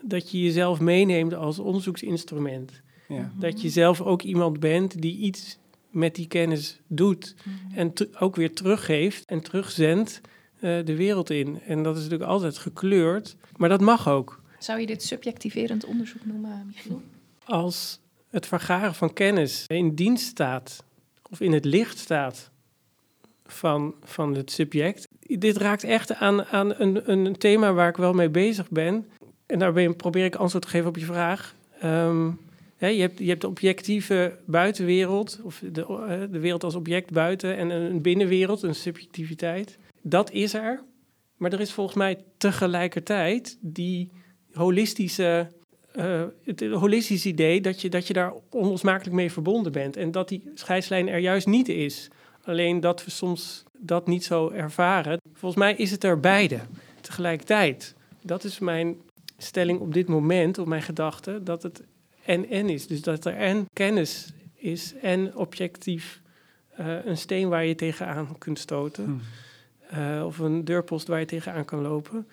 dat 0.00 0.30
je 0.30 0.42
jezelf 0.42 0.80
meeneemt 0.80 1.34
als 1.34 1.58
onderzoeksinstrument. 1.58 2.84
Ja. 3.08 3.32
Dat 3.38 3.60
je 3.60 3.68
zelf 3.68 4.00
ook 4.00 4.22
iemand 4.22 4.60
bent 4.60 5.02
die 5.02 5.16
iets 5.16 5.58
met 5.90 6.14
die 6.14 6.26
kennis 6.26 6.80
doet. 6.86 7.34
Mm-hmm. 7.44 7.78
En 7.78 7.92
ook 8.18 8.36
weer 8.36 8.52
teruggeeft 8.52 9.24
en 9.24 9.40
terugzendt 9.42 10.20
uh, 10.60 10.84
de 10.84 10.96
wereld 10.96 11.30
in. 11.30 11.60
En 11.66 11.82
dat 11.82 11.96
is 11.96 12.02
natuurlijk 12.02 12.30
altijd 12.30 12.58
gekleurd, 12.58 13.36
maar 13.56 13.68
dat 13.68 13.80
mag 13.80 14.08
ook. 14.08 14.42
Zou 14.58 14.80
je 14.80 14.86
dit 14.86 15.02
subjectiverend 15.02 15.84
onderzoek 15.84 16.24
noemen, 16.24 16.62
Michiel? 16.66 17.02
Als 17.44 18.00
het 18.30 18.46
vergaren 18.46 18.94
van 18.94 19.12
kennis 19.12 19.64
in 19.66 19.94
dienst 19.94 20.26
staat, 20.26 20.84
of 21.30 21.40
in 21.40 21.52
het 21.52 21.64
licht 21.64 21.98
staat 21.98 22.50
van, 23.46 23.94
van 24.02 24.34
het 24.34 24.50
subject. 24.50 25.08
Dit 25.20 25.56
raakt 25.56 25.84
echt 25.84 26.14
aan, 26.14 26.44
aan 26.44 26.80
een, 26.80 27.10
een 27.10 27.38
thema 27.38 27.72
waar 27.72 27.88
ik 27.88 27.96
wel 27.96 28.12
mee 28.12 28.30
bezig 28.30 28.70
ben. 28.70 29.08
En 29.46 29.58
daarbij 29.58 29.92
probeer 29.92 30.24
ik 30.24 30.34
antwoord 30.34 30.64
te 30.64 30.70
geven 30.70 30.88
op 30.88 30.96
je 30.96 31.04
vraag. 31.04 31.54
Um, 31.84 32.38
je, 32.78 33.00
hebt, 33.00 33.18
je 33.18 33.28
hebt 33.28 33.40
de 33.40 33.48
objectieve 33.48 34.38
buitenwereld, 34.44 35.40
of 35.42 35.62
de, 35.72 36.26
de 36.30 36.38
wereld 36.38 36.64
als 36.64 36.74
object 36.74 37.10
buiten, 37.10 37.56
en 37.56 37.70
een 37.70 38.02
binnenwereld, 38.02 38.62
een 38.62 38.74
subjectiviteit. 38.74 39.78
Dat 40.02 40.30
is 40.30 40.54
er. 40.54 40.82
Maar 41.36 41.52
er 41.52 41.60
is 41.60 41.72
volgens 41.72 41.96
mij 41.96 42.24
tegelijkertijd 42.36 43.58
die 43.60 44.10
holistische, 44.52 45.48
uh, 45.96 46.22
het 46.44 46.60
holistisch 46.60 47.26
idee 47.26 47.60
dat 47.60 47.80
je, 47.80 47.88
dat 47.88 48.06
je 48.06 48.12
daar 48.12 48.32
onlosmakelijk 48.50 49.14
mee 49.14 49.32
verbonden 49.32 49.72
bent. 49.72 49.96
En 49.96 50.10
dat 50.10 50.28
die 50.28 50.50
scheidslijn 50.54 51.08
er 51.08 51.18
juist 51.18 51.46
niet 51.46 51.68
is. 51.68 52.08
Alleen 52.42 52.80
dat 52.80 53.04
we 53.04 53.10
soms 53.10 53.64
dat 53.78 54.06
niet 54.06 54.24
zo 54.24 54.50
ervaren. 54.50 55.20
Volgens 55.32 55.60
mij 55.60 55.74
is 55.74 55.90
het 55.90 56.04
er 56.04 56.20
beide 56.20 56.60
tegelijkertijd. 57.00 57.94
Dat 58.22 58.44
is 58.44 58.58
mijn 58.58 58.96
stelling 59.38 59.80
op 59.80 59.94
dit 59.94 60.08
moment, 60.08 60.58
op 60.58 60.66
mijn 60.66 60.82
gedachte, 60.82 61.42
dat 61.42 61.62
het 61.62 61.82
en 62.26 62.48
en 62.48 62.68
is. 62.68 62.86
Dus 62.86 63.02
dat 63.02 63.24
er 63.24 63.36
en 63.36 63.68
kennis 63.72 64.32
is 64.54 64.94
en 65.02 65.36
objectief 65.36 66.20
uh, 66.80 67.04
een 67.04 67.16
steen 67.16 67.48
waar 67.48 67.64
je 67.64 67.74
tegenaan 67.74 68.38
kunt 68.38 68.58
stoten. 68.58 69.04
Hmm. 69.04 69.20
Uh, 69.94 70.24
of 70.24 70.38
een 70.38 70.64
deurpost 70.64 71.06
waar 71.06 71.20
je 71.20 71.26
tegenaan 71.26 71.64
kan 71.64 71.80
lopen. 71.82 72.26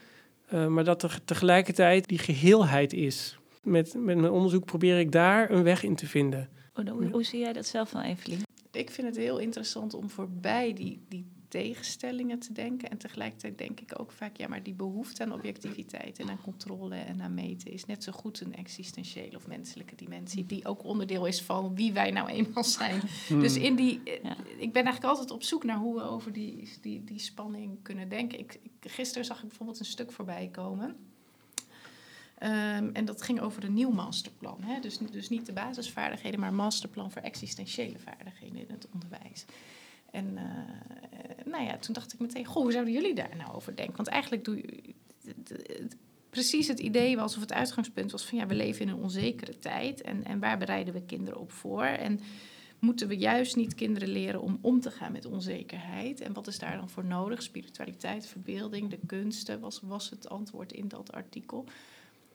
Uh, 0.53 0.67
maar 0.67 0.83
dat 0.83 1.03
er 1.03 1.19
tegelijkertijd 1.25 2.07
die 2.07 2.17
geheelheid 2.17 2.93
is. 2.93 3.37
Met, 3.61 3.93
met 3.93 4.17
mijn 4.17 4.31
onderzoek 4.31 4.65
probeer 4.65 4.99
ik 4.99 5.11
daar 5.11 5.51
een 5.51 5.63
weg 5.63 5.83
in 5.83 5.95
te 5.95 6.07
vinden. 6.07 6.49
Oh, 6.75 6.89
hoe, 6.89 7.09
hoe, 7.09 7.23
zie 7.23 7.39
jij 7.39 7.53
dat 7.53 7.65
zelf 7.65 7.89
dan, 7.89 8.01
Evelien? 8.01 8.41
Ik 8.71 8.89
vind 8.89 9.07
het 9.07 9.17
heel 9.17 9.37
interessant 9.37 9.93
om 9.93 10.09
voorbij 10.09 10.73
die, 10.73 11.05
die 11.07 11.25
tegenstellingen 11.53 12.39
te 12.39 12.53
denken. 12.53 12.89
En 12.89 12.97
tegelijkertijd 12.97 13.57
denk 13.57 13.79
ik 13.79 13.99
ook 13.99 14.11
vaak, 14.11 14.37
ja, 14.37 14.47
maar 14.47 14.63
die 14.63 14.73
behoefte 14.73 15.23
aan 15.23 15.33
objectiviteit 15.33 16.19
en 16.19 16.29
aan 16.29 16.41
controle 16.41 16.95
en 16.95 17.21
aan 17.21 17.33
meten 17.33 17.71
is 17.71 17.85
net 17.85 18.03
zo 18.03 18.11
goed 18.11 18.41
een 18.41 18.55
existentiële 18.55 19.35
of 19.35 19.47
menselijke 19.47 19.95
dimensie, 19.95 20.45
die 20.45 20.65
ook 20.65 20.83
onderdeel 20.83 21.25
is 21.25 21.41
van 21.41 21.75
wie 21.75 21.93
wij 21.93 22.11
nou 22.11 22.29
eenmaal 22.29 22.63
zijn. 22.63 23.01
Hmm. 23.27 23.39
Dus 23.39 23.55
in 23.55 23.75
die, 23.75 24.01
ja. 24.03 24.35
ik 24.57 24.73
ben 24.73 24.83
eigenlijk 24.83 25.03
altijd 25.03 25.31
op 25.31 25.43
zoek 25.43 25.63
naar 25.63 25.77
hoe 25.77 25.95
we 25.95 26.01
over 26.01 26.33
die, 26.33 26.69
die, 26.81 27.03
die 27.03 27.19
spanning 27.19 27.77
kunnen 27.81 28.09
denken. 28.09 28.39
Ik, 28.39 28.59
ik, 28.61 28.91
gisteren 28.91 29.25
zag 29.25 29.41
ik 29.41 29.47
bijvoorbeeld 29.47 29.79
een 29.79 29.85
stuk 29.85 30.11
voorbij 30.11 30.49
komen. 30.51 30.89
Um, 32.43 32.89
en 32.93 33.05
dat 33.05 33.21
ging 33.21 33.39
over 33.39 33.63
een 33.63 33.73
nieuw 33.73 33.91
masterplan. 33.91 34.63
Hè? 34.63 34.79
Dus, 34.79 34.97
dus 34.97 35.29
niet 35.29 35.45
de 35.45 35.53
basisvaardigheden, 35.53 36.39
maar 36.39 36.49
een 36.49 36.55
masterplan 36.55 37.11
voor 37.11 37.21
existentiële 37.21 37.99
vaardigheden 37.99 38.59
in 38.59 38.73
het 38.73 38.87
onderwijs. 38.93 39.45
En 40.13 40.25
uh, 40.35 41.45
nou 41.45 41.63
ja, 41.63 41.77
toen 41.77 41.93
dacht 41.93 42.13
ik 42.13 42.19
meteen, 42.19 42.45
goh, 42.45 42.63
hoe 42.63 42.71
zouden 42.71 42.93
jullie 42.93 43.15
daar 43.15 43.35
nou 43.37 43.53
over 43.53 43.75
denken? 43.75 43.95
Want 43.95 44.07
eigenlijk 44.07 44.43
doe 44.43 44.55
je 44.55 44.93
precies 46.29 46.67
het 46.67 46.79
idee 46.79 47.15
was, 47.15 47.35
of 47.35 47.41
het 47.41 47.53
uitgangspunt 47.53 48.11
was 48.11 48.25
van 48.25 48.37
ja, 48.37 48.47
we 48.47 48.55
leven 48.55 48.81
in 48.81 48.87
een 48.87 49.01
onzekere 49.03 49.59
tijd. 49.59 50.01
En, 50.01 50.23
en 50.23 50.39
waar 50.39 50.57
bereiden 50.57 50.93
we 50.93 51.01
kinderen 51.01 51.39
op 51.39 51.51
voor? 51.51 51.83
En 51.83 52.19
moeten 52.79 53.07
we 53.07 53.17
juist 53.17 53.55
niet 53.55 53.75
kinderen 53.75 54.09
leren 54.09 54.41
om 54.41 54.57
om 54.61 54.79
te 54.79 54.91
gaan 54.91 55.11
met 55.11 55.25
onzekerheid? 55.25 56.21
En 56.21 56.33
wat 56.33 56.47
is 56.47 56.59
daar 56.59 56.77
dan 56.77 56.89
voor 56.89 57.05
nodig? 57.05 57.41
Spiritualiteit, 57.41 58.25
verbeelding, 58.25 58.89
de 58.89 58.99
kunsten 59.05 59.59
was, 59.59 59.79
was 59.83 60.09
het 60.09 60.29
antwoord 60.29 60.71
in 60.71 60.87
dat 60.87 61.11
artikel. 61.11 61.65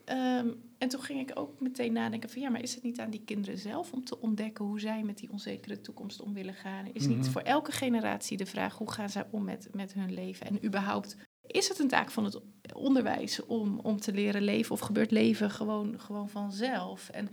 Ehm, 0.09 0.49
en 0.79 0.89
toen 0.89 1.01
ging 1.03 1.21
ik 1.21 1.39
ook 1.39 1.61
meteen 1.61 1.93
nadenken 1.93 2.31
van 2.31 2.41
ja, 2.43 2.49
maar 2.49 2.63
is 2.63 2.75
het 2.75 2.83
niet 2.83 3.01
aan 3.01 3.11
die 3.11 3.23
kinderen 3.25 3.59
zelf 3.59 3.93
om 3.93 4.05
te 4.05 4.21
ontdekken 4.21 4.65
hoe 4.65 4.81
zij 4.81 5.03
met 5.03 5.19
die 5.19 5.31
onzekere 5.31 5.81
toekomst 5.81 6.21
om 6.21 6.33
willen 6.35 6.55
gaan? 6.55 6.87
Is 6.93 7.07
niet 7.07 7.19
Mhm. 7.19 7.31
voor 7.31 7.41
elke 7.41 7.73
generatie 7.73 8.37
de 8.37 8.47
vraag 8.47 8.79
hoe 8.79 8.91
gaan 8.91 9.09
zij 9.11 9.27
om 9.31 9.45
met, 9.45 9.69
met 9.73 9.93
hun 9.93 10.13
leven? 10.15 10.47
En 10.47 10.65
überhaupt, 10.65 11.17
is 11.47 11.69
het 11.69 11.79
een 11.79 11.89
taak 11.89 12.11
van 12.11 12.25
het 12.25 12.41
onderwijs 12.75 13.47
om, 13.47 13.79
om 13.79 14.01
te 14.01 14.13
leren 14.13 14.43
leven 14.43 14.73
of 14.73 14.81
gebeurt 14.81 15.11
leven 15.11 15.51
gewoon, 15.51 16.01
gewoon 16.01 16.29
vanzelf? 16.29 17.09
En 17.09 17.29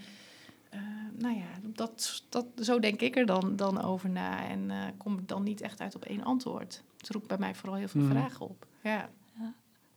eh, 0.69 0.79
nou 1.17 1.35
ja, 1.37 1.47
dat, 1.73 2.23
dat, 2.29 2.45
zo 2.61 2.79
denk 2.79 3.01
ik 3.01 3.15
er 3.15 3.25
dan, 3.25 3.55
dan 3.55 3.81
over 3.81 4.09
na 4.09 4.47
en 4.47 4.71
eh, 4.71 4.83
kom 4.97 5.17
ik 5.19 5.27
dan 5.27 5.43
niet 5.43 5.61
echt 5.61 5.81
uit 5.81 5.95
op 5.95 6.05
één 6.05 6.23
antwoord. 6.23 6.83
Het 6.97 7.09
roept 7.09 7.27
bij 7.27 7.37
mij 7.37 7.55
vooral 7.55 7.77
heel 7.77 7.87
veel 7.87 8.01
Mhm. 8.01 8.11
vragen 8.11 8.45
op. 8.49 8.65
Ja. 8.83 9.09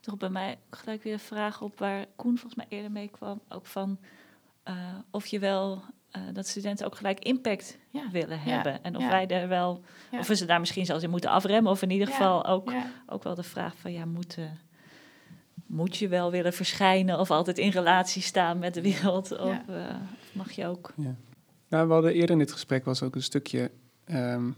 Toch 0.09 0.17
bij 0.19 0.29
mij 0.29 0.59
gelijk 0.71 1.03
weer 1.03 1.13
een 1.13 1.19
vraag 1.19 1.63
op 1.63 1.79
waar 1.79 2.07
Koen 2.17 2.39
volgens 2.39 2.55
mij 2.55 2.67
eerder 2.69 2.91
mee 2.91 3.09
kwam. 3.09 3.41
Ook 3.49 3.67
van 3.67 3.99
eh, 4.63 4.75
of 5.11 5.27
je 5.27 5.39
wel 5.39 5.83
eh, 6.11 6.23
dat 6.33 6.47
studenten 6.47 6.87
ook 6.87 6.97
gelijk 6.97 7.19
impact 7.25 7.79
Ja. 7.91 8.11
willen 8.11 8.39
Ja. 8.45 8.45
hebben. 8.45 8.83
En 8.83 8.97
of 8.97 9.03
Ja. 9.03 9.09
wij 9.09 9.27
daar 9.27 9.49
wel, 9.49 9.81
Ja. 10.11 10.19
of 10.19 10.27
we 10.27 10.35
ze 10.37 10.45
daar 10.45 10.61
misschien 10.61 10.87
zelfs 10.87 11.03
in 11.03 11.11
moeten 11.11 11.31
afremmen. 11.31 11.73
Of 11.73 11.83
in 11.83 11.91
ieder 11.91 12.09
Ja. 12.09 12.15
geval 12.15 12.47
ook, 12.47 12.71
Ja. 12.71 12.87
ook 13.07 13.23
wel 13.23 13.35
de 13.35 13.43
vraag 13.43 13.77
van 13.77 13.93
ja, 13.93 14.05
moet, 14.05 14.37
eh, 14.37 14.45
moet 15.67 15.97
je 15.97 16.09
wel 16.09 16.31
willen 16.31 16.53
verschijnen 16.53 17.19
of 17.19 17.31
altijd 17.31 17.59
in 17.59 17.71
relatie 17.71 18.23
staan 18.23 18.59
met 18.59 18.75
de 18.75 18.83
wereld? 18.83 19.39
Of 19.39 19.69
eh, 19.69 19.95
mag 20.33 20.51
je 20.53 20.67
ook? 20.67 20.93
Nou, 21.69 21.87
we 21.87 21.93
hadden 21.93 22.13
eerder 22.13 22.31
in 22.31 22.39
dit 22.39 22.53
gesprek 22.53 22.85
was 22.85 23.03
ook 23.03 23.15
een 23.15 23.23
stukje 23.23 23.71
ehm, 24.05 24.51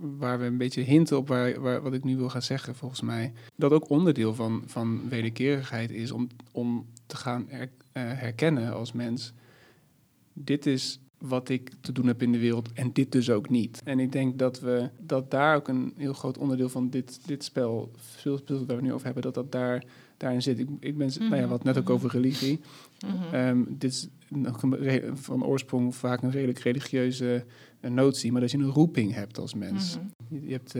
waar 0.00 0.38
we 0.38 0.44
een 0.44 0.56
beetje 0.58 0.82
hinten 0.82 1.16
op 1.16 1.28
waar, 1.28 1.60
waar, 1.60 1.82
wat 1.82 1.92
ik 1.94 2.04
nu 2.04 2.16
wil 2.16 2.28
gaan 2.28 2.42
zeggen, 2.42 2.74
volgens 2.74 3.00
mij. 3.00 3.32
Dat 3.56 3.72
ook 3.72 3.88
onderdeel 3.88 4.34
van, 4.34 4.62
van 4.66 5.08
wederkerigheid 5.08 5.90
is 5.90 6.10
om, 6.12 6.28
om 6.52 6.86
te 7.06 7.16
gaan 7.16 7.44
her- 7.48 7.70
eh, 7.92 8.02
herkennen 8.04 8.72
als 8.74 8.92
mens. 8.92 9.32
Dit 10.32 10.66
is 10.66 11.00
wat 11.18 11.48
ik 11.48 11.70
te 11.80 11.92
doen 11.92 12.06
heb 12.06 12.22
in 12.22 12.32
de 12.32 12.38
wereld 12.38 12.72
en 12.72 12.92
dit 12.92 13.12
dus 13.12 13.30
ook 13.30 13.48
niet. 13.48 13.80
En 13.84 13.98
ik 14.00 14.12
denk 14.12 14.38
dat 14.38 14.60
we 14.60 14.88
dat 15.00 15.30
daar 15.30 15.56
ook 15.56 15.68
een 15.68 15.92
heel 15.96 16.12
groot 16.12 16.38
onderdeel 16.38 16.68
van 16.68 16.90
dit, 16.90 17.20
dit 17.26 17.44
spel, 17.44 17.90
veel 17.96 18.38
spel 18.38 18.56
waar 18.56 18.66
we 18.66 18.72
het 18.72 18.82
nu 18.82 18.92
over 18.92 19.04
hebben, 19.04 19.22
dat 19.22 19.34
dat 19.34 19.52
daar, 19.52 19.84
daarin 20.16 20.42
zit. 20.42 20.58
Ik, 20.58 20.68
ik 20.80 20.96
ben, 20.98 21.10
nou 21.18 21.36
ja, 21.36 21.46
wat 21.46 21.64
net 21.64 21.78
ook 21.78 21.84
Mhm. 21.84 21.92
over 21.92 22.10
religie. 22.10 22.60
Mhm. 23.06 23.34
Ehm, 23.34 23.62
dit 23.68 23.90
is 23.92 24.08
van 25.14 25.44
oorsprong 25.44 25.94
vaak 25.94 26.22
een 26.22 26.30
redelijk 26.30 26.58
religieuze 26.58 27.44
eh, 27.82 27.90
notie, 27.90 28.32
maar 28.32 28.40
dat 28.40 28.50
je 28.50 28.58
een 28.58 28.64
roeping 28.64 29.14
hebt 29.14 29.38
als 29.38 29.54
mens. 29.54 29.96
Mhm. 29.96 30.06
Je, 30.34 30.46
je 30.46 30.52
hebt. 30.52 30.76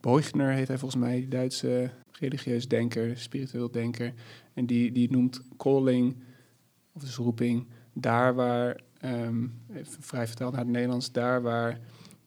Beugner, 0.00 0.52
heet 0.52 0.68
hij 0.68 0.78
volgens 0.78 1.00
mij, 1.00 1.26
Duitse 1.28 1.90
religieus 2.12 2.68
denker, 2.68 3.18
spiritueel 3.18 3.70
denker. 3.70 4.12
En 4.54 4.66
die, 4.66 4.92
die 4.92 5.10
noemt 5.10 5.40
calling, 5.56 6.16
of 6.92 7.02
dus 7.02 7.16
roeping, 7.16 7.66
daar 7.92 8.34
waar, 8.34 8.80
ehm, 9.00 9.46
even 9.72 10.02
vrij 10.02 10.26
vertaald 10.26 10.52
naar 10.52 10.60
het 10.60 10.70
Nederlands, 10.70 11.12
daar 11.12 11.42
waar 11.42 11.80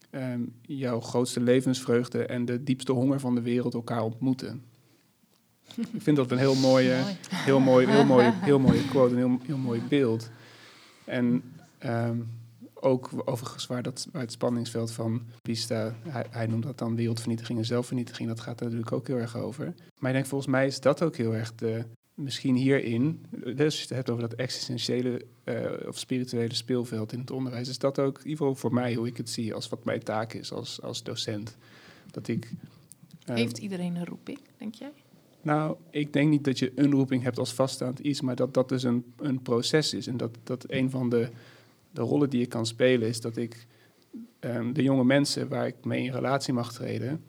ehm, 0.09 0.41
jouw 0.61 0.99
grootste 0.99 1.41
levensvreugde 1.41 2.26
en 2.26 2.45
de 2.45 2.63
diepste 2.63 2.91
honger 2.91 3.19
van 3.19 3.36
de 3.36 3.41
wereld 3.41 3.74
elkaar 3.74 4.03
ontmoeten. 4.03 4.63
Ik 5.93 6.01
vind 6.01 6.17
dat 6.17 6.32
een 6.32 6.38
heel 6.38 6.55
mooie, 6.55 6.99
Mooi. 7.01 7.15
heel 7.30 7.59
mooi, 7.59 7.88
heel 7.88 8.05
mooi, 8.05 8.32
heel 8.49 8.59
mooie 8.59 8.88
quote, 8.88 9.13
een 9.13 9.19
heel, 9.19 9.39
heel 9.45 9.57
mooi 9.57 9.82
beeld. 9.89 10.30
En 11.05 11.43
ehm, 11.78 12.17
ook 12.82 13.09
overigens 13.25 13.67
waar, 13.67 13.84
dat, 13.84 14.07
het 14.11 14.32
spanningsveld 14.32 14.91
van 14.91 15.21
Pista, 15.41 15.95
hij, 16.07 16.25
hij 16.29 16.47
noemt 16.47 16.63
dat 16.63 16.77
dan 16.77 16.95
wereldvernietiging 16.95 17.57
en 17.59 17.65
zelfvernietiging, 17.65 18.27
dat 18.27 18.39
gaat 18.39 18.59
er 18.59 18.65
natuurlijk 18.65 18.91
ook 18.91 19.07
heel 19.07 19.17
erg 19.17 19.38
over. 19.38 19.73
Maar 19.99 20.09
ik 20.09 20.15
denk 20.15 20.25
volgens 20.25 20.51
mij 20.51 20.65
is 20.65 20.79
dat 20.79 21.03
ook 21.03 21.15
heel 21.15 21.36
erg 21.36 21.55
de, 21.55 21.86
misschien 22.13 22.55
hierin, 22.55 23.25
dus 23.55 23.75
je 23.75 23.82
het 23.82 23.89
hebt 23.89 24.09
over 24.09 24.29
dat 24.29 24.34
existentiële 24.34 25.25
eh, 25.43 25.88
of 25.88 25.97
spirituele 25.97 26.53
speelveld 26.53 27.13
in 27.13 27.19
het 27.19 27.32
onderwijs, 27.32 27.67
is 27.69 27.77
dat 27.77 27.99
ook, 27.99 28.17
in 28.17 28.23
ieder 28.23 28.38
geval 28.38 28.55
voor 28.55 28.73
mij, 28.73 28.93
hoe 28.93 29.07
ik 29.07 29.17
het 29.17 29.29
zie, 29.29 29.53
als 29.53 29.69
wat 29.69 29.86
mijn 29.86 30.03
taak 30.03 30.34
is 30.34 30.51
als, 30.51 30.82
als 30.82 31.03
docent. 31.03 31.57
Dat 32.11 32.27
ik... 32.27 32.51
ehm, 33.25 33.38
Heeft 33.38 33.57
iedereen 33.57 33.95
een 33.95 34.05
roeping, 34.05 34.39
denk 34.57 34.75
jij? 34.75 34.91
nou, 35.41 35.75
ik 35.89 36.13
denk 36.13 36.29
niet 36.29 36.43
dat 36.43 36.59
je 36.59 36.71
een 36.75 36.91
roeping 36.91 37.23
hebt 37.23 37.39
als 37.39 37.53
vaststaand 37.53 37.99
iets, 37.99 38.21
maar 38.21 38.36
dat 38.36 38.53
dat 38.53 38.69
dus 38.69 38.84
een, 38.84 39.13
een 39.17 39.41
proces 39.41 39.93
is. 39.93 40.07
En 40.07 40.17
dat, 40.17 40.38
dat 40.43 40.65
een 40.67 40.89
van 40.89 41.09
de, 41.09 41.29
de 41.91 42.01
rollen 42.01 42.29
die 42.29 42.41
ik 42.41 42.49
kan 42.49 42.65
spelen 42.65 43.07
is 43.07 43.21
dat 43.21 43.37
ik 43.37 43.65
ehm, 44.39 44.73
de 44.73 44.83
jonge 44.83 45.03
mensen 45.03 45.47
waar 45.47 45.67
ik 45.67 45.85
mee 45.85 46.03
in 46.03 46.11
relatie 46.11 46.53
mag 46.53 46.73
treden, 46.73 47.23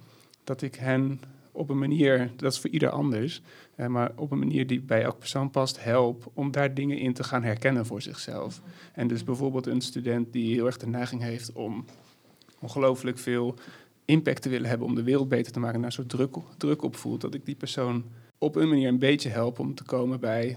dat 0.45 0.63
ik 0.63 0.75
hen 0.75 1.21
op 1.53 1.71
een 1.71 1.79
manier, 1.79 2.31
dat 2.37 2.53
is 2.53 2.59
voor 2.59 2.71
ieder 2.71 2.91
anders, 2.91 3.43
eh, 3.75 3.87
maar 3.87 4.13
op 4.17 4.31
een 4.31 4.39
manier 4.39 4.67
die 4.67 4.81
bij 4.81 5.03
elk 5.03 5.19
persoon 5.19 5.51
past, 5.51 5.85
help 5.85 6.31
om 6.35 6.51
daar 6.51 6.75
dingen 6.75 6.99
in 6.99 7.13
te 7.13 7.25
gaan 7.25 7.43
herkennen 7.43 7.87
voor 7.87 8.03
zichzelf. 8.03 8.63
En 8.93 9.09
dus 9.09 9.25
bijvoorbeeld 9.25 9.67
een 9.67 9.81
student 9.81 10.33
die 10.33 10.55
heel 10.55 10.67
erg 10.67 10.77
de 10.77 10.87
neiging 10.87 11.23
heeft 11.23 11.53
om 11.53 11.85
ongelooflijk 12.61 13.19
veel 13.19 13.55
impact 14.05 14.43
te 14.43 14.49
willen 14.49 14.69
hebben 14.69 14.87
om 14.87 14.95
de 14.95 15.03
wereld 15.03 15.29
beter 15.29 15.53
te 15.53 15.61
maken, 15.61 15.77
en 15.77 15.83
daar 15.83 15.93
zo 15.93 16.07
druk, 16.07 16.37
druk 16.57 16.83
op 16.83 16.97
voelt, 16.97 17.21
dat 17.21 17.35
ik 17.35 17.45
die 17.45 17.55
persoon 17.55 18.05
op 18.39 18.57
een 18.57 18.69
manier 18.69 18.89
een 18.89 18.99
beetje 18.99 19.29
help 19.29 19.59
om 19.59 19.75
te 19.75 19.85
komen 19.85 20.21
bij 20.21 20.57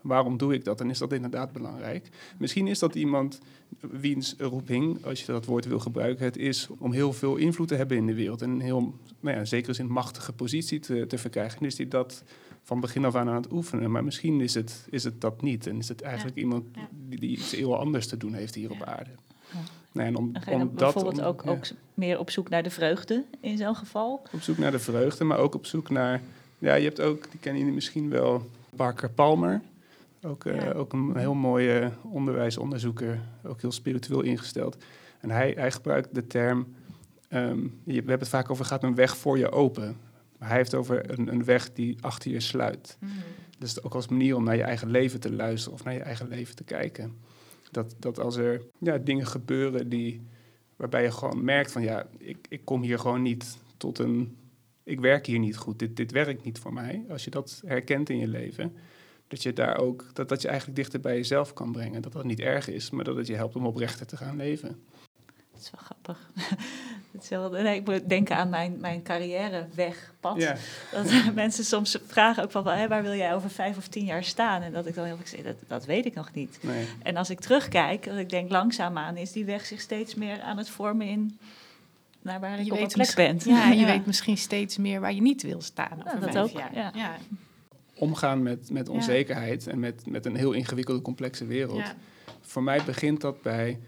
waarom 0.00 0.36
doe 0.36 0.54
ik 0.54 0.64
dat 0.64 0.80
en 0.80 0.90
is 0.90 0.98
dat 0.98 1.12
inderdaad 1.12 1.52
belangrijk. 1.52 2.08
Misschien 2.38 2.66
is 2.66 2.78
dat 2.78 2.94
iemand 2.94 3.38
wiens 3.80 4.34
roeping, 4.38 5.04
als 5.04 5.20
je 5.20 5.26
dat 5.32 5.44
woord 5.44 5.64
wil 5.64 5.78
gebruiken, 5.78 6.24
het 6.24 6.36
is 6.36 6.68
om 6.78 6.92
heel 6.92 7.12
veel 7.12 7.36
invloed 7.36 7.68
te 7.68 7.74
hebben 7.74 7.96
in 7.96 8.06
de 8.06 8.14
wereld 8.14 8.42
en 8.42 8.50
een 8.50 8.60
heel, 8.60 8.80
nou 9.20 9.34
ja, 9.34 9.40
in 9.40 9.46
zekere 9.46 9.72
zin 9.72 9.86
machtige 9.92 10.32
positie 10.32 10.80
te, 10.80 11.06
te 11.06 11.18
verkrijgen. 11.18 11.60
En 11.60 11.66
is 11.66 11.74
die 11.74 11.88
dat 11.88 12.22
van 12.62 12.80
begin 12.80 13.04
af 13.04 13.14
aan 13.14 13.28
aan 13.28 13.34
het 13.42 13.52
oefenen, 13.52 13.90
maar 13.90 14.04
misschien 14.04 14.40
is 14.40 14.54
het, 14.54 14.86
is 14.90 15.04
het 15.04 15.20
dat 15.20 15.42
niet 15.42 15.66
en 15.66 15.78
is 15.78 15.88
het 15.88 16.02
eigenlijk 16.02 16.36
iemand 16.36 16.64
die, 17.08 17.18
die 17.20 17.30
iets 17.30 17.52
heel 17.56 17.78
anders 17.78 18.06
te 18.06 18.16
doen 18.16 18.34
heeft 18.34 18.54
hier 18.54 18.70
op 18.70 18.82
aarde. 18.82 19.10
Ja. 19.52 19.58
Nou, 19.92 20.06
en 20.08 20.16
om, 20.16 20.32
Dan 20.32 20.42
ga 20.42 20.50
je 20.50 20.56
om 20.56 20.62
dan 20.62 20.74
dat, 20.76 20.92
bijvoorbeeld 20.92 21.18
om- 21.18 21.24
ook, 21.26 21.42
ja. 21.44 21.50
ook 21.50 21.64
meer 21.94 22.18
op 22.18 22.30
zoek 22.30 22.48
naar 22.48 22.62
de 22.62 22.70
vreugde 22.70 23.24
in 23.40 23.56
zo'n 23.56 23.74
geval. 23.76 24.22
Op 24.32 24.40
zoek 24.40 24.58
naar 24.58 24.70
de 24.70 24.78
vreugde, 24.78 25.24
maar 25.24 25.38
ook 25.38 25.54
op 25.54 25.66
zoek 25.66 25.90
naar... 25.90 26.20
Ja, 26.58 26.74
je 26.74 26.84
hebt 26.84 27.00
ook, 27.00 27.30
die 27.30 27.40
kennen 27.40 27.58
jullie 27.60 27.74
misschien 27.74 28.08
wel, 28.10 28.46
Parker 28.76 29.10
Palmer. 29.10 29.60
Ook, 30.22 30.44
eh, 30.44 30.56
Ja. 30.56 30.72
ook 30.72 30.92
een 30.92 31.16
heel 31.16 31.34
mooie 31.34 31.92
onderwijsonderzoeker, 32.02 33.20
ook 33.44 33.60
heel 33.60 33.72
spiritueel 33.72 34.22
ingesteld. 34.22 34.84
En 35.20 35.30
hij, 35.30 35.52
hij 35.56 35.70
gebruikt 35.70 36.14
de 36.14 36.26
term, 36.26 36.74
ehm, 37.28 37.58
je- 37.62 37.68
we 37.84 37.92
hebben 37.94 38.18
het 38.18 38.28
vaak 38.28 38.50
over, 38.50 38.64
gaat 38.64 38.82
een 38.82 38.94
weg 38.94 39.16
voor 39.16 39.38
je 39.38 39.50
open. 39.50 39.96
Maar 40.38 40.48
hij 40.48 40.56
heeft 40.56 40.74
over 40.74 41.10
een, 41.18 41.32
een 41.32 41.44
weg 41.44 41.72
die 41.72 41.96
achter 42.00 42.30
je 42.30 42.40
sluit. 42.40 42.98
Dus 43.58 43.82
ook 43.82 43.94
als 43.94 44.08
manier 44.08 44.36
om 44.36 44.44
naar 44.44 44.56
je 44.56 44.62
eigen 44.62 44.90
leven 44.90 45.20
te 45.20 45.32
luisteren 45.32 45.74
of 45.78 45.84
naar 45.84 45.94
je 45.94 46.00
eigen 46.00 46.28
leven 46.28 46.56
te 46.56 46.64
kijken. 46.64 47.14
Dat, 47.70 47.94
dat 47.98 48.18
als 48.20 48.36
er 48.36 48.62
ja, 48.78 48.98
dingen 48.98 49.26
gebeuren 49.26 49.88
die, 49.88 50.22
waarbij 50.76 51.02
je 51.02 51.10
gewoon 51.10 51.44
merkt 51.44 51.72
van 51.72 51.82
ja, 51.82 52.06
ik, 52.18 52.46
ik 52.48 52.64
kom 52.64 52.82
hier 52.82 52.98
gewoon 52.98 53.22
niet 53.22 53.58
tot 53.76 53.98
een. 53.98 54.36
Ik 54.84 55.00
werk 55.00 55.26
hier 55.26 55.38
niet 55.38 55.56
goed, 55.56 55.78
dit, 55.78 55.96
dit 55.96 56.12
werkt 56.12 56.44
niet 56.44 56.58
voor 56.58 56.72
mij. 56.72 57.04
Als 57.08 57.24
je 57.24 57.30
dat 57.30 57.62
herkent 57.66 58.10
in 58.10 58.18
je 58.18 58.28
leven, 58.28 58.72
dat 59.30 59.42
je 59.42 59.52
daar 59.52 59.78
ook, 59.78 60.04
dat, 60.12 60.28
dat 60.28 60.42
je 60.42 60.48
eigenlijk 60.48 60.76
dichter 60.76 61.00
bij 61.00 61.16
jezelf 61.16 61.52
kan 61.52 61.72
brengen. 61.72 62.02
Dat 62.02 62.12
dat 62.12 62.24
niet 62.24 62.40
erg 62.40 62.68
is, 62.68 62.90
maar 62.90 63.04
dat 63.04 63.16
het 63.16 63.26
je 63.26 63.34
helpt 63.34 63.56
om 63.56 63.66
oprechter 63.66 64.06
te 64.06 64.16
gaan 64.16 64.36
leven. 64.36 64.82
Dat 65.52 65.60
is 65.62 65.70
wel 65.70 65.80
grappig. 65.84 66.30
Het 67.12 67.22
is 67.22 67.28
wel, 67.28 67.50
nee, 67.50 67.76
ik 67.76 67.86
moet 67.86 68.08
denken 68.08 68.36
aan 68.36 68.48
mijn, 68.48 68.76
mijn 68.80 69.02
carrièrewegpad. 69.02 70.36
Ja, 70.36 70.56
Dat 70.92 71.12
mensen 71.34 71.64
soms 71.64 71.98
vragen 72.06 72.42
ook 72.42 72.50
van, 72.50 72.66
hé, 72.66 72.88
waar 72.88 73.02
wil 73.02 73.14
jij 73.14 73.34
over 73.34 73.50
vijf 73.50 73.76
of 73.76 73.88
tien 73.88 74.04
jaar 74.04 74.24
staan? 74.24 74.62
En 74.62 74.72
dat 74.72 74.86
ik 74.86 74.94
dan 74.94 75.04
heel 75.04 75.16
vaak 75.16 75.26
zeg, 75.26 75.42
dat, 75.42 75.56
dat 75.66 75.84
weet 75.84 76.06
ik 76.06 76.14
nog 76.14 76.32
niet. 76.32 76.58
nee. 76.62 76.86
En 77.02 77.16
als 77.16 77.30
ik 77.30 77.40
terugkijk, 77.40 78.04
dat 78.04 78.16
ik 78.18 78.30
denk 78.30 78.50
langzaamaan 78.50 79.16
is 79.16 79.32
die 79.32 79.44
weg 79.44 79.66
zich 79.66 79.80
steeds 79.80 80.14
meer 80.14 80.40
aan 80.40 80.56
het 80.56 80.68
vormen 80.68 81.06
in 81.06 81.38
naar 82.22 82.40
waar 82.40 82.58
ik 82.58 82.64
Je 82.64 82.72
op 82.72 82.78
een 82.78 82.82
weet 82.82 82.92
plek 82.92 83.14
ben. 83.14 83.38
Ja, 83.44 83.70
je 83.80 83.84
weet 83.84 84.06
misschien 84.06 84.36
steeds 84.36 84.76
meer 84.76 85.00
waar 85.00 85.14
je 85.14 85.22
niet 85.22 85.42
wil 85.42 85.60
staan. 85.60 86.02
Ja, 86.04 86.12
over 86.14 86.20
dat 86.20 86.32
vijf 86.32 86.44
ook, 86.44 86.72
jaar. 86.74 86.96
ja. 86.96 87.16
Omgaan 88.00 88.42
met, 88.42 88.70
met 88.70 88.86
Ja. 88.86 88.92
onzekerheid 88.92 89.66
en 89.66 89.78
met, 89.78 90.06
met 90.06 90.26
een 90.26 90.36
heel 90.36 90.52
ingewikkelde, 90.52 91.02
complexe 91.02 91.46
wereld. 91.46 91.78
Ja. 91.78 91.96
Voor 92.40 92.62
mij 92.62 92.84
begint 92.84 93.20
dat 93.20 93.42
bij 93.42 93.80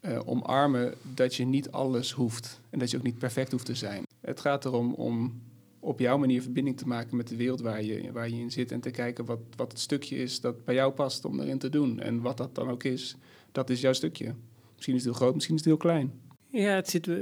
eh, 0.00 0.20
omarmen 0.24 0.94
dat 1.14 1.34
je 1.34 1.44
niet 1.44 1.70
alles 1.70 2.12
hoeft 2.12 2.60
en 2.70 2.78
dat 2.78 2.90
je 2.90 2.96
ook 2.96 3.02
niet 3.02 3.18
perfect 3.18 3.50
hoeft 3.52 3.64
te 3.66 3.74
zijn. 3.74 4.02
Het 4.20 4.40
gaat 4.40 4.64
erom 4.64 4.94
om 4.94 5.40
op 5.80 5.98
jouw 6.00 6.18
manier 6.18 6.42
verbinding 6.42 6.76
te 6.76 6.86
maken 6.86 7.16
met 7.16 7.28
de 7.28 7.36
wereld 7.36 7.60
waar 7.60 7.82
je, 7.82 8.12
waar 8.12 8.28
je 8.28 8.36
in 8.40 8.50
zit 8.50 8.72
en 8.72 8.80
te 8.80 8.90
kijken 8.90 9.24
wat, 9.24 9.38
wat 9.56 9.72
het 9.72 9.80
stukje 9.80 10.16
is 10.16 10.40
dat 10.40 10.64
bij 10.64 10.74
jou 10.74 10.92
past 10.92 11.24
om 11.24 11.40
erin 11.40 11.58
te 11.58 11.68
doen. 11.68 12.00
En 12.00 12.20
wat 12.20 12.36
dat 12.36 12.54
dan 12.54 12.68
ook 12.70 12.84
is, 12.84 13.16
dat 13.52 13.70
is 13.70 13.80
jouw 13.80 13.92
stukje. 13.92 14.34
Misschien 14.74 14.94
is 14.96 15.04
het 15.04 15.10
heel 15.10 15.20
groot, 15.20 15.34
misschien 15.34 15.54
is 15.56 15.60
het 15.60 15.70
heel 15.70 15.80
klein. 15.90 16.12
Ja, 16.50 16.74
het 16.74 16.88
zit 16.88 17.08
eh, 17.08 17.16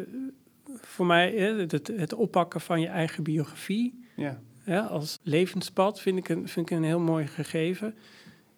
voor 0.81 1.07
mij 1.07 1.33
het, 1.33 1.87
het 1.87 2.13
oppakken 2.15 2.61
van 2.61 2.81
je 2.81 2.87
eigen 2.87 3.23
biografie 3.23 4.05
Ja, 4.17 4.43
ja, 4.67 4.81
als 4.81 5.19
levenspad 5.23 6.01
vind 6.01 6.19
ik, 6.19 6.29
een, 6.29 6.49
vind 6.49 6.71
ik 6.71 6.77
een 6.77 6.85
heel 6.85 7.01
mooi 7.01 7.27
gegeven. 7.27 7.95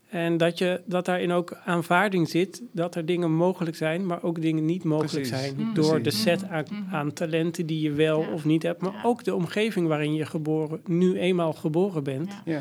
En 0.08 0.36
dat, 0.36 0.58
je, 0.58 0.80
dat 0.86 1.04
daarin 1.04 1.32
ook 1.32 1.56
aanvaarding 1.64 2.28
zit 2.28 2.62
dat 2.72 2.94
er 2.94 3.06
dingen 3.06 3.32
mogelijk 3.32 3.76
zijn, 3.76 4.06
maar 4.06 4.22
ook 4.22 4.40
dingen 4.40 4.64
niet 4.64 4.84
mogelijk 4.84 5.28
Precies. 5.28 5.38
zijn. 5.38 5.54
Mm. 5.56 5.74
Door 5.74 6.02
de 6.02 6.10
set 6.10 6.44
aan, 6.48 6.64
Mhm. 6.70 6.94
aan 6.94 7.12
talenten 7.12 7.66
die 7.66 7.80
je 7.80 7.92
wel 7.92 8.20
Ja. 8.20 8.30
of 8.32 8.44
niet 8.44 8.62
hebt, 8.62 8.80
maar 8.82 8.92
Ja. 8.92 9.02
ook 9.02 9.24
de 9.24 9.34
omgeving 9.34 9.86
waarin 9.88 10.14
je 10.14 10.26
geboren, 10.26 10.80
nu 10.86 11.18
eenmaal 11.18 11.52
geboren 11.52 12.04
bent. 12.04 12.32
Ja. 12.44 12.60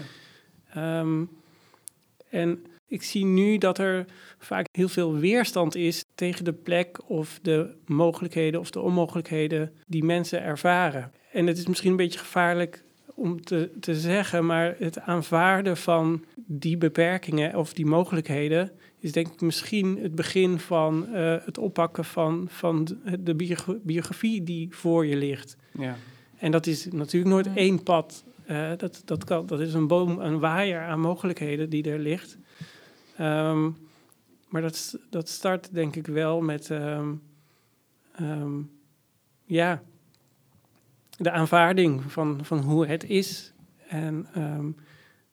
Ja. 0.74 1.00
Ehm, 1.00 1.24
en 2.30 2.64
ik 2.88 3.04
zie 3.04 3.26
nu 3.26 3.58
dat 3.58 3.78
er 3.78 4.06
vaak 4.38 4.68
heel 4.72 4.90
veel 4.90 5.16
weerstand 5.16 5.76
is 5.76 6.04
tegen 6.16 6.44
de 6.46 6.54
plek 6.54 7.10
of 7.10 7.40
de 7.42 7.76
mogelijkheden 7.86 8.60
of 8.60 8.70
de 8.72 8.82
onmogelijkheden 8.82 9.74
die 9.88 10.04
mensen 10.04 10.42
ervaren. 10.44 11.12
En 11.32 11.48
het 11.48 11.58
is 11.58 11.68
misschien 11.68 11.92
een 11.92 11.98
beetje 11.98 12.20
gevaarlijk 12.20 12.84
om 13.18 13.42
te, 13.42 13.72
te 13.80 13.96
zeggen, 13.96 14.46
maar 14.46 14.76
het 14.80 15.00
aanvaarden 15.00 15.78
van 15.78 16.26
die 16.36 16.78
beperkingen 16.78 17.56
of 17.56 17.74
die 17.74 17.86
mogelijkheden 17.86 18.72
is 19.00 19.12
denk 19.12 19.28
ik 19.28 19.42
misschien 19.42 19.98
het 20.02 20.16
begin 20.16 20.60
van 20.60 21.08
eh, 21.08 21.36
het 21.46 21.58
oppakken 21.58 22.06
van, 22.06 22.48
van 22.50 22.86
de, 22.86 23.24
de 23.24 23.36
biogra- 23.36 23.78
biografie 23.84 24.44
die 24.44 24.68
voor 24.76 25.06
je 25.06 25.16
ligt. 25.16 25.58
Ja. 25.72 25.96
En 26.38 26.52
dat 26.52 26.68
is 26.68 26.88
natuurlijk 26.92 27.34
nooit 27.34 27.56
één 27.56 27.84
pad. 27.84 28.24
Eh, 28.46 28.72
dat, 28.78 29.02
dat, 29.06 29.24
kan, 29.24 29.46
dat 29.46 29.60
is 29.60 29.74
een 29.74 29.88
boom, 29.88 30.20
een 30.20 30.40
waaier 30.40 30.82
aan 30.82 31.00
mogelijkheden 31.00 31.70
die 31.70 31.92
er 31.92 32.00
ligt. 32.00 32.38
Ehm, 33.18 33.70
maar 34.50 34.62
dat, 34.62 35.00
dat 35.10 35.30
start 35.30 35.74
denk 35.74 35.96
ik 35.96 36.08
wel 36.08 36.42
met 36.42 36.72
ehm, 36.72 37.14
ehm, 38.16 38.62
ja, 39.46 39.84
de 41.18 41.32
aanvaarding 41.32 42.12
van, 42.12 42.40
van 42.46 42.60
hoe 42.60 42.88
het 42.88 43.04
is. 43.04 43.54
En 43.88 44.28
ehm, 44.34 44.70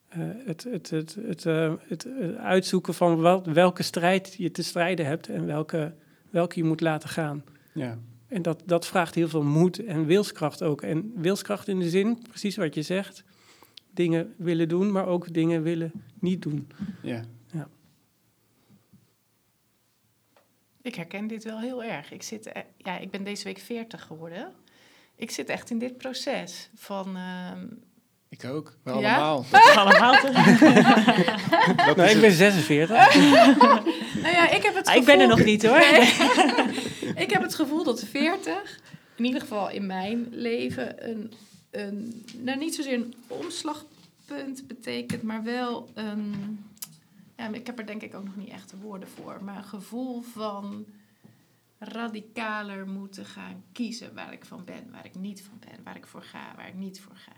eh, 0.08 0.20
het, 0.44 0.64
het, 0.64 0.90
het, 0.90 1.14
het, 1.26 1.46
eh, 1.46 1.72
het, 1.88 2.04
eh, 2.04 2.34
uitzoeken 2.34 2.94
van 2.94 3.20
wel, 3.20 3.42
welke 3.52 3.82
strijd 3.82 4.34
je 4.38 4.50
te 4.50 4.62
strijden 4.62 5.06
hebt 5.06 5.28
en 5.28 5.46
welke, 5.46 5.94
welke 6.30 6.58
je 6.58 6.64
moet 6.64 6.80
laten 6.80 7.08
gaan. 7.08 7.44
Ja. 7.72 7.98
En 8.28 8.42
dat, 8.42 8.62
dat 8.66 8.86
vraagt 8.86 9.14
heel 9.14 9.28
veel 9.28 9.42
moed 9.42 9.84
en 9.84 10.06
wilskracht 10.06 10.62
ook. 10.62 10.82
En 10.82 11.12
wilskracht 11.16 11.68
in 11.68 11.78
de 11.78 11.88
zin, 11.88 12.22
precies 12.28 12.56
wat 12.56 12.74
je 12.74 12.82
zegt, 12.82 13.24
dingen 13.90 14.34
willen 14.36 14.68
doen, 14.68 14.92
maar 14.92 15.06
ook 15.06 15.32
dingen 15.32 15.62
willen 15.62 15.92
niet 16.18 16.42
doen. 16.42 16.68
Ja. 17.02 17.24
Ik 20.84 20.94
herken 20.94 21.26
dit 21.26 21.44
wel 21.44 21.60
heel 21.60 21.84
erg. 21.84 22.12
Ik, 22.12 22.22
zit, 22.22 22.46
e- 22.46 22.64
ja, 22.76 22.98
ik 22.98 23.10
ben 23.10 23.24
deze 23.24 23.44
week 23.44 23.58
40 23.58 24.02
geworden. 24.02 24.52
Ik 25.16 25.30
zit 25.30 25.48
echt 25.48 25.70
in 25.70 25.78
dit 25.78 25.96
proces 25.98 26.68
van. 26.74 27.16
ehm, 27.16 27.66
Ik 28.28 28.44
ook. 28.44 28.76
We 28.82 28.90
Ja? 28.90 29.16
allemaal. 29.16 29.44
Allemaal 29.76 30.12
te- 30.20 30.32
Dat 31.86 31.96
Nou, 31.96 32.08
is 32.08 32.14
ik 32.14 32.20
ben 32.20 32.32
46. 32.32 33.14
nou 34.22 34.34
ja, 34.34 34.50
ik 34.50 34.62
heb 34.62 34.74
het 34.74 34.86
Ah, 34.86 34.94
ik 34.94 35.04
ben 35.04 35.20
er 35.20 35.28
nog 35.28 35.44
niet 35.44 35.66
hoor. 35.66 35.78
Nee. 35.78 36.12
ik 37.24 37.30
heb 37.30 37.42
het 37.42 37.54
gevoel 37.54 37.84
dat 37.84 38.04
40, 38.04 38.78
in 39.16 39.24
ieder 39.24 39.40
geval 39.40 39.70
in 39.70 39.86
mijn 39.86 40.26
leven, 40.30 41.10
een, 41.10 41.32
een 41.70 42.24
nou 42.38 42.58
niet 42.58 42.74
zozeer 42.74 42.92
een 42.94 43.14
omslagpunt 43.26 44.66
betekent, 44.66 45.22
maar 45.22 45.42
wel 45.42 45.88
een. 45.94 46.34
Ja, 47.36 47.48
ik 47.52 47.66
heb 47.66 47.78
er 47.78 47.86
denk 47.86 48.02
ik 48.02 48.14
ook 48.14 48.24
nog 48.24 48.36
niet 48.36 48.48
echt 48.50 48.70
de 48.70 48.76
woorden 48.76 49.08
voor, 49.08 49.38
maar 49.44 49.56
een 49.56 49.64
gevoel 49.64 50.22
van 50.32 50.84
radicaler 51.78 52.88
moeten 52.88 53.24
gaan 53.24 53.64
kiezen 53.72 54.14
waar 54.14 54.32
ik 54.32 54.44
van 54.44 54.64
ben, 54.64 54.90
waar 54.90 55.04
ik 55.04 55.14
niet 55.14 55.42
van 55.42 55.58
ben, 55.58 55.82
waar 55.84 55.96
ik 55.96 56.06
voor 56.06 56.22
ga, 56.22 56.54
waar 56.56 56.68
ik 56.68 56.74
niet 56.74 57.00
voor 57.00 57.16
ga. 57.16 57.32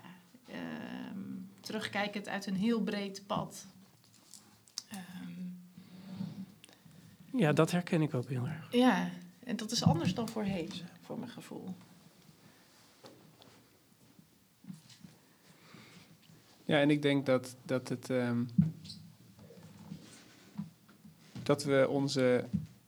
Ehm, 0.47 1.19
terugkijkend 1.61 2.29
uit 2.29 2.47
een 2.47 2.57
heel 2.57 2.81
breed 2.83 3.23
pad. 3.27 3.67
Ehm, 4.89 5.35
Ja, 7.39 7.53
dat 7.53 7.71
herken 7.71 8.03
ik 8.03 8.15
ook 8.15 8.29
heel 8.29 8.47
erg. 8.47 8.73
ja, 8.73 9.11
en 9.45 9.57
dat 9.57 9.71
is 9.71 9.83
anders 9.85 10.15
dan 10.15 10.29
voorheen, 10.29 10.71
voor 11.01 11.19
mijn 11.19 11.31
gevoel. 11.31 11.75
Ja, 16.65 16.81
en 16.81 16.91
ik 16.91 17.03
denk 17.03 17.27
dat, 17.27 17.57
dat 17.65 17.89
het. 17.89 18.11
ehm, 18.11 18.45
dat 21.43 21.65
we 21.65 21.89
onze. 21.89 22.45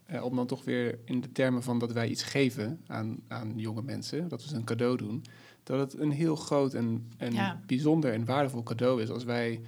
Eh, 0.09 0.25
om 0.25 0.37
dan 0.37 0.47
toch 0.47 0.65
weer 0.65 0.99
in 1.05 1.21
de 1.21 1.33
termen 1.33 1.63
van 1.63 1.79
dat 1.79 1.93
wij 1.93 2.09
iets 2.09 2.23
geven 2.23 2.81
aan, 2.87 3.19
aan 3.27 3.53
jonge 3.57 3.83
mensen, 3.83 4.29
dat 4.29 4.43
we 4.43 4.49
ze 4.49 4.55
een 4.57 4.65
cadeau 4.65 4.97
doen, 4.97 5.25
dat 5.63 5.79
het 5.93 6.01
een 6.01 6.11
heel 6.11 6.37
groot 6.37 6.75
en, 6.75 7.11
en 7.17 7.33
Ja. 7.33 7.61
bijzonder 7.67 8.13
en 8.13 8.25
waardevol 8.25 8.63
cadeau 8.63 9.03
is 9.03 9.11
als 9.11 9.25
wij 9.25 9.61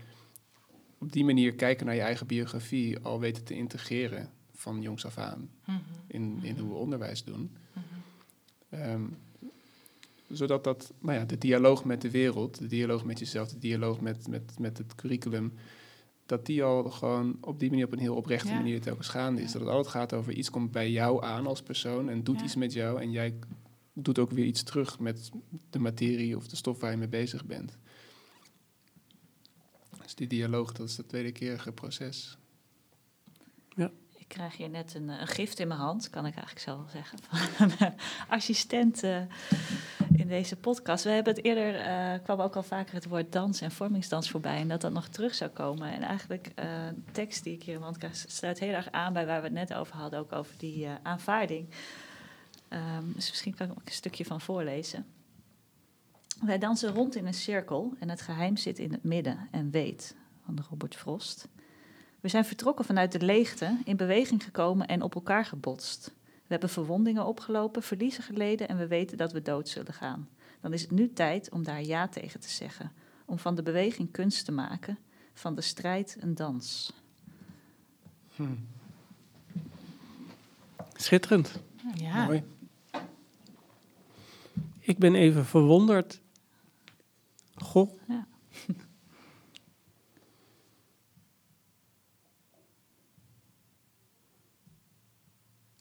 op 0.99 1.13
die 1.13 1.25
manier 1.25 1.55
kijken 1.55 1.87
naar 1.87 1.95
je 1.95 2.01
eigen 2.01 2.27
biografie, 2.27 2.99
al 2.99 3.21
weten 3.21 3.45
te 3.45 3.55
integreren 3.55 4.31
van 4.55 4.83
jongs 4.83 5.07
af 5.07 5.19
aan 5.19 5.51
Mhm. 5.65 5.79
in, 6.07 6.39
in 6.43 6.59
hoe 6.59 6.69
we 6.69 6.75
onderwijs 6.75 7.25
doen. 7.25 7.51
Mhm. 7.73 7.85
Ehm, 8.69 9.03
zodat 10.31 10.65
dat, 10.65 10.93
nou 11.01 11.19
ja, 11.19 11.25
de 11.25 11.39
dialoog 11.39 11.85
met 11.85 12.01
de 12.03 12.11
wereld, 12.11 12.59
de 12.59 12.67
dialoog 12.67 13.05
met 13.05 13.19
jezelf, 13.19 13.49
de 13.49 13.59
dialoog 13.59 14.01
met, 14.01 14.29
met, 14.29 14.59
met 14.59 14.79
het 14.79 14.95
curriculum, 14.95 15.53
dat 16.31 16.47
die 16.47 16.63
al 16.63 16.91
gewoon 16.91 17.37
op 17.41 17.59
die 17.59 17.71
manier 17.71 17.85
op 17.85 17.93
een 17.93 17.99
heel 17.99 18.15
oprechte 18.15 18.49
Ja. 18.49 18.55
manier 18.55 18.81
telkens 18.81 19.09
gaande 19.09 19.41
is. 19.43 19.47
Ja. 19.47 19.53
Dat 19.53 19.63
het 19.63 19.71
altijd 19.77 19.95
gaat 19.95 20.13
over 20.13 20.33
iets 20.33 20.51
komt 20.51 20.71
bij 20.71 20.91
jou 20.91 21.25
aan 21.25 21.47
als 21.47 21.63
persoon 21.63 22.09
en 22.09 22.25
doet 22.25 22.39
Ja. 22.39 22.45
iets 22.45 22.57
met 22.57 22.73
jou 22.73 23.01
en 23.01 23.11
jij 23.11 23.35
doet 23.93 24.19
ook 24.19 24.31
weer 24.31 24.45
iets 24.45 24.63
terug 24.63 24.99
met 24.99 25.31
de 25.71 25.79
materie 25.79 26.37
of 26.37 26.49
de 26.49 26.57
stof 26.57 26.81
waar 26.81 26.91
je 26.91 26.97
mee 26.97 27.09
bezig 27.09 27.45
bent. 27.45 27.79
Dus 30.03 30.15
die 30.15 30.27
dialoog, 30.27 30.73
dat 30.73 30.89
is 30.89 30.97
het 30.97 31.13
wederkerige 31.13 31.73
proces. 31.73 32.39
Ik 33.69 33.91
krijg 34.31 34.57
hier 34.57 34.69
net 34.69 34.95
een, 34.95 35.11
eh, 35.11 35.21
een 35.21 35.27
gift 35.27 35.59
in 35.59 35.69
mijn 35.69 35.81
hand, 35.81 36.11
kan 36.11 36.27
ik 36.27 36.35
eigenlijk 36.35 36.67
zo 36.67 36.87
zeggen, 36.93 37.19
van 37.57 37.73
een 37.79 37.95
assistent 38.29 39.03
eh, 39.03 39.21
in 40.13 40.29
deze 40.29 40.57
podcast. 40.57 41.05
We 41.05 41.11
hebben 41.11 41.35
het 41.35 41.45
eerder, 41.45 41.75
eh, 41.75 42.23
kwam 42.23 42.41
ook 42.41 42.57
al 42.57 42.63
vaker 42.63 42.95
het 42.95 43.09
woord 43.09 43.33
dans 43.33 43.61
en 43.61 43.71
vormingsdans 43.71 44.31
voorbij 44.31 44.57
en 44.57 44.69
dat 44.69 44.81
dat 44.81 44.93
nog 44.93 45.09
terug 45.09 45.35
zou 45.35 45.51
komen. 45.51 45.93
En 45.93 46.03
eigenlijk, 46.03 46.53
de 46.55 47.13
tekst 47.13 47.45
die 47.45 47.55
ik 47.55 47.63
hier 47.63 47.75
in 47.75 47.81
mijn 47.81 47.93
hand 47.93 47.99
krijg, 47.99 48.17
sluit 48.17 48.59
heel 48.59 48.75
erg 48.75 48.91
aan 48.91 49.13
bij 49.13 49.27
waar 49.27 49.41
we 49.41 49.47
het 49.47 49.57
net 49.57 49.75
over 49.75 49.97
hadden, 49.97 50.19
ook 50.19 50.33
over 50.33 50.55
die 50.59 50.89
aanvaarding. 51.03 51.69
Ehm, 52.69 53.13
dus 53.15 53.31
misschien 53.31 53.55
kan 53.55 53.67
ik 53.67 53.73
ook 53.73 53.87
een 53.87 53.93
stukje 53.93 54.25
van 54.25 54.41
voorlezen. 54.41 55.07
Wij 56.41 56.59
dansen 56.59 56.93
rond 56.93 57.17
in 57.17 57.27
een 57.27 57.35
cirkel 57.35 57.95
en 57.99 58.09
het 58.09 58.21
geheim 58.21 58.57
zit 58.57 58.79
in 58.79 58.93
het 58.93 59.05
midden 59.05 59.49
en 59.51 59.71
weet, 59.71 60.15
van 60.45 60.55
de 60.55 60.63
Robert 60.71 60.97
Frost. 60.97 61.49
We 62.21 62.29
zijn 62.29 62.45
vertrokken 62.45 62.85
vanuit 62.85 63.13
de 63.13 63.25
leegte, 63.25 63.79
in 63.85 63.97
beweging 63.97 64.45
gekomen 64.45 64.87
en 64.87 65.03
op 65.03 65.15
elkaar 65.15 65.45
gebotst. 65.45 66.13
We 66.25 66.57
hebben 66.57 66.69
verwondingen 66.69 67.27
opgelopen, 67.27 67.83
verliezen 67.83 68.23
geleden 68.23 68.69
en 68.69 68.79
we 68.79 68.87
weten 68.87 69.17
dat 69.17 69.33
we 69.33 69.43
dood 69.43 69.69
zullen 69.69 69.93
gaan. 69.95 70.29
Dan 70.61 70.73
is 70.73 70.83
het 70.83 70.91
nu 70.91 71.13
tijd 71.13 71.51
om 71.51 71.65
daar 71.65 71.83
ja 71.83 72.09
tegen 72.09 72.41
te 72.41 72.51
zeggen. 72.51 72.93
Om 73.25 73.39
van 73.39 73.55
de 73.55 73.63
beweging 73.63 74.11
kunst 74.11 74.45
te 74.45 74.53
maken, 74.53 74.99
van 75.35 75.55
de 75.55 75.61
strijd 75.61 76.17
een 76.21 76.35
dans. 76.35 76.93
Schitterend. 80.93 81.61
Ja. 81.95 82.25
Mooi. 82.25 82.45
Ik 84.79 84.99
ben 84.99 85.15
even 85.15 85.47
verwonderd. 85.47 86.21
Goh, 87.55 87.91
Ja. 88.09 88.27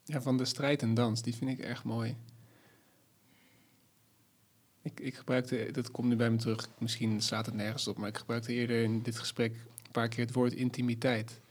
Ja, 0.10 0.22
van 0.22 0.38
de 0.38 0.45
strijd 0.45 0.82
en 0.82 0.93
dans, 0.93 1.22
die 1.22 1.36
vind 1.36 1.49
ik 1.49 1.60
erg 1.60 1.84
mooi. 1.84 2.16
Ik, 4.82 4.99
ik 4.99 5.16
gebruikte, 5.16 5.70
dat 5.72 5.91
komt 5.91 6.07
nu 6.07 6.16
bij 6.16 6.30
me 6.32 6.38
terug, 6.38 6.70
misschien 6.78 7.22
slaat 7.22 7.45
het 7.45 7.55
nergens 7.55 7.88
op, 7.88 7.97
maar 7.97 8.10
ik 8.10 8.18
gebruikte 8.18 8.53
eerder 8.53 8.84
in 8.84 9.01
dit 9.01 9.18
gesprek 9.18 9.55
een 9.84 9.91
paar 9.91 10.07
keer 10.07 10.26
het 10.26 10.34
woord 10.34 10.53
intimiteit. 10.53 11.41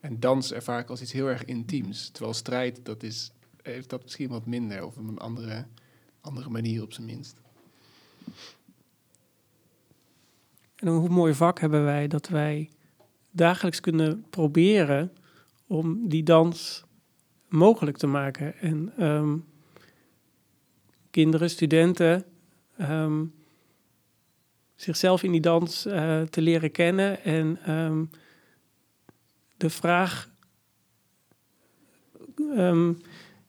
En 0.00 0.20
dans 0.20 0.52
ervaar 0.52 0.80
ik 0.80 0.88
als 0.88 1.00
iets 1.00 1.12
heel 1.12 1.26
erg 1.26 1.44
intiems. 1.44 2.08
Terwijl 2.08 2.34
strijd, 2.34 2.84
dat 2.84 3.02
is, 3.02 3.32
heeft 3.62 3.90
dat 3.90 4.02
misschien 4.02 4.28
wat 4.28 4.46
minder, 4.46 4.84
of 4.84 4.96
een 4.96 5.18
andere, 5.18 5.66
andere 6.20 6.48
manier 6.48 6.82
op 6.82 6.92
zijn 6.92 7.06
minst. 7.06 7.40
En 10.76 10.88
hoe 10.88 11.08
mooi 11.08 11.34
vak 11.34 11.60
hebben 11.60 11.84
wij 11.84 12.08
dat 12.08 12.28
wij 12.28 12.70
dagelijks 13.30 13.80
kunnen 13.80 14.24
proberen 14.30 15.12
om 15.66 16.08
die 16.08 16.22
dans 16.22 16.84
mogelijk 17.50 17.96
te 17.96 18.06
maken. 18.06 18.58
En 18.58 18.92
ehm, 18.98 19.36
kinderen, 21.10 21.50
studenten, 21.50 22.24
ehm, 22.76 23.24
zichzelf 24.74 25.22
in 25.22 25.32
die 25.32 25.40
dans 25.40 25.86
eh, 25.86 26.22
te 26.22 26.40
leren 26.40 26.70
kennen 26.70 27.22
en 27.22 27.58
ehm, 27.64 28.04
de 29.56 29.70
vraag 29.70 30.28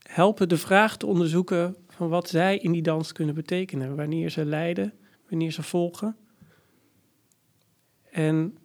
helpen 0.04 0.50
de 0.50 0.58
vraag 0.58 0.98
te 0.98 1.06
onderzoeken 1.06 1.76
van 1.90 2.10
wat 2.10 2.30
zij 2.30 2.58
in 2.58 2.72
die 2.72 2.82
dans 2.82 3.12
kunnen 3.12 3.36
betekenen, 3.36 3.96
wanneer 3.96 4.30
ze 4.30 4.46
leiden, 4.46 4.94
wanneer 5.30 5.52
ze 5.52 5.64
volgen. 5.64 6.16
En 8.12 8.58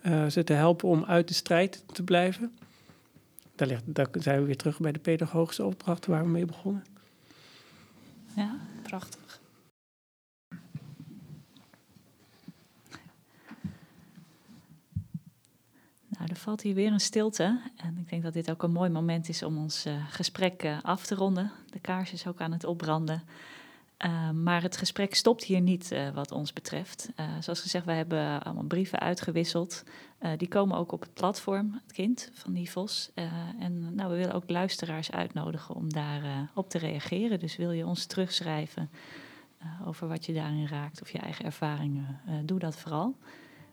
eh, 0.00 0.26
ze 0.26 0.44
te 0.44 0.52
helpen 0.52 0.88
om 0.88 1.04
uit 1.04 1.28
de 1.28 1.34
strijd 1.34 1.84
te 1.92 2.02
blijven. 2.02 2.58
Daar, 3.56 3.68
ligt, 3.68 3.94
daar 3.94 4.08
zijn 4.12 4.40
we 4.40 4.46
weer 4.46 4.56
terug 4.56 4.80
bij 4.80 4.92
de 4.92 4.98
pedagogische 4.98 5.64
opdrachten 5.64 6.10
waar 6.10 6.22
we 6.22 6.28
mee 6.28 6.44
begonnen. 6.44 6.84
Ja, 8.36 8.56
Prachtig. 8.82 9.40
Nou, 16.08 16.28
er 16.28 16.36
valt 16.36 16.60
hier 16.60 16.74
weer 16.74 16.92
een 16.92 17.00
stilte. 17.00 17.60
En 17.76 17.98
ik 17.98 18.08
denk 18.08 18.22
dat 18.22 18.32
dit 18.32 18.50
ook 18.50 18.62
een 18.62 18.72
mooi 18.72 18.90
moment 18.90 19.28
is 19.28 19.42
om 19.42 19.58
ons 19.58 19.84
eh, 19.84 20.06
gesprek 20.10 20.62
eh, 20.62 20.82
af 20.82 21.06
te 21.06 21.14
ronden. 21.14 21.52
De 21.70 21.78
kaars 21.78 22.12
is 22.12 22.26
ook 22.26 22.40
aan 22.40 22.52
het 22.52 22.64
opbranden. 22.64 23.22
Uh, 24.04 24.30
maar 24.30 24.62
het 24.62 24.76
gesprek 24.76 25.14
stopt 25.14 25.44
hier 25.44 25.60
niet, 25.60 25.92
uh, 25.92 26.10
wat 26.10 26.32
ons 26.32 26.52
betreft. 26.52 27.10
Uh, 27.20 27.26
zoals 27.40 27.60
gezegd, 27.60 27.84
wij 27.84 27.96
hebben 27.96 28.42
allemaal 28.42 28.64
brieven 28.64 28.98
uitgewisseld. 28.98 29.82
die 30.36 30.48
komen 30.48 30.76
ook 30.76 30.92
op 30.92 31.00
het 31.00 31.14
platform, 31.14 31.80
het 31.82 31.92
kind 31.92 32.30
van 32.32 32.52
Nivos. 32.52 33.10
en 33.58 33.94
nou, 33.94 34.10
we 34.10 34.16
willen 34.16 34.34
ook 34.34 34.50
luisteraars 34.50 35.10
uitnodigen 35.10 35.74
om 35.74 35.92
daar 35.92 36.50
op 36.54 36.70
te 36.70 36.78
reageren. 36.78 37.40
Dus 37.40 37.56
wil 37.56 37.70
je 37.70 37.86
ons 37.86 38.06
terugschrijven 38.06 38.90
over 39.84 40.08
wat 40.08 40.26
je 40.26 40.32
daarin 40.32 40.66
raakt 40.66 41.02
of 41.02 41.10
je 41.10 41.18
eigen 41.18 41.44
ervaringen, 41.44 42.20
doe 42.44 42.58
dat 42.58 42.76
vooral. 42.76 43.16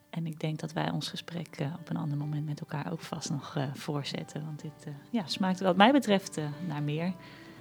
En 0.09 0.25
ik 0.25 0.39
denk 0.39 0.59
dat 0.59 0.73
wij 0.73 0.91
ons 0.91 1.07
gesprek 1.07 1.57
op 1.79 1.89
een 1.89 1.97
ander 1.97 2.17
moment 2.17 2.45
met 2.45 2.59
elkaar 2.59 2.91
ook 2.91 3.01
vast 3.01 3.29
nog 3.29 3.57
voorzetten. 3.73 4.45
Want 4.45 4.61
dit 4.61 4.93
ja, 5.09 5.23
smaakt 5.25 5.59
wat 5.59 5.77
mij 5.77 5.91
betreft 5.91 6.39
naar 6.67 6.83
meer. 6.83 7.13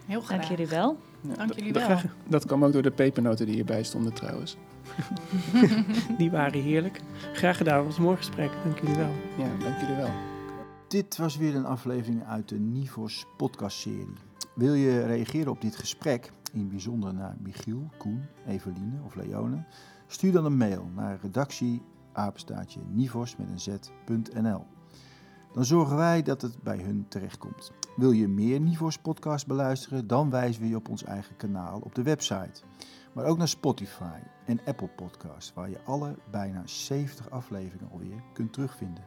Heel 0.06 0.20
graag. 0.20 0.38
Dank 0.38 0.50
jullie 0.50 0.66
wel. 0.66 0.96
Ja, 1.20 1.34
Dank 1.34 1.48
dat- 1.48 1.56
jullie 1.58 1.72
dat- 1.72 1.86
wel. 1.86 1.98
Dat 2.28 2.46
kwam 2.46 2.64
ook 2.64 2.72
door 2.72 2.82
de 2.82 2.90
pepernoten 2.90 3.46
die 3.46 3.54
hierbij 3.54 3.82
stonden 3.82 4.12
trouwens. 4.14 4.56
Die 6.18 6.30
waren 6.30 6.62
heerlijk. 6.62 7.00
Graag 7.32 7.56
gedaan, 7.56 7.76
het 7.76 7.86
was 7.86 7.96
een 7.96 8.02
mooi 8.02 8.16
gesprek. 8.16 8.50
Dank 8.64 8.78
jullie 8.78 8.94
wel. 8.96 9.10
Ja, 9.38 9.48
dank 9.64 9.80
jullie 9.80 9.96
wel. 9.96 10.10
Dit 10.88 11.16
was 11.16 11.36
weer 11.36 11.54
een 11.56 11.64
aflevering 11.66 12.24
uit 12.26 12.48
de 12.48 12.58
Nivos 12.58 13.26
podcastserie. 13.36 14.12
Wil 14.54 14.74
je 14.74 15.06
reageren 15.06 15.50
op 15.50 15.60
dit 15.60 15.76
gesprek, 15.76 16.30
in 16.52 16.68
bijzonder 16.68 17.14
naar 17.14 17.36
Michiel, 17.42 17.90
Koen, 17.98 18.22
Eveline 18.46 19.02
of 19.04 19.14
Leone? 19.14 19.64
Stuur 20.06 20.32
dan 20.32 20.44
een 20.44 20.56
mail 20.56 20.88
naar 20.94 21.18
redactie 21.22 21.82
nivos 22.92 23.36
met 23.36 23.48
een 23.50 23.60
z.nl. 23.60 24.64
Dan 25.52 25.64
zorgen 25.64 25.96
wij 25.96 26.22
dat 26.22 26.42
het 26.42 26.62
bij 26.62 26.78
hun 26.78 27.04
terechtkomt. 27.08 27.72
Wil 27.96 28.10
je 28.10 28.28
meer 28.28 28.60
Nivos 28.60 28.98
podcast 28.98 29.46
beluisteren, 29.46 30.06
dan 30.06 30.30
wijzen 30.30 30.62
we 30.62 30.68
je 30.68 30.76
op 30.76 30.88
ons 30.88 31.04
eigen 31.04 31.36
kanaal 31.36 31.80
op 31.80 31.94
de 31.94 32.02
website. 32.02 32.62
Maar 33.12 33.24
ook 33.24 33.38
naar 33.38 33.48
Spotify 33.48 34.18
en 34.44 34.60
Apple 34.64 34.88
Podcasts, 34.88 35.52
waar 35.54 35.70
je 35.70 35.82
alle 35.84 36.14
bijna 36.30 36.62
70 36.64 37.30
afleveringen 37.30 37.90
alweer 37.90 38.22
kunt 38.32 38.52
terugvinden. 38.52 39.04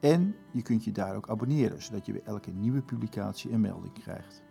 En 0.00 0.36
je 0.50 0.62
kunt 0.62 0.84
je 0.84 0.92
daar 0.92 1.16
ook 1.16 1.28
abonneren, 1.28 1.82
zodat 1.82 2.06
je 2.06 2.12
bij 2.12 2.22
elke 2.24 2.50
nieuwe 2.50 2.82
publicatie 2.82 3.52
een 3.52 3.60
melding 3.60 3.92
krijgt. 3.92 4.42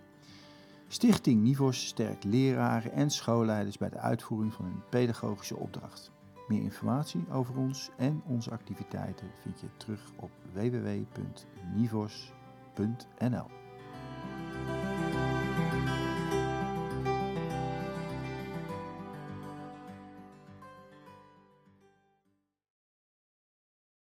Stichting 0.87 1.41
Nivos 1.41 1.87
sterkt 1.87 2.23
leraren 2.23 2.91
en 2.91 3.09
schoolleiders 3.09 3.77
bij 3.77 3.89
de 3.89 3.99
uitvoering 3.99 4.53
van 4.53 4.65
hun 4.65 4.81
pedagogische 4.89 5.57
opdracht. 5.57 6.11
Meer 6.47 6.61
informatie 6.61 7.25
over 7.31 7.57
ons 7.57 7.89
en 7.97 8.21
onze 8.25 8.51
activiteiten 8.51 9.27
vind 9.41 9.59
je 9.59 9.67
terug 9.77 10.11
op 10.15 10.31
www.nivos.nl. 10.53 12.38
.nl 12.79 13.58